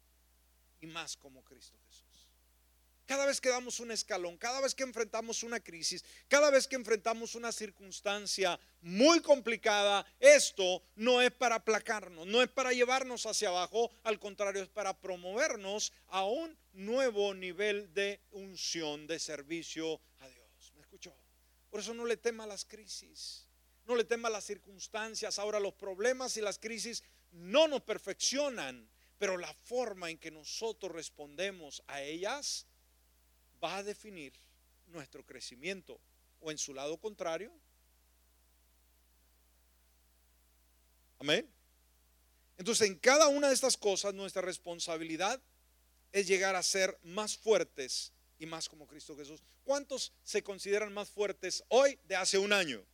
y 0.80 0.86
más 0.86 1.16
como 1.16 1.42
Cristo 1.44 1.78
Jesús. 1.86 2.10
Cada 3.10 3.26
vez 3.26 3.40
que 3.40 3.48
damos 3.48 3.80
un 3.80 3.90
escalón, 3.90 4.36
cada 4.36 4.60
vez 4.60 4.72
que 4.72 4.84
enfrentamos 4.84 5.42
una 5.42 5.58
crisis, 5.58 6.04
cada 6.28 6.48
vez 6.48 6.68
que 6.68 6.76
enfrentamos 6.76 7.34
una 7.34 7.50
circunstancia 7.50 8.58
muy 8.82 9.20
complicada, 9.20 10.06
esto 10.20 10.84
no 10.94 11.20
es 11.20 11.32
para 11.32 11.56
aplacarnos, 11.56 12.24
no 12.28 12.40
es 12.40 12.48
para 12.48 12.72
llevarnos 12.72 13.26
hacia 13.26 13.48
abajo, 13.48 13.90
al 14.04 14.20
contrario, 14.20 14.62
es 14.62 14.68
para 14.68 14.96
promovernos 14.96 15.92
a 16.06 16.24
un 16.24 16.56
nuevo 16.72 17.34
nivel 17.34 17.92
de 17.94 18.20
unción, 18.30 19.08
de 19.08 19.18
servicio 19.18 20.00
a 20.20 20.28
Dios. 20.28 20.72
¿Me 20.76 20.82
escuchó? 20.82 21.12
Por 21.68 21.80
eso 21.80 21.92
no 21.94 22.04
le 22.04 22.16
tema 22.16 22.46
las 22.46 22.64
crisis, 22.64 23.48
no 23.86 23.96
le 23.96 24.04
tema 24.04 24.30
las 24.30 24.44
circunstancias. 24.44 25.40
Ahora 25.40 25.58
los 25.58 25.74
problemas 25.74 26.36
y 26.36 26.42
las 26.42 26.60
crisis 26.60 27.02
no 27.32 27.68
nos 27.68 27.82
perfeccionan, 27.82 28.88
pero 29.18 29.36
la 29.36 29.52
forma 29.64 30.10
en 30.10 30.18
que 30.18 30.30
nosotros 30.30 30.92
respondemos 30.92 31.82
a 31.86 32.02
ellas 32.02 32.66
va 33.62 33.78
a 33.78 33.82
definir 33.82 34.32
nuestro 34.86 35.24
crecimiento 35.24 36.00
o 36.40 36.50
en 36.50 36.58
su 36.58 36.74
lado 36.74 36.98
contrario. 36.98 37.52
Amén. 41.18 41.48
Entonces, 42.56 42.88
en 42.88 42.98
cada 42.98 43.28
una 43.28 43.48
de 43.48 43.54
estas 43.54 43.76
cosas, 43.76 44.14
nuestra 44.14 44.42
responsabilidad 44.42 45.40
es 46.12 46.26
llegar 46.26 46.56
a 46.56 46.62
ser 46.62 46.98
más 47.02 47.36
fuertes 47.36 48.12
y 48.38 48.46
más 48.46 48.68
como 48.68 48.86
Cristo 48.86 49.16
Jesús. 49.16 49.42
¿Cuántos 49.64 50.12
se 50.24 50.42
consideran 50.42 50.92
más 50.92 51.10
fuertes 51.10 51.62
hoy 51.68 51.98
de 52.04 52.16
hace 52.16 52.38
un 52.38 52.52
año? 52.52 52.84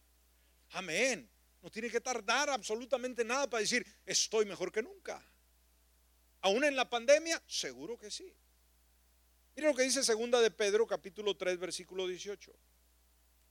Amén. 0.70 1.30
No 1.66 1.72
tiene 1.72 1.90
que 1.90 2.00
tardar 2.00 2.48
absolutamente 2.48 3.24
nada 3.24 3.50
para 3.50 3.60
decir, 3.60 3.84
estoy 4.04 4.44
mejor 4.44 4.70
que 4.70 4.84
nunca. 4.84 5.20
Aún 6.42 6.62
en 6.62 6.76
la 6.76 6.88
pandemia, 6.88 7.42
seguro 7.44 7.98
que 7.98 8.08
sí. 8.08 8.32
Mire 9.56 9.66
lo 9.66 9.74
que 9.74 9.82
dice 9.82 10.04
segunda 10.04 10.40
de 10.40 10.52
Pedro, 10.52 10.86
capítulo 10.86 11.36
3, 11.36 11.58
versículo 11.58 12.06
18. 12.06 12.52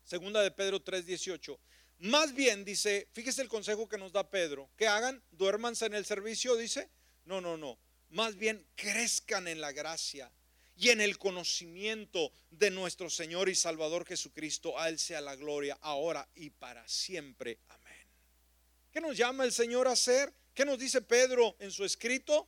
Segunda 0.06 0.42
de 0.42 0.52
Pedro 0.52 0.82
3, 0.82 1.06
18. 1.06 1.60
Más 1.98 2.34
bien 2.34 2.64
dice, 2.64 3.10
fíjese 3.12 3.42
el 3.42 3.50
consejo 3.50 3.90
que 3.90 3.98
nos 3.98 4.14
da 4.14 4.30
Pedro, 4.30 4.70
que 4.78 4.88
hagan, 4.88 5.22
duérmanse 5.32 5.86
en 5.86 5.96
el 5.96 6.06
servicio, 6.06 6.56
dice. 6.56 6.90
No, 7.26 7.42
no, 7.42 7.58
no. 7.58 7.78
Más 8.12 8.38
bien 8.38 8.66
crezcan 8.76 9.50
en 9.50 9.60
la 9.60 9.74
gracia 9.74 10.32
y 10.78 10.88
en 10.88 11.02
el 11.02 11.18
conocimiento 11.18 12.32
de 12.50 12.72
nuestro 12.72 13.10
Señor 13.10 13.50
y 13.50 13.56
Salvador 13.56 14.06
Jesucristo. 14.06 14.80
A 14.80 14.88
Él 14.88 15.00
sea 15.00 15.20
la 15.20 15.36
gloria 15.36 15.78
ahora 15.82 16.26
y 16.34 16.50
para 16.50 16.88
siempre. 16.88 17.60
Amén. 17.68 17.85
¿Qué 18.96 19.02
nos 19.02 19.18
llama 19.18 19.44
el 19.44 19.52
Señor 19.52 19.90
a 19.90 19.92
hacer? 19.92 20.34
¿Qué 20.54 20.64
nos 20.64 20.80
dice 20.80 21.02
Pedro 21.02 21.58
en 21.60 21.70
su 21.70 21.84
escrito? 21.84 22.48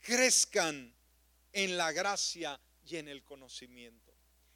Crezcan 0.00 0.90
en 1.52 1.76
la 1.76 1.92
gracia 1.92 2.58
y 2.86 2.96
en 2.96 3.08
el 3.08 3.22
conocimiento. 3.22 4.10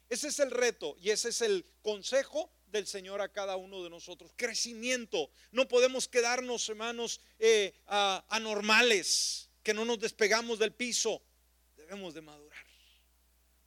Ese 0.09 0.29
es 0.29 0.39
el 0.39 0.49
reto 0.49 0.95
y 0.99 1.11
ese 1.11 1.29
es 1.29 1.41
el 1.43 1.63
consejo 1.83 2.51
del 2.65 2.87
Señor 2.87 3.21
a 3.21 3.31
cada 3.31 3.55
uno 3.55 3.83
de 3.83 3.91
nosotros. 3.91 4.31
Crecimiento. 4.35 5.29
No 5.51 5.67
podemos 5.67 6.07
quedarnos, 6.07 6.67
hermanos, 6.69 7.21
eh, 7.37 7.75
anormales, 7.85 9.51
que 9.61 9.75
no 9.75 9.85
nos 9.85 9.99
despegamos 9.99 10.57
del 10.57 10.73
piso. 10.73 11.21
Debemos 11.75 12.15
de 12.15 12.21
madurar 12.21 12.65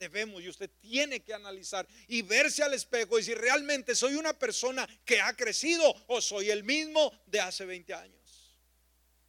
debemos 0.01 0.42
y 0.42 0.48
usted 0.48 0.70
tiene 0.80 1.20
que 1.20 1.34
analizar 1.34 1.86
y 2.09 2.22
verse 2.22 2.64
al 2.64 2.74
espejo 2.74 3.16
y 3.16 3.20
decir, 3.20 3.38
realmente 3.38 3.94
soy 3.94 4.14
una 4.14 4.36
persona 4.36 4.88
que 5.05 5.20
ha 5.20 5.36
crecido 5.36 5.94
o 6.09 6.20
soy 6.20 6.51
el 6.51 6.64
mismo 6.64 7.12
de 7.26 7.40
hace 7.40 7.64
20 7.66 7.94
años. 7.94 8.59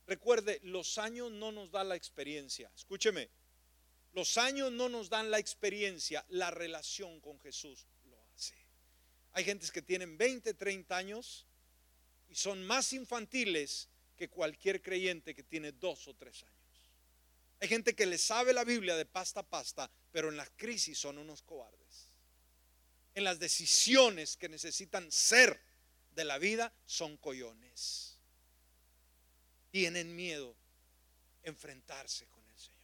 Recuerde, 0.07 0.59
los 0.63 0.97
años 0.97 1.29
no 1.31 1.51
nos 1.51 1.71
dan 1.71 1.89
la 1.89 1.95
experiencia. 1.95 2.71
Escúcheme, 2.75 3.29
los 4.13 4.37
años 4.37 4.71
no 4.71 4.89
nos 4.89 5.09
dan 5.09 5.29
la 5.29 5.39
experiencia, 5.39 6.25
la 6.29 6.49
relación 6.49 7.19
con 7.19 7.39
Jesús 7.39 7.85
lo 8.05 8.17
hace. 8.33 8.55
Hay 9.33 9.43
gentes 9.43 9.71
que 9.71 9.81
tienen 9.81 10.17
20, 10.17 10.53
30 10.53 10.97
años 10.97 11.45
y 12.29 12.35
son 12.35 12.63
más 12.65 12.93
infantiles 12.93 13.89
que 14.15 14.29
cualquier 14.29 14.81
creyente 14.81 15.35
que 15.35 15.43
tiene 15.43 15.73
dos 15.73 16.07
o 16.07 16.13
tres 16.13 16.43
años. 16.43 16.60
Hay 17.61 17.67
gente 17.67 17.93
que 17.93 18.07
le 18.07 18.17
sabe 18.17 18.53
la 18.53 18.63
Biblia 18.63 18.95
de 18.95 19.05
pasta 19.05 19.41
a 19.41 19.43
pasta, 19.47 19.89
pero 20.11 20.29
en 20.29 20.37
las 20.37 20.49
crisis 20.49 20.97
son 20.97 21.19
unos 21.19 21.43
cobardes. 21.43 22.09
En 23.13 23.23
las 23.23 23.37
decisiones 23.37 24.35
que 24.35 24.49
necesitan 24.49 25.11
ser 25.11 25.61
de 26.15 26.25
la 26.25 26.39
vida 26.39 26.73
son 26.85 27.17
coyones. 27.17 28.17
Tienen 29.69 30.15
miedo 30.15 30.55
enfrentarse 31.43 32.25
con 32.27 32.43
el 32.49 32.57
Señor. 32.57 32.81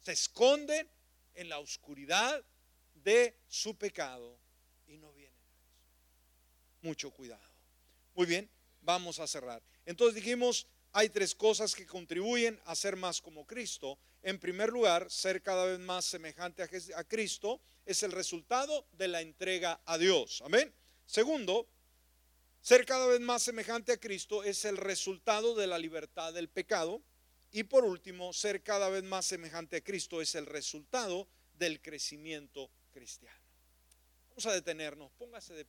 Se 0.00 0.12
esconden 0.12 0.90
en 1.34 1.48
la 1.48 1.60
oscuridad 1.60 2.44
de 2.94 3.38
su 3.46 3.76
pecado 3.76 4.36
y 4.88 4.96
no 4.96 5.12
vienen 5.12 5.38
a 5.38 5.54
Jesús. 5.54 6.82
Mucho 6.82 7.10
cuidado. 7.12 7.54
Muy 8.16 8.26
bien, 8.26 8.50
vamos 8.80 9.20
a 9.20 9.28
cerrar. 9.28 9.62
Entonces 9.86 10.16
dijimos, 10.16 10.66
hay 10.92 11.08
tres 11.08 11.34
cosas 11.34 11.74
que 11.74 11.86
contribuyen 11.86 12.60
a 12.64 12.74
ser 12.74 12.96
más 12.96 13.20
como 13.20 13.46
Cristo. 13.46 13.98
En 14.22 14.38
primer 14.38 14.70
lugar, 14.70 15.10
ser 15.10 15.42
cada 15.42 15.64
vez 15.64 15.78
más 15.78 16.04
semejante 16.04 16.62
a, 16.62 17.04
Cristo 17.04 17.60
es 17.86 18.02
el 18.02 18.12
resultado 18.12 18.86
de 18.92 19.08
la 19.08 19.20
entrega 19.20 19.80
a 19.86 19.98
Dios. 19.98 20.42
Amén. 20.44 20.72
Segundo, 21.06 21.68
ser 22.60 22.84
cada 22.84 23.06
vez 23.06 23.20
más 23.20 23.42
semejante 23.42 23.92
a 23.92 24.00
Cristo 24.00 24.42
es 24.42 24.64
el 24.64 24.76
resultado 24.76 25.54
de 25.54 25.66
la 25.66 25.78
libertad 25.78 26.32
del 26.32 26.48
pecado. 26.48 27.00
Y 27.52 27.64
por 27.64 27.84
último, 27.84 28.32
ser 28.32 28.62
cada 28.62 28.88
vez 28.88 29.02
más 29.02 29.26
semejante 29.26 29.76
a 29.76 29.80
Cristo 29.80 30.20
es 30.20 30.34
el 30.34 30.46
resultado 30.46 31.26
del 31.54 31.80
crecimiento 31.80 32.70
cristiano. 32.92 33.38
Vamos 34.30 34.46
a 34.46 34.52
detenernos, 34.52 35.10
póngase 35.12 35.54
de 35.54 35.64
pie. 35.64 35.68